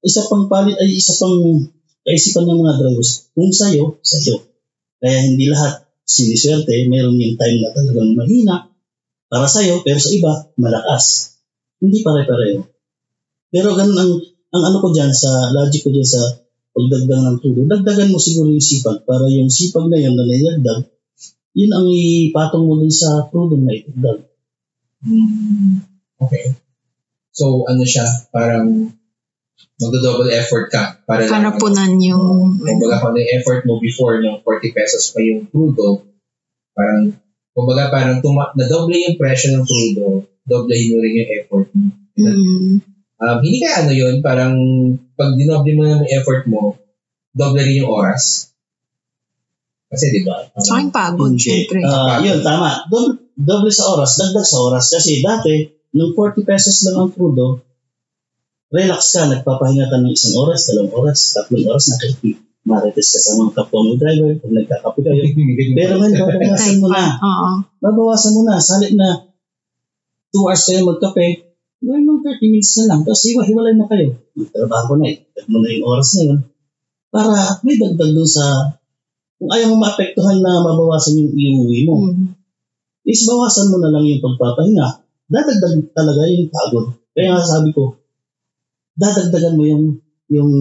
isa 0.06 0.28
pang 0.30 0.46
palit 0.48 0.78
ay 0.78 0.96
isa 0.96 1.18
pang 1.18 1.68
kaisipan 2.06 2.46
ng 2.48 2.60
mga 2.62 2.74
drivers. 2.80 3.32
Kung 3.34 3.52
sa'yo, 3.52 4.00
sa'yo. 4.00 4.46
Kaya 5.02 5.18
hindi 5.26 5.50
lahat 5.50 5.84
siniswerte. 6.06 6.72
Meron 6.88 7.18
yung 7.18 7.36
time 7.36 7.58
na 7.66 7.74
talagang 7.74 8.14
mahina 8.14 8.70
para 9.32 9.48
sa'yo, 9.50 9.82
pero 9.82 9.98
sa 9.98 10.12
iba, 10.14 10.32
malakas. 10.60 11.40
Hindi 11.82 11.98
pare-pareho. 12.06 12.62
Pero 13.52 13.76
ganun 13.76 13.98
ang, 13.98 14.12
ang 14.54 14.64
ano 14.70 14.78
ko 14.80 14.94
dyan, 14.94 15.12
sa 15.12 15.52
logic 15.52 15.84
ko 15.84 15.90
dyan 15.92 16.08
sa 16.08 16.22
pagdagdag 16.72 17.22
ng 17.26 17.38
tulo, 17.44 17.68
dagdagan 17.68 18.14
mo 18.14 18.18
siguro 18.22 18.48
yung 18.48 18.64
sipag 18.64 19.04
para 19.04 19.28
yung 19.28 19.52
sipag 19.52 19.92
na 19.92 20.00
yun 20.00 20.16
na 20.16 20.24
naidagdag, 20.24 20.88
yun 21.52 21.72
ang 21.76 21.88
ipatong 21.92 22.64
mo 22.64 22.80
dun 22.80 22.94
sa 22.94 23.28
tulo 23.28 23.60
na 23.60 23.76
itagdag. 23.76 24.24
okay 26.22 26.54
so 27.32 27.66
ano 27.66 27.82
siya 27.82 28.06
parang 28.30 28.92
magdo-double 29.82 30.30
effort 30.30 30.70
ka 30.70 31.02
para 31.10 31.26
lang- 31.26 31.50
Para 31.50 31.58
punan 31.58 31.98
yung... 31.98 32.54
kumbaga 32.62 33.02
kung 33.02 33.18
ano 33.18 33.20
yung 33.26 33.34
effort 33.42 33.62
mo 33.66 33.82
before 33.82 34.22
ng 34.22 34.46
40 34.46 34.78
pesos 34.78 35.10
pa 35.10 35.26
yung 35.26 35.50
crudo, 35.50 36.06
parang, 36.78 37.18
kumbaga 37.58 37.90
parang 37.90 38.22
tuma- 38.22 38.54
na 38.54 38.70
doble 38.70 38.94
yung 38.94 39.18
presyo 39.18 39.58
ng 39.58 39.66
crudo, 39.66 40.30
doble 40.46 40.76
mo 40.90 40.96
rin 41.00 41.14
yung 41.22 41.30
effort 41.38 41.68
mo. 41.74 41.86
Mm, 42.18 42.74
Um, 43.22 43.38
hindi 43.46 43.62
kaya 43.62 43.86
ano 43.86 43.94
yun, 43.94 44.26
parang 44.26 44.58
pag 45.14 45.38
dinoble 45.38 45.78
mo 45.78 45.86
yung 45.86 46.10
effort 46.10 46.42
mo, 46.50 46.74
doble 47.38 47.62
rin 47.62 47.86
yung 47.86 47.94
oras. 47.94 48.50
Kasi 49.94 50.10
di 50.10 50.26
ba? 50.26 50.42
um, 50.42 50.58
Tsaka 50.58 50.82
yung 50.82 50.90
pagod, 50.90 51.30
Hindi. 51.30 51.46
syempre. 51.46 51.86
Ah, 51.86 52.18
yun, 52.18 52.42
tama. 52.42 52.90
Doble, 52.90 53.30
doble 53.38 53.70
sa 53.70 53.94
oras, 53.94 54.18
dagdag 54.18 54.42
sa 54.42 54.58
oras. 54.66 54.90
Kasi 54.90 55.22
dati, 55.22 55.70
nung 55.94 56.18
40 56.18 56.50
pesos 56.50 56.82
lang 56.90 56.98
ang 56.98 57.12
krudo, 57.14 57.62
relax 58.74 59.14
ka, 59.14 59.30
nagpapahinga 59.30 59.86
ka 59.94 60.02
ng 60.02 60.10
isang 60.18 60.42
oras, 60.42 60.74
dalawang 60.74 60.96
oras, 61.06 61.20
tatlong 61.38 61.70
oras, 61.70 61.86
nakiki. 61.94 62.42
Marites 62.66 63.06
ka 63.14 63.20
sa 63.22 63.32
mga 63.38 63.52
kapwa 63.54 63.80
mo 63.86 63.94
driver, 64.02 64.34
kung 64.42 64.54
nagkakape 64.58 65.00
kayo. 65.06 65.24
Pero 65.78 65.94
ngayon, 66.02 66.26
babawasan 66.26 66.78
mo 66.82 66.88
na. 66.90 67.04
Oo. 67.22 67.50
Babawasan 67.78 68.34
mo 68.34 68.42
na. 68.50 68.58
Salit 68.58 68.98
na 68.98 69.30
2 70.32 70.48
hours 70.48 70.64
kayo 70.64 70.82
magkape, 70.88 71.26
gawin 71.84 72.08
mo 72.08 72.24
30 72.24 72.40
minutes 72.48 72.74
na 72.82 72.86
lang. 72.96 73.00
Tapos 73.04 73.22
hiwa-hiwalay 73.28 73.76
na 73.76 73.88
kayo. 73.90 74.16
Magtrabaho 74.38 74.92
na 75.00 75.06
eh. 75.12 75.16
Dagdag 75.36 75.48
mo 75.52 75.58
na 75.60 75.70
yung 75.76 75.86
oras 75.88 76.10
na 76.16 76.22
yun. 76.28 76.40
Para 77.12 77.36
may 77.68 77.76
dagdag 77.76 78.12
doon 78.16 78.30
sa 78.30 78.46
kung 79.42 79.50
ayaw 79.50 79.74
mo 79.74 79.82
maapektuhan 79.82 80.38
na 80.40 80.62
mabawasan 80.62 81.18
yung 81.18 81.34
iuwi 81.34 81.80
mo, 81.90 81.96
Mm. 82.06 82.38
is 83.10 83.26
bawasan 83.26 83.74
mo 83.74 83.82
na 83.82 83.90
lang 83.90 84.06
yung 84.06 84.22
pagpapahinga. 84.22 85.02
Dadagdag 85.26 85.92
talaga 85.98 86.22
yung 86.30 86.48
pagod. 86.54 86.94
Kaya 87.18 87.36
nga 87.36 87.44
sabi 87.44 87.74
ko, 87.74 87.98
dadagdagan 88.96 89.58
mo 89.58 89.64
yung 89.66 89.86
yung 90.32 90.52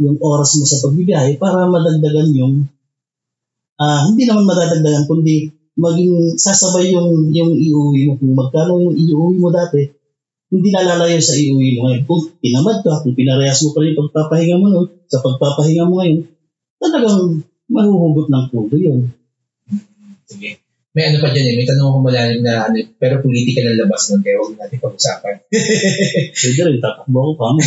yung 0.00 0.16
oras 0.18 0.56
mo 0.58 0.64
sa 0.64 0.80
pagbibiyahe 0.82 1.36
para 1.36 1.68
madagdagan 1.68 2.32
yung 2.32 2.66
ah 3.78 4.08
hindi 4.08 4.24
naman 4.24 4.48
madadagdagan 4.48 5.04
kundi 5.06 5.52
maging 5.72 6.36
sasabay 6.36 6.92
yung 6.92 7.32
yung 7.32 7.52
iuwi 7.56 8.00
mo 8.08 8.12
kung 8.20 8.34
magkano 8.36 8.72
yung 8.84 8.96
iuwi 8.96 9.36
mo 9.40 9.48
dati 9.48 10.02
hindi 10.52 10.68
nalalayo 10.68 11.16
sa 11.16 11.32
iuwi 11.32 11.80
mo 11.80 11.88
ngayon. 11.88 12.02
Kung 12.04 12.28
tinamad 12.44 12.84
ka, 12.84 13.00
kung 13.00 13.16
pinarehas 13.16 13.64
mo 13.64 13.72
pa 13.72 13.80
rin 13.80 13.96
yung 13.96 14.12
pagpapahinga 14.12 14.56
mo 14.60 14.66
noon, 14.68 14.88
sa 15.08 15.24
pagpapahinga 15.24 15.88
mo 15.88 15.94
ngayon, 15.96 16.28
talagang 16.76 17.40
mahuhugot 17.72 18.28
ng 18.28 18.46
pudo 18.52 18.76
yun. 18.76 19.08
Sige. 20.28 20.60
May 20.92 21.08
ano 21.08 21.24
pa 21.24 21.32
dyan 21.32 21.48
eh, 21.48 21.54
may 21.56 21.64
tanong 21.64 21.88
ko 21.88 21.98
malalim 22.04 22.44
na 22.44 22.68
ano, 22.68 22.76
pero 23.00 23.24
politika 23.24 23.64
ng 23.64 23.80
labas 23.80 24.12
nun, 24.12 24.20
kaya 24.20 24.36
huwag 24.44 24.60
natin 24.60 24.76
pag-usapan. 24.76 25.40
Pwede 26.36 26.60
rin, 26.68 26.84
tatakbo 26.84 27.16
ko 27.16 27.32
pa 27.32 27.56
mo. 27.56 27.60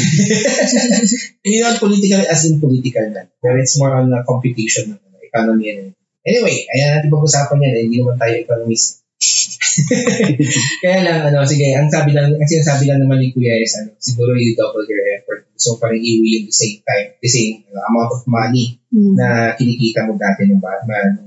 Hindi 1.41 1.57
naman 1.57 1.81
political 1.81 2.21
as 2.21 2.45
in 2.45 2.61
political 2.61 3.05
na, 3.09 3.25
pero 3.41 3.57
it's 3.57 3.81
more 3.81 3.97
on 3.97 4.13
a 4.13 4.21
competition 4.21 4.93
ng 4.93 5.01
ano, 5.01 5.17
economy 5.25 5.65
and 5.73 5.94
Anyway, 6.25 6.65
ayan 6.73 6.89
natin 6.97 7.13
pag-usapan 7.13 7.61
yan, 7.61 7.73
eh, 7.77 7.83
hindi 7.85 7.97
naman 8.01 8.17
tayo 8.17 8.33
economist. 8.33 9.05
Kaya 10.81 10.99
lang, 11.05 11.19
ano, 11.29 11.45
sige, 11.45 11.69
ang 11.77 11.87
sabi 11.93 12.17
lang, 12.17 12.33
kasi 12.41 12.59
ang 12.59 12.67
sabi 12.67 12.83
lang 12.89 12.99
naman 13.05 13.21
ni 13.21 13.29
Kuya 13.29 13.61
is, 13.61 13.77
ano, 13.77 13.93
siguro 14.01 14.33
you 14.33 14.57
double 14.57 14.83
your 14.89 15.05
effort. 15.13 15.45
So, 15.53 15.77
parang 15.77 16.01
iwi 16.01 16.41
yung 16.41 16.45
the 16.49 16.55
same 16.55 16.81
time, 16.81 17.13
the 17.21 17.29
same 17.29 17.61
uh, 17.69 17.85
amount 17.93 18.11
of 18.11 18.21
money 18.25 18.81
Mm. 18.95 19.11
na 19.19 19.51
kinikita 19.59 20.07
mo 20.07 20.15
dati 20.15 20.47
ng 20.47 20.63
Batman, 20.63 21.19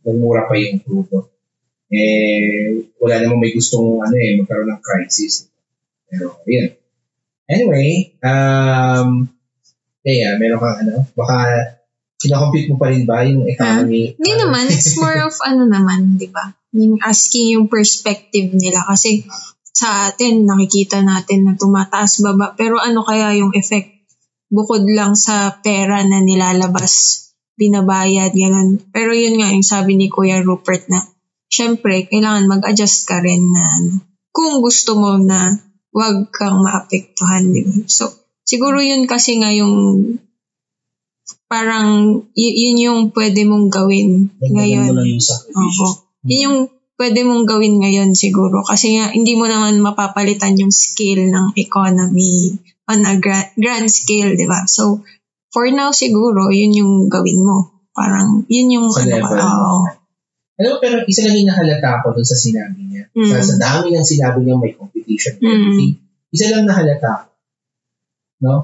nung 0.00 0.16
mura 0.16 0.48
pa 0.48 0.56
yung 0.56 0.80
crudo. 0.80 1.28
Eh, 1.92 2.88
wala 2.96 3.20
namang 3.20 3.44
may 3.44 3.52
gustong, 3.52 4.00
ano 4.00 4.16
eh, 4.16 4.40
magkaroon 4.40 4.72
ng 4.72 4.80
crisis. 4.80 5.44
Pero, 6.08 6.40
yun. 6.48 6.72
Anyway, 7.46 8.16
um, 8.24 9.28
Kaya, 10.06 10.38
meron 10.38 10.62
kang 10.62 10.78
ano, 10.86 11.02
baka 11.18 11.36
kinakompute 12.20 12.68
mo 12.72 12.76
pa 12.80 12.88
rin 12.92 13.04
ba 13.04 13.24
yung 13.24 13.44
economy? 13.44 14.16
Hindi 14.16 14.32
naman, 14.40 14.64
it's 14.72 14.96
more 14.96 15.20
of 15.24 15.36
ano 15.44 15.68
naman, 15.68 16.16
di 16.16 16.28
ba? 16.32 16.52
Yung 16.76 17.00
asking 17.00 17.56
yung 17.56 17.66
perspective 17.68 18.52
nila 18.52 18.84
kasi 18.84 19.24
sa 19.76 20.08
atin, 20.08 20.48
nakikita 20.48 21.04
natin 21.04 21.44
na 21.44 21.52
tumataas 21.52 22.24
baba. 22.24 22.56
Pero 22.56 22.80
ano 22.80 23.04
kaya 23.04 23.36
yung 23.36 23.52
effect 23.52 23.92
bukod 24.48 24.88
lang 24.88 25.12
sa 25.18 25.60
pera 25.60 26.00
na 26.06 26.24
nilalabas, 26.24 27.28
binabayad, 27.60 28.32
ganun. 28.32 28.80
Pero 28.88 29.12
yun 29.12 29.36
nga, 29.36 29.52
yung 29.52 29.66
sabi 29.66 29.98
ni 29.98 30.08
Kuya 30.08 30.40
Rupert 30.40 30.88
na, 30.88 31.04
syempre, 31.52 32.08
kailangan 32.08 32.48
mag-adjust 32.48 33.04
ka 33.04 33.20
rin 33.20 33.52
na 33.52 33.60
ano, 33.60 33.92
kung 34.32 34.64
gusto 34.64 34.96
mo 34.96 35.20
na 35.20 35.60
wag 35.92 36.28
kang 36.32 36.60
maapektuhan, 36.60 37.52
di? 37.52 37.64
So, 37.88 38.12
siguro 38.44 38.80
yun 38.80 39.08
kasi 39.08 39.40
nga 39.40 39.52
yung 39.52 39.74
parang 41.46 42.22
y- 42.34 42.56
yun 42.66 42.76
yung 42.78 43.00
pwede 43.14 43.42
mong 43.46 43.70
gawin 43.70 44.30
Dagdagan 44.38 44.54
ngayon. 44.54 44.86
mo 44.86 44.94
lang 44.98 45.08
yung 45.10 45.24
sacrifice. 45.24 45.78
Oo. 45.82 45.90
Yun 46.26 46.40
yung 46.42 46.58
pwede 46.96 47.20
mong 47.22 47.44
gawin 47.44 47.74
ngayon 47.82 48.10
siguro. 48.16 48.64
Kasi 48.64 48.96
nga, 48.98 49.12
hindi 49.12 49.36
mo 49.36 49.46
naman 49.46 49.78
mapapalitan 49.78 50.56
yung 50.58 50.72
scale 50.72 51.28
ng 51.28 51.54
economy 51.54 52.56
on 52.88 53.04
a 53.04 53.14
gra- 53.20 53.52
grand 53.54 53.86
scale, 53.90 54.34
di 54.34 54.46
ba? 54.48 54.64
So, 54.64 55.04
for 55.52 55.68
now 55.70 55.92
siguro, 55.92 56.48
yun 56.50 56.72
yung 56.72 56.92
gawin 57.12 57.42
mo. 57.44 57.84
Parang, 57.92 58.44
yun 58.48 58.68
yung 58.72 58.88
Sa 58.92 59.04
ano 59.04 59.12
level. 59.12 59.38
Oo. 59.38 59.78
Alam 60.56 60.70
mo, 60.72 60.78
pero 60.80 61.04
isa 61.04 61.20
lang 61.28 61.36
yung 61.36 61.52
nahalata 61.52 62.00
ko 62.00 62.16
dun 62.16 62.24
sa 62.24 62.32
sinabi 62.32 62.80
niya. 62.88 63.12
Mm. 63.12 63.28
Sa, 63.28 63.36
sa 63.44 63.56
dami 63.60 63.92
ng 63.92 64.06
sinabi 64.06 64.40
niya 64.40 64.56
may 64.56 64.72
competition. 64.72 65.36
Mm. 65.36 66.00
Isa 66.32 66.48
lang 66.48 66.64
nahalata 66.64 67.28
ko. 67.28 67.28
No? 68.40 68.54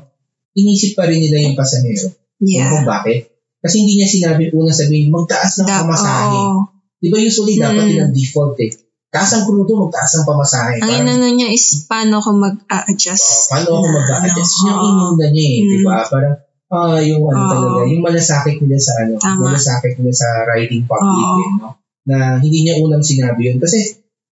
Inisip 0.56 0.96
pa 0.96 1.04
rin 1.04 1.20
nila 1.20 1.44
yung 1.44 1.56
pasahero. 1.56 2.12
Yeah. 2.42 2.68
mo 2.68 2.82
bakit? 2.84 3.30
Kasi 3.62 3.78
hindi 3.80 3.94
niya 3.96 4.08
sinabi 4.10 4.50
una 4.50 4.74
sabihin, 4.74 5.08
magtaas 5.08 5.62
ng 5.62 5.66
Da- 5.66 5.86
pamasahe. 5.86 6.34
oo. 6.34 6.60
Di 6.98 7.08
ba 7.08 7.18
usually 7.18 7.54
dapat 7.56 7.86
Mm. 7.86 7.90
yun 7.92 8.02
ang 8.02 8.14
default 8.14 8.58
eh. 8.58 8.70
Taas 9.08 9.30
ang 9.32 9.44
krudo, 9.44 9.76
magtaas 9.78 10.12
ang 10.16 10.26
pamasahe. 10.26 10.76
Ang 10.78 10.82
Parang, 10.82 11.04
inano 11.04 11.28
niya 11.30 11.48
is 11.48 11.84
paano 11.84 12.18
ko 12.18 12.32
oh, 12.32 12.38
mag-a-adjust. 12.40 13.48
paano 13.48 13.68
ako 13.76 13.86
mag-a-adjust? 13.92 14.54
ano, 14.56 14.64
Yun 14.64 14.72
yung 14.72 14.82
oo. 14.82 14.90
inuna 14.90 15.26
niya 15.30 15.46
eh. 15.46 15.58
Di 15.60 15.76
Mm. 15.78 15.84
ba? 15.84 15.96
Parang, 16.04 16.34
ah, 16.72 16.98
yung 16.98 17.22
ano 17.22 17.38
Oo. 17.38 17.50
talaga, 17.52 17.80
yung 17.86 18.02
malasakit 18.02 18.56
nila 18.58 18.78
sa 18.78 18.92
ano, 18.98 19.12
Tama. 19.16 19.40
malasakit 19.46 19.92
nila 19.94 20.12
sa 20.12 20.28
riding 20.48 20.82
public 20.84 21.26
Oo. 21.28 21.38
eh, 21.38 21.50
no? 21.56 21.68
Na 22.02 22.16
hindi 22.38 22.58
niya 22.60 22.80
unang 22.80 23.04
sinabi 23.04 23.40
yun. 23.46 23.58
Kasi, 23.58 23.78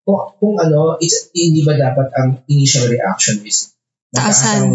kung, 0.02 0.34
kung 0.34 0.56
ano, 0.56 0.98
it's, 0.98 1.30
hindi 1.30 1.62
ba 1.62 1.76
dapat 1.76 2.08
ang 2.12 2.42
initial 2.46 2.88
reaction 2.88 3.38
is 3.44 3.70
Taasan. 4.10 4.66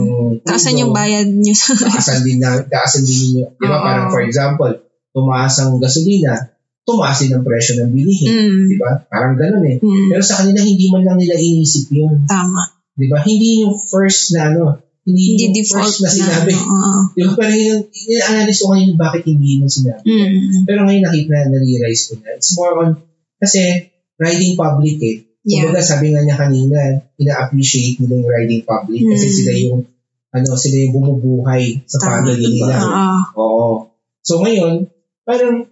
Taasan 0.42 0.80
yung 0.80 0.96
bayad 0.96 1.28
niyo 1.28 1.52
sa... 1.52 1.76
taasan 1.76 2.24
din 2.24 2.40
na, 2.40 2.64
taasan 2.64 3.04
din 3.04 3.20
niyo. 3.36 3.46
Di 3.60 3.66
ba? 3.68 3.78
Oo. 3.78 3.84
Parang 3.84 4.08
for 4.08 4.22
example, 4.24 4.72
tumaas 5.12 5.60
ang 5.60 5.76
gasolina, 5.78 6.56
tumaas 6.88 7.20
din 7.20 7.36
ang 7.36 7.44
presyo 7.44 7.84
ng 7.84 7.92
bilihin. 7.92 8.30
mm, 8.32 8.64
Di 8.72 8.76
ba? 8.80 9.04
Parang 9.06 9.36
ganun 9.36 9.64
eh. 9.68 9.78
mm, 9.84 10.08
Pero 10.12 10.24
sa 10.24 10.40
kanila, 10.40 10.64
hindi 10.64 10.86
man 10.88 11.04
lang 11.04 11.18
nila 11.20 11.36
inisip 11.36 11.92
yun. 11.92 12.24
tama. 12.24 12.64
Di 12.96 13.12
ba? 13.12 13.20
Hindi 13.22 13.68
yung 13.68 13.76
first 13.76 14.32
na 14.32 14.56
ano, 14.56 14.80
hindi, 15.04 15.36
Hindi 15.36 15.44
yung 15.52 15.56
default 15.60 15.84
first 15.86 16.00
na 16.00 16.08
na. 16.08 16.16
sinabi. 16.16 16.54
ano, 16.56 16.64
oo. 16.72 17.00
Di 17.12 17.22
ba? 17.22 17.32
Pero 17.36 17.54
yung, 17.54 17.82
in-analyze 17.92 18.60
ko 18.64 18.66
ngayon 18.72 18.92
bakit 18.96 19.24
hindi 19.28 19.48
yun 19.60 19.68
sinabi. 19.68 20.04
Mm, 20.08 20.64
Pero 20.64 20.80
ngayon 20.88 21.04
nakita 21.04 21.30
na, 21.30 21.42
na-realize 21.52 22.02
ko 22.08 22.14
na. 22.18 22.28
It's 22.40 22.52
more 22.56 22.74
on, 22.80 22.90
kasi 23.36 23.92
riding 24.16 24.56
public 24.56 24.98
eh. 25.04 25.18
Yeah. 25.46 25.64
Kumbaga 25.64 25.82
sabi 25.82 26.10
nga 26.10 26.22
niya 26.22 26.36
kanina, 26.36 26.78
ina-appreciate 27.16 27.98
nila 28.00 28.14
yung 28.18 28.32
riding 28.32 28.64
public 28.64 29.02
kasi 29.08 29.26
Mm. 29.26 29.36
sila 29.36 29.52
yung, 29.56 29.80
ano, 30.32 30.48
sila 30.54 30.76
yung 30.78 30.94
bumubuhay 30.94 31.64
sa 31.86 31.98
Tama. 31.98 32.10
family 32.26 32.46
nila. 32.52 32.76
Oo. 32.82 33.18
Oo. 33.38 33.68
So 34.20 34.42
ngayon, 34.42 34.90
parang, 35.22 35.70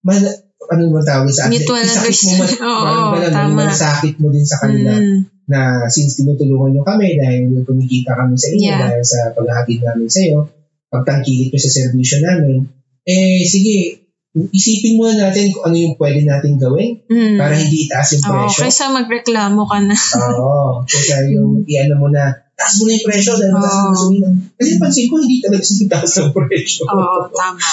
man, 0.00 0.20
ano 0.68 0.82
ba 0.90 1.00
tawag 1.00 1.28
sa 1.28 1.48
atin? 1.48 1.58
Mutual 1.58 1.80
Isakit 1.80 2.16
mo 2.20 2.30
man, 2.30 2.38
understand- 2.38 2.62
Oo, 2.68 2.84
parang 2.84 3.12
ganun, 3.18 3.32
tama. 3.34 3.58
malasakit 3.58 4.14
mo 4.18 4.26
din 4.28 4.44
sa 4.44 4.56
kanila 4.60 4.92
Mm, 4.94 5.18
na 5.48 5.60
since 5.88 6.12
tinutulungan 6.14 6.70
nyo 6.70 6.82
kami 6.84 7.16
dahil 7.16 7.64
kumikita 7.64 8.12
kami 8.12 8.36
sa 8.36 8.52
inyo 8.52 8.68
Yeah. 8.68 8.80
dahil 8.84 9.00
sa 9.02 9.32
paghahatid 9.32 9.80
namin 9.80 10.06
sa 10.06 10.20
iyo, 10.20 10.44
pagtangkilik 10.88 11.48
ko 11.48 11.56
sa 11.56 11.72
serbisyo 11.72 12.20
namin, 12.20 12.68
eh 13.04 13.40
sige, 13.42 14.07
isipin 14.36 15.00
muna 15.00 15.16
natin 15.16 15.50
kung 15.50 15.64
ano 15.72 15.76
yung 15.80 15.96
pwede 15.96 16.20
natin 16.22 16.60
gawin 16.60 17.00
mm. 17.08 17.40
para 17.40 17.56
hindi 17.56 17.88
itaas 17.88 18.08
yung 18.14 18.24
Oo, 18.28 18.32
presyo. 18.44 18.60
kaysa 18.68 18.84
magreklamo 18.92 19.62
ka 19.64 19.78
na. 19.80 19.96
Oo. 19.96 20.84
Kasi 20.84 21.32
yung 21.32 21.64
i-ano 21.64 21.94
mo 21.96 22.08
na, 22.12 22.36
taas 22.52 22.76
mo 22.78 22.86
na 22.86 22.92
yung 23.00 23.06
presyo 23.08 23.32
dahil 23.40 23.52
mataas 23.56 23.72
ang 23.72 23.84
Oo. 23.88 23.92
gasolina. 23.96 24.28
Kasi 24.60 24.70
pansin 24.76 25.06
ko, 25.08 25.14
hindi 25.16 25.36
talaga 25.40 25.64
sila 25.64 25.86
taas 25.96 26.12
ng 26.20 26.32
presyo. 26.36 26.82
Oo, 26.86 27.18
tama. 27.32 27.70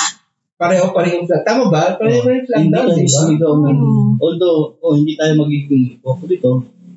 Pareho 0.56 0.86
pa 0.95 0.99
rin 1.03 1.20
yung 1.20 1.28
flag. 1.28 1.43
Tama 1.43 1.68
ba? 1.68 1.99
Pareho 1.99 2.24
pa 2.24 2.30
rin 2.32 2.39
yung 2.39 2.47
flag 2.47 2.64
Hindi 2.64 2.74
down, 2.74 2.88
di 2.95 3.36
ba? 3.36 3.51
Mm. 3.51 4.12
although, 4.24 4.60
oh, 4.80 4.95
hindi 4.95 5.14
tayo 5.20 5.34
magiging 5.36 5.99
hipoko 5.99 6.24
dito, 6.24 6.51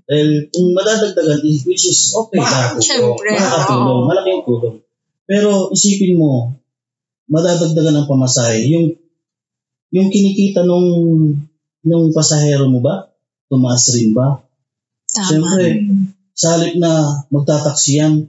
dahil 0.08 0.48
kung 0.48 0.72
madadagdagan, 0.72 1.42
which 1.44 1.84
is 1.84 2.14
okay 2.16 2.40
na. 2.40 2.78
Siyempre, 2.78 3.34
Makakatulong, 3.34 4.00
oo. 4.00 4.08
malaking 4.08 4.42
tulong. 4.46 4.76
Pero 5.28 5.68
isipin 5.74 6.16
mo, 6.16 6.56
madadagdagan 7.28 8.00
ng 8.00 8.08
pamasahe, 8.08 8.64
yung 8.72 8.96
yung 9.94 10.08
kinikita 10.12 10.64
nung 10.64 10.88
nung 11.84 12.12
pasahero 12.12 12.68
mo 12.68 12.84
ba, 12.84 13.08
tumaas 13.48 13.88
rin 13.96 14.12
ba? 14.12 14.44
Tama. 15.08 15.24
Siyempre, 15.24 15.66
sa 16.36 16.54
halip 16.54 16.76
na 16.76 17.24
magtataksi 17.32 17.90
yan, 17.98 18.28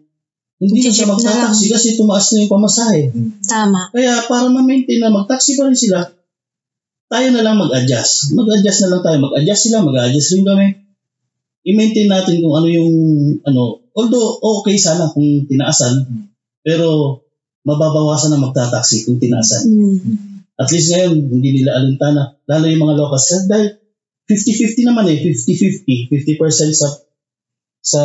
hindi 0.60 0.80
na 0.84 0.92
siya 0.92 1.08
magtataksi 1.08 1.66
kasi 1.72 1.96
tumaas 2.00 2.32
na 2.32 2.44
yung 2.44 2.52
pamasahe. 2.52 3.12
Tama. 3.44 3.92
Kaya 3.92 4.28
para 4.28 4.48
ma-maintain 4.52 5.00
na 5.00 5.12
magtaksi 5.12 5.60
pa 5.60 5.68
rin 5.68 5.76
sila, 5.76 6.08
tayo 7.10 7.28
na 7.34 7.42
lang 7.44 7.58
mag-adjust. 7.58 8.36
Mag-adjust 8.38 8.86
na 8.86 8.90
lang 8.96 9.02
tayo. 9.02 9.18
Mag-adjust 9.24 9.62
sila, 9.68 9.84
mag-adjust 9.84 10.30
rin 10.36 10.46
kami. 10.46 10.68
I-maintain 11.68 12.08
natin 12.08 12.40
kung 12.40 12.56
ano 12.56 12.68
yung, 12.72 12.94
ano, 13.44 13.84
although 13.92 14.40
okay 14.40 14.80
sana 14.80 15.12
kung 15.12 15.44
tinaasan, 15.50 16.08
pero 16.64 17.20
mababawasan 17.68 18.32
na 18.36 18.40
magtataksi 18.40 19.04
kung 19.04 19.20
tinaasan. 19.20 19.64
Mm. 19.68 20.39
At 20.60 20.68
least 20.76 20.92
ngayon, 20.92 21.32
hindi 21.32 21.64
nila 21.64 21.80
alintana. 21.80 22.36
Lalo 22.44 22.68
yung 22.68 22.84
mga 22.84 23.00
locals. 23.00 23.48
Dahil 23.48 23.80
50-50 24.28 24.92
naman 24.92 25.08
eh. 25.08 25.18
50-50. 25.24 26.12
50% 26.12 26.76
sa 26.76 26.88
sa 27.80 28.02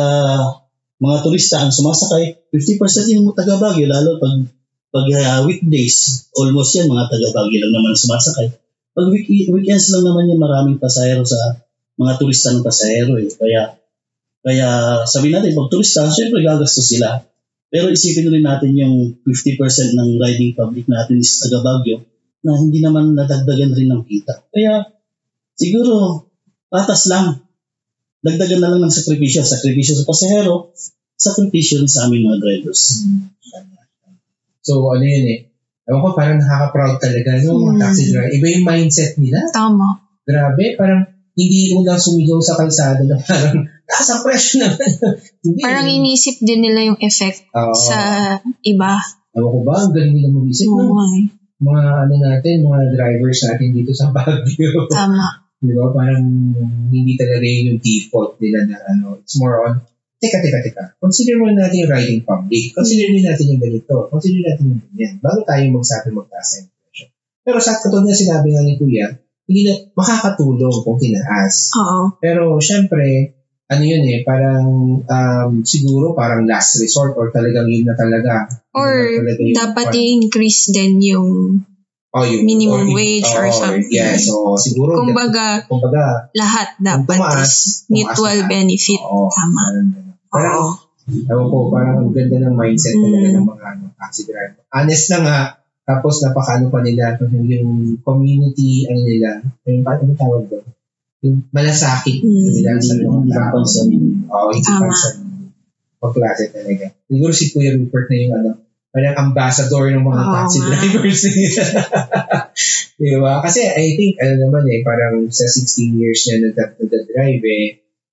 mga 1.03 1.17
turista 1.19 1.59
ang 1.59 1.75
sumasakay. 1.75 2.47
50% 2.55 3.11
yung 3.11 3.27
taga 3.35 3.59
Baguio. 3.59 3.91
Lalo 3.91 4.23
pag, 4.23 4.47
pag 4.87 5.03
uh, 5.03 5.39
weekdays, 5.43 6.31
almost 6.31 6.79
yan 6.79 6.87
mga 6.87 7.11
taga 7.11 7.27
Baguio 7.35 7.67
lang 7.67 7.75
naman 7.75 7.91
sumasakay. 7.91 8.47
Pag 8.95 9.11
week, 9.11 9.27
weekends 9.51 9.91
lang 9.91 10.07
naman 10.07 10.31
yung 10.31 10.39
maraming 10.39 10.79
pasahero 10.79 11.27
sa 11.27 11.59
mga 11.99 12.15
turista 12.15 12.55
ng 12.55 12.63
pasahero 12.63 13.19
eh. 13.19 13.27
Kaya, 13.35 13.75
kaya 14.39 14.67
sabi 15.03 15.35
natin, 15.35 15.51
pag 15.51 15.67
turista, 15.67 16.07
syempre 16.07 16.39
gagastos 16.39 16.87
sila. 16.87 17.19
Pero 17.67 17.91
isipin 17.91 18.31
rin 18.31 18.47
natin 18.47 18.71
yung 18.79 19.19
50% 19.27 19.59
ng 19.99 20.09
riding 20.15 20.55
public 20.55 20.87
natin 20.87 21.19
is 21.19 21.35
taga 21.43 21.59
Baguio 21.59 22.14
na 22.45 22.53
hindi 22.55 22.79
naman 22.79 23.17
nadagdagan 23.17 23.73
rin 23.73 23.89
ng 23.89 24.05
kita. 24.05 24.45
Kaya 24.53 24.85
siguro 25.57 26.29
patas 26.69 27.09
lang. 27.09 27.41
Dagdagan 28.21 28.61
na 28.61 28.69
lang 28.73 28.81
ng 28.85 28.93
sakripisyo. 28.93 29.41
Sakripisyo 29.41 29.97
sa 29.97 30.05
pasahero, 30.05 30.73
sakripisyo 31.17 31.81
sa 31.89 32.05
aming 32.05 32.29
mga 32.29 32.37
drivers. 32.41 33.05
So, 34.61 34.89
ano 34.89 35.05
yun 35.05 35.25
eh. 35.29 35.39
Ewan 35.85 36.01
ko, 36.01 36.09
parang 36.17 36.41
nakaka-proud 36.41 36.97
talaga, 36.97 37.37
no? 37.45 37.61
Mga 37.61 37.73
Hmm. 37.77 37.81
taxi 37.85 38.03
driver. 38.09 38.29
Iba 38.33 38.47
yung 38.49 38.65
mindset 38.65 39.13
nila. 39.21 39.45
Tama. 39.53 40.01
Grabe, 40.25 40.73
parang 40.73 41.05
hindi 41.37 41.77
unang 41.77 42.01
sumigaw 42.01 42.41
sa 42.41 42.57
kalsada 42.57 43.05
na 43.05 43.21
parang, 43.21 43.69
taas 43.85 44.09
ang 44.09 44.25
presyo 44.25 44.65
naman. 44.65 44.81
hindi. 45.45 45.61
Parang 45.61 45.85
inisip 45.85 46.41
din 46.41 46.65
nila 46.65 46.89
yung 46.89 46.97
effect 46.97 47.45
Oo. 47.53 47.77
sa 47.77 47.97
iba. 48.65 48.97
Ewan 49.37 49.51
ko 49.53 49.59
ba, 49.61 49.73
ang 49.85 49.93
galing 49.93 50.17
nila 50.17 50.33
mag-isip, 50.33 50.65
no? 50.65 50.81
Oo, 50.81 51.05
eh. 51.13 51.29
Mga 51.65 51.83
ano 52.05 52.13
natin, 52.21 52.55
mga 52.61 52.79
drivers 52.93 53.39
natin 53.49 53.69
dito 53.73 53.91
sa 53.97 54.13
Baguio. 54.13 54.85
Tama. 54.85 55.41
Di 55.65 55.73
ba? 55.73 55.89
Parang 55.89 56.21
hindi 56.93 57.13
talaga 57.17 57.41
yun 57.41 57.73
yung 57.73 57.81
default 57.81 58.37
nila 58.37 58.69
na 58.69 58.77
ano. 58.85 59.17
It's 59.17 59.33
more 59.41 59.65
on, 59.65 59.81
teka, 60.21 60.45
teka, 60.45 60.61
teka. 60.61 60.83
Consider 61.01 61.41
mo 61.41 61.49
natin 61.49 61.85
yung 61.85 61.91
riding 61.91 62.21
public. 62.21 62.77
Consider 62.77 63.09
din 63.09 63.25
natin 63.25 63.49
yung 63.49 63.61
ganito. 63.61 64.05
Consider 64.13 64.41
natin 64.45 64.65
yung 64.69 64.81
ganyan. 64.93 65.13
Bago 65.25 65.41
tayo 65.41 65.63
magsabi 65.73 66.13
magtaas 66.13 66.49
ng 66.61 66.67
presyo. 66.69 67.05
Pero 67.41 67.57
sa 67.57 67.81
katulad 67.81 68.05
na 68.05 68.13
sinabi 68.13 68.47
nga 68.53 68.61
ni 68.61 68.77
Kuya, 68.77 69.07
hindi 69.45 69.61
na 69.65 69.73
makakatulong 69.93 70.77
kung 70.81 70.97
tinaas. 70.97 71.73
Oo. 71.77 72.17
Pero 72.17 72.57
syempre, 72.57 73.34
ano 73.65 73.81
yun 73.81 74.03
eh, 74.05 74.21
parang 74.21 74.65
um, 75.01 75.51
siguro 75.65 76.13
parang 76.13 76.45
last 76.45 76.77
resort 76.77 77.17
or 77.17 77.33
talagang 77.33 77.65
yun 77.65 77.89
na 77.89 77.97
talaga. 77.97 78.45
Yun 78.45 78.77
Or 78.77 78.91
na 78.93 79.17
talaga 79.25 79.41
yung 79.41 79.57
dapat 79.57 79.85
pan- 79.89 79.97
i-increase 79.97 80.61
din 80.69 80.93
yung 81.01 81.29
oh, 82.13 82.23
yung, 82.23 82.45
minimum 82.45 82.85
or- 82.85 82.93
wage 82.93 83.25
or 83.33 83.49
oh, 83.49 83.53
something. 83.53 83.89
Yes, 83.89 84.29
so 84.29 84.53
siguro. 84.61 85.01
kumbaga 85.01 85.65
kumbaga, 85.65 86.29
lahat 86.37 86.77
dapat 86.77 87.17
tumaas, 87.17 87.41
is 87.41 87.55
mutual 87.89 88.37
lahat. 88.37 88.49
benefit. 88.53 89.01
Oo, 89.01 89.33
Tama. 89.33 89.63
parang 90.29 90.55
Oo. 90.61 90.73
ewan 91.09 91.45
ko, 91.49 91.57
parang 91.73 91.95
ang 92.05 92.09
ganda 92.13 92.37
ng 92.45 92.53
mindset 92.57 92.97
talaga 93.01 93.27
Mm. 93.29 93.35
ng 93.41 93.45
mga 93.49 93.65
ano, 93.65 93.83
taxi 93.97 94.21
driver. 94.29 94.61
Honest 94.69 95.05
na 95.09 95.17
nga, 95.25 95.37
tapos 95.85 96.21
napakano 96.21 96.69
pa 96.69 96.81
nila, 96.85 97.13
yung 97.21 97.97
community, 98.01 98.89
ano 98.89 99.01
nila, 99.05 99.29
yung 99.69 99.81
ano 99.85 100.13
tawag 100.17 100.43
doon? 100.49 100.65
Yung 101.25 101.41
malasakit 101.49 102.21
Mm. 102.21 102.45
nila 102.53 102.77
sa 102.77 102.93
mga 102.95 103.21
tao. 103.33 103.57
Oo, 104.29 104.49
hindi 104.53 104.61
Tama. 104.63 104.81
pansin. 104.85 105.15
Pagklase 105.97 106.43
talaga. 106.53 106.85
Siguro 107.09 107.31
si 107.33 107.45
Kuya 107.49 107.73
Rupert 107.73 108.05
na 108.07 108.17
yung 108.21 108.33
ano, 108.37 108.49
parang 108.93 109.15
ambassador 109.27 109.89
ng 109.89 110.05
mga 110.05 110.21
Oo 110.21 110.31
taxi 110.31 110.59
drivers. 110.61 111.21
Di 113.01 113.11
ba? 113.19 113.43
Kasi 113.43 113.59
I 113.67 113.97
think, 113.99 114.15
ano 114.21 114.47
naman 114.47 114.63
eh, 114.71 114.79
parang 114.85 115.27
sa 115.27 115.43
16 115.43 115.99
years 115.99 116.21
niya 116.29 116.47
nag- 116.47 116.77
nag-drive 116.79 117.43
eh, 117.43 117.65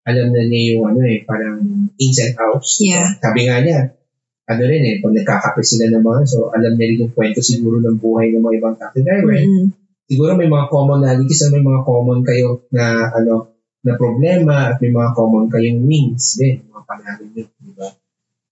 alam 0.02 0.34
na 0.34 0.42
niya 0.42 0.74
yung 0.74 0.90
ano 0.90 1.00
eh, 1.06 1.22
parang 1.22 1.62
ins 1.94 2.18
and 2.18 2.34
outs. 2.34 2.82
Yeah. 2.82 3.14
Sabi 3.22 3.46
nga 3.46 3.62
niya, 3.62 3.94
ano 4.42 4.62
rin 4.66 4.82
eh, 4.82 4.94
pag 4.98 5.14
nagkakape 5.14 5.62
sila 5.62 5.86
ng 5.86 6.02
mga, 6.02 6.20
so 6.26 6.50
alam 6.50 6.74
niya 6.74 6.86
rin 6.90 7.02
yung 7.06 7.14
kwento 7.14 7.38
siguro 7.38 7.78
ng 7.78 8.02
buhay 8.02 8.34
ng 8.34 8.42
mga 8.42 8.56
ibang 8.58 8.74
taxi 8.74 9.06
driver. 9.06 9.38
Mm. 9.38 9.70
Siguro 10.12 10.36
may 10.36 10.44
mga 10.44 10.68
commonalities 10.68 11.40
na 11.48 11.56
may 11.56 11.64
mga 11.64 11.80
common 11.88 12.20
kayo 12.20 12.68
na 12.68 13.08
ano 13.16 13.48
na 13.80 13.96
problema 13.96 14.68
at 14.68 14.76
may 14.84 14.92
mga 14.92 15.16
common 15.16 15.48
kayong 15.48 15.88
wins 15.88 16.36
din, 16.36 16.68
mga 16.68 16.84
panalo 16.84 17.24
din, 17.32 17.48
di 17.48 17.72
ba? 17.72 17.88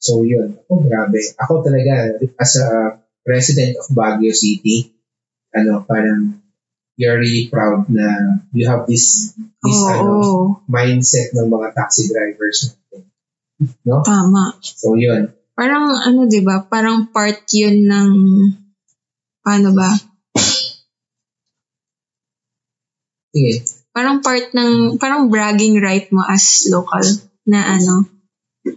So 0.01 0.25
yun, 0.25 0.57
ako 0.57 0.89
grabe. 0.89 1.21
Ako 1.37 1.61
talaga, 1.61 2.17
as 2.41 2.53
a 2.65 2.97
president 3.21 3.77
of 3.77 3.93
Baguio 3.93 4.33
City, 4.33 4.89
ano, 5.53 5.85
parang 5.85 6.41
you're 6.97 7.21
really 7.21 7.53
proud 7.53 7.85
na 7.93 8.41
you 8.57 8.65
have 8.65 8.89
this 8.89 9.37
this 9.37 9.81
Oo, 9.85 9.93
ano, 9.93 10.13
oo. 10.17 10.45
mindset 10.65 11.37
ng 11.37 11.53
mga 11.53 11.77
taxi 11.77 12.09
drivers 12.09 12.73
natin. 12.73 13.05
No? 13.85 14.01
tama. 14.01 14.57
So 14.65 14.97
yun. 14.97 15.37
Parang 15.53 15.93
ano 15.93 16.25
'di 16.25 16.41
ba? 16.41 16.65
Parang 16.65 17.13
part 17.13 17.45
'yun 17.53 17.85
ng 17.85 18.11
paano 19.45 19.77
ba? 19.77 20.10
Sige. 23.31 23.65
Parang 23.91 24.23
part 24.23 24.55
ng 24.55 24.99
parang 24.99 25.31
bragging 25.31 25.79
right 25.83 26.07
mo 26.15 26.23
as 26.23 26.67
local 26.71 27.03
na 27.47 27.79
ano 27.79 28.07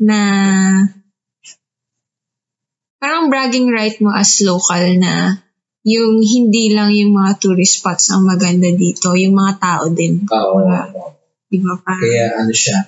na 0.02 0.20
parang 2.98 3.30
bragging 3.30 3.70
right 3.70 3.98
mo 4.02 4.10
as 4.16 4.42
local 4.42 4.84
na 4.98 5.44
yung 5.84 6.24
hindi 6.24 6.72
lang 6.72 6.96
yung 6.96 7.12
mga 7.12 7.44
tourist 7.44 7.84
spots 7.84 8.08
ang 8.10 8.24
maganda 8.24 8.72
dito, 8.72 9.12
yung 9.20 9.36
mga 9.36 9.54
tao 9.60 9.84
din. 9.92 10.24
Oo. 10.24 10.64
Diba? 10.64 11.12
Di 11.52 11.58
ba? 11.60 11.76
Parang, 11.84 12.02
Kaya 12.08 12.26
ano 12.40 12.54
siya, 12.56 12.80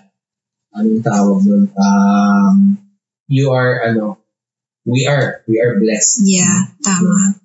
anong 0.79 1.03
tawag 1.03 1.39
nun? 1.43 1.63
Um, 1.75 2.55
you 3.27 3.51
are, 3.51 3.83
ano, 3.91 4.15
we 4.87 5.03
are, 5.03 5.43
we 5.43 5.59
are 5.59 5.75
blessed. 5.75 6.23
yeah, 6.23 6.71
tama. 6.79 7.35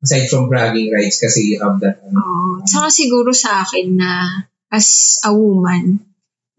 Aside 0.00 0.32
from 0.32 0.48
bragging 0.48 0.88
rights 0.88 1.20
kasi 1.20 1.52
you 1.52 1.60
have 1.60 1.76
that, 1.84 2.00
ano, 2.00 2.16
Oo. 2.16 2.50
Tsaka 2.64 2.88
siguro 2.88 3.36
sa 3.36 3.60
akin 3.60 4.00
na 4.00 4.44
as 4.72 5.20
a 5.28 5.30
woman, 5.34 6.00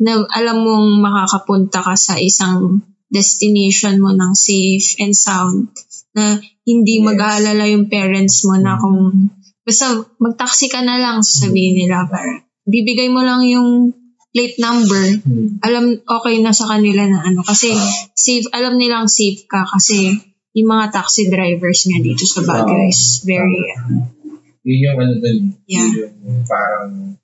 na 0.01 0.25
alam 0.33 0.57
mong 0.65 0.87
makakapunta 1.01 1.85
ka 1.85 1.93
sa 1.93 2.17
isang 2.17 2.81
destination 3.11 4.01
mo 4.01 4.09
ng 4.15 4.33
safe 4.33 4.97
and 4.97 5.13
sound 5.13 5.69
na 6.17 6.41
hindi 6.65 7.03
Yes. 7.03 7.05
mag-aalala 7.11 7.65
yung 7.69 7.85
parents 7.91 8.47
mo 8.47 8.55
na 8.57 8.79
kung 8.79 9.29
basta 9.61 10.01
mag-taxi 10.17 10.71
ka 10.71 10.81
na 10.81 10.97
lang 10.97 11.21
sabihin 11.21 11.77
nila 11.77 12.07
para 12.09 12.41
bibigay 12.65 13.11
mo 13.13 13.21
lang 13.21 13.45
yung 13.45 13.93
plate 14.31 14.57
number 14.63 15.21
hmm, 15.21 15.59
alam 15.59 15.99
okay 16.07 16.39
na 16.39 16.55
sa 16.55 16.71
kanila 16.71 17.03
na 17.03 17.19
ano 17.19 17.43
kasi 17.43 17.75
safe 18.15 18.47
alam 18.55 18.79
nilang 18.79 19.11
safe 19.11 19.43
ka 19.45 19.67
kasi 19.67 20.15
yung 20.51 20.69
mga 20.69 20.85
taxi 20.91 21.31
drivers 21.31 21.87
nga 21.87 21.99
dito 21.99 22.23
sa 22.27 22.43
Baguio 22.43 22.87
is 22.87 23.23
very 23.23 23.71
yun 24.61 24.79
yung 24.85 24.97
ano 25.01 25.13
dun, 25.17 25.37
Yeah. 25.65 25.89
yun 25.89 26.13
yung 26.21 26.41
parang, 26.45 27.17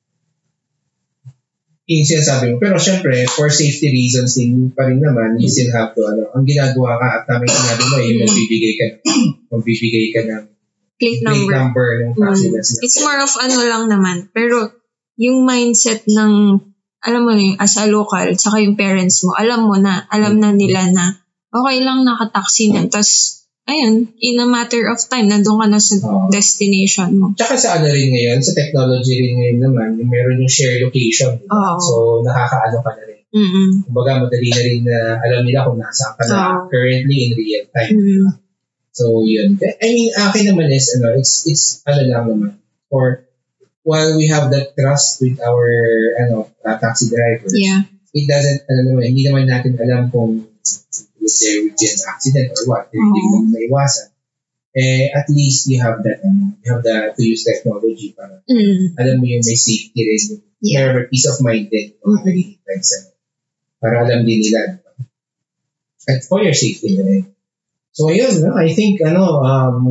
yung 1.88 2.04
sinasabi 2.04 2.52
mo. 2.52 2.56
Pero 2.60 2.76
syempre, 2.82 3.14
for 3.30 3.48
safety 3.48 3.88
reasons 3.94 4.36
din 4.36 4.74
pa 4.74 4.90
rin 4.90 5.00
naman, 5.00 5.38
you 5.40 5.48
still 5.48 5.70
have 5.72 5.94
to, 5.96 6.02
ano, 6.04 6.28
ang 6.34 6.44
ginagawa 6.44 6.98
ka 7.00 7.08
at 7.14 7.22
tama 7.30 7.46
yung 7.48 7.60
sinabi 7.62 7.84
mo, 7.88 7.96
yung 8.02 8.18
Mm. 8.20 8.24
magbibigay 8.28 8.74
ka, 8.76 8.86
magbibigay 9.54 10.06
ka 10.12 10.22
ng 10.26 10.44
plate 10.98 11.22
plate 11.22 11.24
number 11.24 11.54
number 11.54 11.88
ng 12.02 12.12
taxi 12.18 12.48
Mm. 12.50 12.84
It's 12.84 13.00
more 13.06 13.20
of 13.22 13.32
ano 13.38 13.56
lang 13.64 13.84
naman. 13.88 14.18
Pero 14.34 14.74
yung 15.16 15.46
mindset 15.46 16.10
ng, 16.10 16.58
alam 17.06 17.22
mo 17.22 17.32
na 17.38 17.42
yung 17.54 17.60
as 17.62 17.78
a 17.78 17.86
local, 17.88 18.26
tsaka 18.34 18.66
yung 18.66 18.76
parents 18.76 19.22
mo, 19.24 19.38
alam 19.38 19.62
mo 19.64 19.78
na, 19.78 20.10
alam 20.10 20.42
na 20.42 20.52
nila 20.52 20.90
na, 20.90 21.22
okay 21.54 21.78
lang 21.84 22.04
nakataxi 22.04 22.74
na. 22.74 22.88
Tapos, 22.88 23.44
ayun, 23.68 24.08
in 24.24 24.40
a 24.40 24.48
matter 24.48 24.88
of 24.88 25.00
time, 25.12 25.28
nandun 25.28 25.60
ka 25.60 25.68
na 25.68 25.80
sa 25.80 26.00
Oo. 26.08 26.32
destination 26.32 27.12
mo. 27.20 27.36
Tsaka 27.36 27.60
sa 27.60 27.70
ano 27.80 27.92
rin 27.92 28.10
ngayon, 28.16 28.40
sa 28.40 28.56
technology 28.56 29.20
rin 29.20 29.34
ngayon 29.36 29.60
naman, 29.60 29.90
yung 30.00 30.10
meron 30.10 30.40
yung 30.40 30.52
share 30.52 30.80
location. 30.80 31.44
Oo. 31.48 31.74
So, 31.84 31.94
nakakaano 32.24 32.80
ka 32.80 32.92
na 32.96 33.04
rin. 33.04 33.22
Mm-mm. 33.28 33.70
Kumbaga, 33.92 34.24
madali 34.24 34.50
na 34.56 34.62
rin 34.64 34.80
na 34.88 35.20
alam 35.20 35.44
nila 35.44 35.68
kung 35.68 35.78
nasaan 35.78 36.16
ka 36.16 36.24
na 36.32 36.36
Oo. 36.36 36.72
currently 36.72 37.18
in 37.28 37.32
real 37.36 37.64
time. 37.76 37.92
Mm. 37.92 38.28
So, 38.98 39.22
yun. 39.22 39.60
I 39.62 39.88
mean, 39.94 40.10
akin 40.16 40.44
naman 40.50 40.74
is, 40.74 40.90
ano, 40.98 41.14
it's, 41.20 41.46
it's, 41.46 41.86
ano 41.86 42.02
lang 42.08 42.26
naman, 42.34 42.52
for, 42.90 43.28
while 43.84 44.18
we 44.18 44.32
have 44.32 44.50
that 44.50 44.74
trust 44.74 45.22
with 45.22 45.38
our, 45.44 45.68
ano, 46.24 46.50
uh, 46.66 46.76
taxi 46.82 47.12
drivers, 47.12 47.54
Yeah. 47.54 47.86
it 48.16 48.26
doesn't, 48.26 48.66
ano 48.66 48.80
naman, 48.90 49.14
hindi 49.14 49.28
naman 49.28 49.46
natin 49.46 49.78
alam 49.78 50.10
kung 50.10 50.50
if 51.28 51.36
there 51.44 51.58
would 51.68 51.76
be 51.76 51.88
an 51.92 52.00
accident 52.08 52.48
or 52.56 52.62
what, 52.72 52.88
hindi 52.90 53.20
Oo. 53.20 53.28
naman 53.36 53.52
maiwasan. 53.52 54.16
Eh, 54.78 55.10
at 55.12 55.28
least 55.34 55.68
you 55.68 55.82
have 55.82 56.00
that, 56.06 56.22
ano, 56.24 56.54
you 56.62 56.68
have 56.72 56.86
the, 56.86 57.12
to 57.18 57.22
use 57.26 57.44
technology 57.44 58.14
para, 58.16 58.40
Mm. 58.48 58.96
alam 58.96 59.16
mo 59.20 59.26
yung 59.28 59.44
may 59.44 59.58
safety 59.60 60.00
rin, 60.06 60.22
Yeah. 60.64 60.96
yeah. 60.96 61.06
peace 61.12 61.28
of 61.28 61.42
mind 61.44 61.68
din, 61.68 61.98
kung 62.00 62.22
Mhm. 62.22 62.26
nag-drive 62.26 62.86
sa, 62.86 62.98
para 63.84 64.06
alam 64.08 64.24
din 64.24 64.40
nila? 64.42 64.80
At 66.08 66.24
for 66.24 66.40
your 66.40 66.56
safety 66.56 66.96
na 66.96 67.04
rin. 67.04 67.24
So, 67.92 68.08
ayun, 68.14 68.32
no? 68.46 68.54
I 68.56 68.72
think, 68.72 69.02
ano, 69.02 69.42
um, 69.44 69.84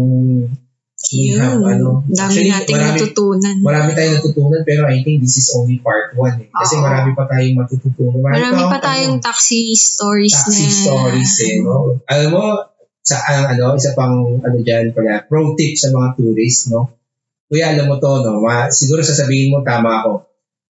Yun. 1.13 1.39
have, 1.39 1.61
ano, 1.61 2.03
Dami 2.09 2.17
actually, 2.19 2.51
nating 2.51 2.77
marami, 2.81 2.99
natutunan. 2.99 3.57
marami 3.61 3.91
tayong 3.93 4.15
natutunan, 4.17 4.61
pero 4.65 4.83
I 4.89 5.05
think 5.05 5.21
this 5.23 5.37
is 5.39 5.53
only 5.53 5.79
part 5.79 6.17
one. 6.17 6.41
Eh. 6.41 6.49
Kasi 6.49 6.81
Oo. 6.81 6.83
marami 6.83 7.11
pa 7.13 7.25
tayong 7.29 7.57
matututunan. 7.63 8.19
Marami 8.25 8.43
pa 8.43 8.81
akong, 8.81 8.85
tayong 8.85 9.17
ano, 9.21 9.25
taxi 9.25 9.77
stories 9.77 10.35
taxi 10.35 10.65
na. 10.67 10.73
stories 10.73 11.35
eh, 11.45 11.55
no? 11.63 12.01
Alam 12.11 12.29
mo, 12.33 12.43
sa 13.07 13.17
ang 13.23 13.45
ano, 13.55 13.79
isa 13.79 13.95
pang 13.95 14.41
ano 14.43 14.57
diyan 14.59 14.91
pala, 14.91 15.23
pro 15.31 15.55
tip 15.55 15.79
sa 15.79 15.95
mga 15.95 16.19
tourist, 16.19 16.75
no? 16.75 16.91
Kuya, 17.47 17.77
alam 17.77 17.87
mo 17.87 18.03
to, 18.03 18.11
no? 18.27 18.43
Ma, 18.43 18.67
siguro 18.67 19.05
sasabihin 19.05 19.55
mo 19.55 19.63
tama 19.63 20.03
ako. 20.03 20.26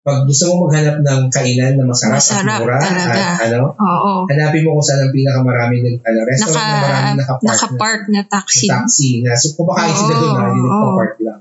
Pag 0.06 0.30
gusto 0.30 0.44
mo 0.54 0.70
maghanap 0.70 1.02
ng 1.02 1.22
kainan 1.34 1.82
na 1.82 1.90
masarap, 1.90 2.22
Masarap 2.22 2.46
at 2.46 2.62
mura, 2.62 2.78
talaga. 2.78 3.22
at 3.26 3.42
ano, 3.50 3.74
Oo. 3.74 4.12
hanapin 4.30 4.62
mo 4.62 4.78
kung 4.78 4.86
saan 4.86 5.02
ang 5.02 5.14
pinakamaraming 5.18 5.82
nag- 5.82 6.04
ano, 6.06 6.20
restaurant 6.30 6.62
Naka, 6.62 6.70
na 6.70 6.86
maraming 6.86 7.18
nakapark, 7.18 7.50
nakapark 7.50 8.04
na 8.14 8.22
na, 8.22 8.30
taxi. 8.30 8.68
na 8.70 8.74
taxi. 8.86 9.10
Na, 9.26 9.32
so, 9.34 9.58
kumakain 9.58 9.98
sila 9.98 10.14
doon, 10.14 10.30
Oo, 10.30 10.38
ha? 10.38 10.46
Hindi 10.46 10.62
nagpa-park 10.62 11.16
lang. 11.26 11.40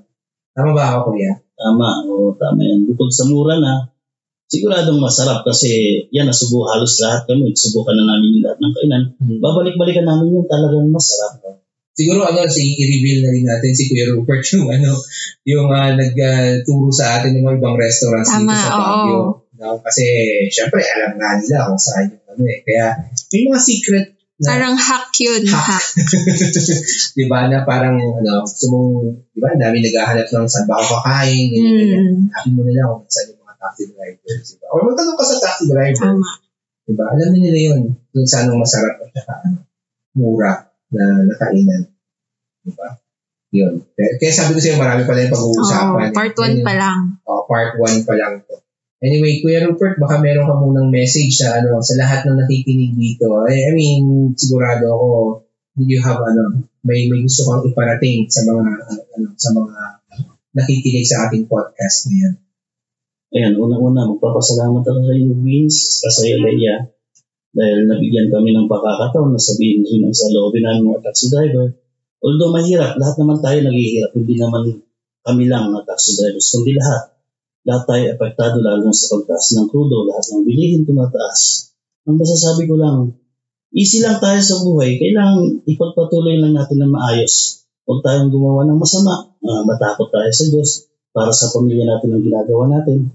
Tama 0.57 0.71
ba 0.73 0.85
ako, 0.97 0.99
kuya? 1.13 1.33
Tama, 1.55 1.89
o 2.09 2.33
tama 2.41 2.61
yan. 2.65 2.81
Bukod 2.89 3.13
sa 3.13 3.29
mura 3.29 3.61
na, 3.61 3.73
siguradong 4.49 4.97
masarap 4.97 5.45
kasi 5.45 5.69
yan, 6.09 6.25
nasubo 6.25 6.65
halos 6.65 6.97
lahat 7.05 7.29
kami. 7.29 7.53
Subukan 7.53 8.01
na 8.01 8.17
namin 8.17 8.41
yung 8.41 8.45
lahat 8.49 8.59
ng 8.65 8.73
kainan. 8.81 9.03
Babalik-balikan 9.45 10.09
namin 10.09 10.41
yung 10.41 10.49
talagang 10.49 10.89
masarap. 10.89 11.37
Siguro 11.95 12.27
ano 12.27 12.45
si 12.51 12.75
i-reveal 12.75 13.19
na 13.23 13.31
rin 13.31 13.47
natin 13.47 13.71
si 13.71 13.87
Kuya 13.87 14.11
Rupert 14.11 14.43
yung 14.59 14.67
ano 14.67 14.93
yung 15.47 15.71
uh, 15.71 15.91
nagturo 15.95 16.91
sa 16.91 17.23
atin 17.23 17.39
ng 17.39 17.47
mga 17.47 17.59
ibang 17.63 17.79
restaurants 17.79 18.29
dito 18.35 18.51
Tama, 18.51 18.55
sa 18.59 18.71
oo. 18.75 18.83
Baguio. 18.83 19.21
No? 19.55 19.79
Kasi 19.79 20.05
syempre 20.51 20.83
alam 20.83 21.15
nga 21.15 21.39
nila 21.39 21.71
kung 21.71 21.79
saan 21.79 22.11
yung 22.11 22.27
ano 22.27 22.43
eh. 22.51 22.59
Kaya 22.67 22.87
may 23.31 23.41
mga 23.47 23.61
secret 23.63 24.07
na 24.35 24.51
Parang 24.51 24.75
hack 24.75 25.15
yun. 25.23 25.43
Hack. 25.47 25.63
Hack. 25.71 25.87
di 27.17 27.25
ba 27.31 27.47
na 27.47 27.63
parang 27.63 27.95
ano 27.95 28.43
gusto 28.43 28.67
mong 28.75 28.91
di 29.31 29.39
ba 29.39 29.55
dami 29.55 29.79
naghahanap 29.79 30.27
ng 30.27 30.51
saan 30.51 30.67
ba 30.67 30.83
ako 30.83 30.99
kakain. 30.99 31.55
Mm, 31.55 32.35
Hanapin 32.35 32.51
mo 32.59 32.61
na 32.67 32.73
lang 32.75 32.89
kung 32.99 33.07
saan 33.07 33.31
yung 33.31 33.47
mga 33.47 33.55
taxi 33.63 33.83
drivers 33.95 34.43
di 34.51 34.57
ba 34.59 34.67
or 34.75 34.81
magtanong 34.91 35.15
ka 35.15 35.25
sa 35.31 35.37
taxi 35.39 35.65
driver 35.71 36.11
tama. 36.19 36.31
di 36.83 36.93
ba 36.99 37.05
alam 37.15 37.31
nila 37.31 37.61
yun 37.63 37.81
kung 38.11 38.27
saan 38.27 38.51
ang 38.51 38.59
masarap 38.59 38.99
at 39.07 39.11
saka 39.15 39.35
ano, 39.47 39.63
mura 40.19 40.74
na 40.93 41.05
nakainan 41.31 41.89
di 42.65 42.73
ba 42.77 43.01
yun 43.55 43.87
kaya, 43.95 44.19
kaya 44.19 44.33
sabi 44.35 44.57
ko 44.57 44.61
sa'yo 44.61 44.77
marami 44.77 45.07
pa 45.07 45.15
na 45.15 45.25
yung 45.25 45.35
pag-uusapan 45.39 46.11
eh. 46.11 46.13
part 46.13 46.35
1 46.35 46.43
Yan 46.43 46.67
pa 46.67 46.75
lang. 46.75 47.01
Oh, 47.23 47.47
part 47.47 47.79
1 47.79 48.03
pa 48.03 48.15
lang 48.19 48.43
to. 48.43 48.59
Anyway, 49.05 49.45
Kuya 49.45 49.61
Rupert, 49.69 50.01
baka 50.01 50.17
meron 50.17 50.49
ka 50.49 50.57
munang 50.57 50.89
message 50.89 51.37
sa 51.37 51.61
ano 51.61 51.77
sa 51.85 51.95
lahat 52.01 52.25
ng 52.25 52.41
nakikinig 52.41 52.97
dito. 52.97 53.45
I, 53.45 53.69
I 53.69 53.71
mean, 53.77 54.33
sigurado 54.33 54.89
ako 54.89 55.09
did 55.77 55.91
you 55.93 56.01
have 56.01 56.25
ano, 56.25 56.65
may 56.87 57.13
may 57.13 57.21
gusto 57.21 57.45
kang 57.45 57.69
iparating 57.69 58.31
sa 58.33 58.49
mga 58.49 58.65
ano, 58.65 59.03
ano, 59.05 59.29
sa 59.37 59.51
mga 59.53 59.81
nakikinig 60.57 61.05
sa 61.05 61.29
ating 61.29 61.45
podcast 61.51 62.09
ngayon. 62.09 62.35
Ayan, 63.35 63.53
unang-una, 63.59 64.09
magpapasalamat 64.09 64.87
ako 64.87 64.99
sa 65.05 65.15
inyo, 65.19 65.35
Vince, 65.43 66.07
sa 66.07 66.23
iyo, 66.23 66.39
Leia, 66.39 66.87
dahil 67.55 67.87
nabigyan 67.87 68.35
kami 68.35 68.51
ng 68.51 68.67
pakakataon 68.67 69.31
na 69.31 69.39
sabihin 69.39 69.87
rin 69.87 70.11
ang 70.11 70.15
sa 70.15 70.27
loobin 70.35 70.67
namin 70.67 70.91
mga 70.91 71.07
taxi 71.07 71.31
driver. 71.31 71.71
Although 72.19 72.51
mahirap, 72.51 72.99
lahat 72.99 73.17
naman 73.23 73.39
tayo 73.39 73.59
naghihirap, 73.63 74.11
hindi 74.19 74.35
naman 74.35 74.63
kami 75.23 75.45
lang 75.47 75.71
na 75.71 75.87
taxi 75.87 76.19
drivers, 76.19 76.51
kundi 76.51 76.75
lahat. 76.75 77.15
Lahat 77.65 77.85
tayo 77.89 78.03
apektado 78.13 78.59
lalo 78.61 78.93
sa 78.93 79.17
pagtaas 79.17 79.57
ng 79.57 79.67
krudo, 79.71 80.05
lahat 80.05 80.35
ng 80.35 80.43
bilihin 80.45 80.83
tumataas. 80.85 81.73
Ang 82.05 82.21
masasabi 82.21 82.69
ko 82.69 82.77
lang, 82.77 83.17
easy 83.73 84.05
lang 84.05 84.21
tayo 84.21 84.37
sa 84.43 84.61
buhay. 84.61 85.01
Kailangan 85.01 85.65
ipagpatuloy 85.65 86.37
lang 86.43 86.53
natin 86.53 86.77
na 86.83 86.89
maayos. 86.91 87.65
Huwag 87.89 88.05
tayong 88.05 88.29
gumawa 88.29 88.69
ng 88.69 88.77
masama. 88.77 89.33
Uh, 89.41 89.65
matakot 89.65 90.13
tayo 90.13 90.29
sa 90.29 90.45
Diyos 90.49 90.89
para 91.15 91.33
sa 91.33 91.49
pamilya 91.55 91.89
natin 91.89 92.13
ang 92.13 92.25
ginagawa 92.25 92.69
natin. 92.69 93.15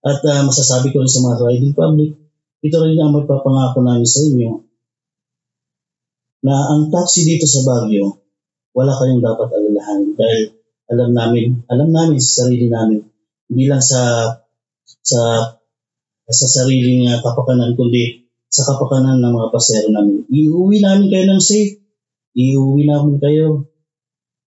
At 0.00 0.20
uh, 0.24 0.42
masasabi 0.48 0.92
ko 0.92 1.04
rin 1.04 1.12
sa 1.12 1.24
mga 1.24 1.36
riding 1.44 1.76
public, 1.76 2.23
ito 2.64 2.76
rin 2.80 2.96
ang 2.96 3.12
magpapangako 3.12 3.84
namin 3.84 4.08
sa 4.08 4.24
inyo 4.24 4.50
na 6.44 6.54
ang 6.72 6.88
taxi 6.88 7.24
dito 7.28 7.44
sa 7.44 7.64
Baguio, 7.64 8.20
wala 8.72 8.92
kayong 8.92 9.20
dapat 9.20 9.48
alalahanin 9.52 10.12
dahil 10.16 10.42
alam 10.92 11.10
namin, 11.16 11.64
alam 11.68 11.88
namin 11.88 12.20
sa 12.20 12.44
sarili 12.44 12.68
namin, 12.68 13.00
hindi 13.48 13.64
lang 13.68 13.80
sa 13.80 14.32
sa 14.84 15.20
sa 16.24 16.46
sariling 16.48 17.08
kapakanan 17.20 17.76
kundi 17.76 18.24
sa 18.48 18.64
kapakanan 18.64 19.20
ng 19.20 19.32
mga 19.34 19.48
pasero 19.52 19.88
namin. 19.92 20.24
Iuwi 20.30 20.80
namin 20.80 21.10
kayo 21.12 21.26
ng 21.26 21.42
safe. 21.42 21.80
Iuwi 22.32 22.86
namin 22.86 23.18
kayo 23.18 23.68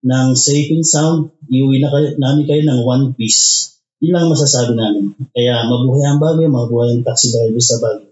ng 0.03 0.28
safe 0.36 0.70
and 0.76 0.86
sound. 0.86 1.32
Iuwi 1.47 1.80
na 1.80 1.89
kayo, 1.89 2.20
namin 2.20 2.45
kayo 2.45 2.61
ng 2.68 2.80
one 2.84 3.05
piece. 3.16 3.72
Yun 4.04 4.12
lang 4.20 4.28
masasabi 4.28 4.76
namin. 4.76 5.16
Kaya 5.32 5.64
mabuhay 5.72 6.04
ang 6.04 6.20
bagay, 6.20 6.51
mabuhay 6.51 6.91
ang 6.91 7.08
taxi 7.08 7.32
driver 7.32 7.64
sa 7.64 7.80
bagay. 7.80 8.12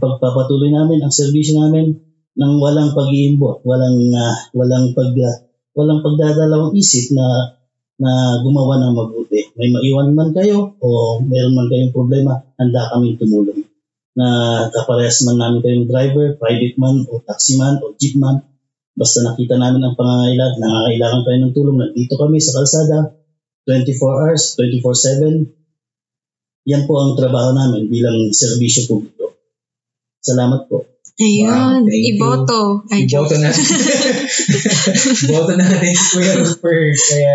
Pagpapatuloy 0.00 0.72
namin 0.72 1.04
ang 1.04 1.12
serbisyo 1.12 1.60
namin 1.60 2.00
ng 2.32 2.52
walang 2.56 2.96
pag-iimbot, 2.96 3.60
walang 3.60 3.98
uh, 4.14 4.36
walang 4.56 4.96
pag 4.96 5.12
uh, 5.12 5.36
walang 5.76 6.00
pagdadalawang 6.00 6.72
isip 6.80 7.12
na 7.12 7.58
na 7.98 8.40
gumawa 8.40 8.78
ng 8.80 8.94
mabuti. 8.94 9.52
May 9.58 9.68
maiwan 9.74 10.14
man 10.14 10.30
kayo 10.32 10.78
o 10.80 11.18
meron 11.20 11.52
man 11.52 11.68
kayong 11.68 11.92
problema, 11.92 12.46
handa 12.56 12.88
kami 12.94 13.18
tumulong. 13.18 13.66
Na 14.14 14.26
kaparehas 14.70 15.26
man 15.28 15.42
namin 15.42 15.60
kayong 15.60 15.90
driver, 15.90 16.40
private 16.40 16.78
man 16.80 17.04
o 17.04 17.20
taxi 17.20 17.58
man 17.58 17.82
o 17.82 17.92
jeep 17.98 18.16
man, 18.16 18.46
basta 18.94 19.26
nakita 19.26 19.58
namin 19.58 19.82
ang 19.82 19.98
pangangailangan, 19.98 20.62
nangangailangan 20.62 21.22
kayo 21.26 21.38
ng 21.42 21.54
tulong, 21.54 21.76
nandito 21.76 22.14
kami 22.14 22.38
sa 22.38 22.54
kalsada, 22.62 23.18
24 23.68 24.00
hours, 24.00 24.56
24-7. 24.56 25.44
Yan 26.64 26.88
po 26.88 26.96
ang 26.96 27.12
trabaho 27.14 27.52
namin 27.52 27.92
bilang 27.92 28.32
serbisyo 28.32 28.88
publiko. 28.88 29.36
Salamat 30.18 30.64
po. 30.66 30.88
Ayun, 31.18 31.82
Wow, 31.82 31.82
thank 31.82 31.98
you. 31.98 32.14
iboto. 32.14 32.60
Ay, 32.88 33.00
Iboto 33.04 33.34
joke. 33.34 33.42
natin. 33.42 33.58
Iboto 35.26 35.52
natin 35.58 35.90
si 35.90 36.04
Kuya 36.14 36.32
Rupert. 36.38 36.94
Kaya, 36.94 37.32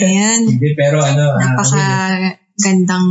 Ayan, 0.00 0.40
hindi, 0.48 0.68
pero 0.72 1.04
ano, 1.04 1.36
ah, 1.36 1.38
napaka 1.38 1.84
gandang 2.56 3.08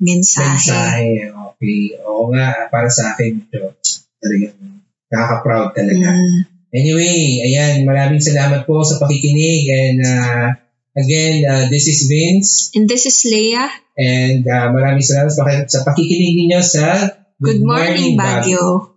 mensahe. 0.00 0.56
mensahe. 0.56 1.10
Okay. 1.28 2.00
Oo 2.00 2.32
nga, 2.32 2.66
para 2.72 2.88
sa 2.88 3.12
akin, 3.12 3.44
ito, 3.44 3.76
talagang 4.18 4.56
nakaka-proud 5.12 5.70
talaga. 5.76 6.08
Mm. 6.16 6.38
Anyway, 6.72 7.44
ayan, 7.44 7.84
maraming 7.84 8.24
salamat 8.24 8.64
po 8.64 8.80
sa 8.80 8.96
pakikinig. 8.96 9.68
And 9.68 9.98
uh, 10.00 10.46
again, 10.96 11.44
uh, 11.48 11.64
this 11.68 11.88
is 11.88 12.08
Vince. 12.08 12.70
And 12.74 12.88
this 12.88 13.06
is 13.06 13.16
Leia. 13.28 13.68
And 13.96 14.44
uh, 14.48 14.72
maraming 14.72 15.04
salamat 15.04 15.32
sa 15.32 15.44
paki- 15.44 15.68
sa 15.68 15.80
pakikinig 15.84 16.32
ninyo 16.36 16.60
sa 16.64 16.84
Good 17.42 17.60
morning, 17.60 18.14
Baguio. 18.14 18.91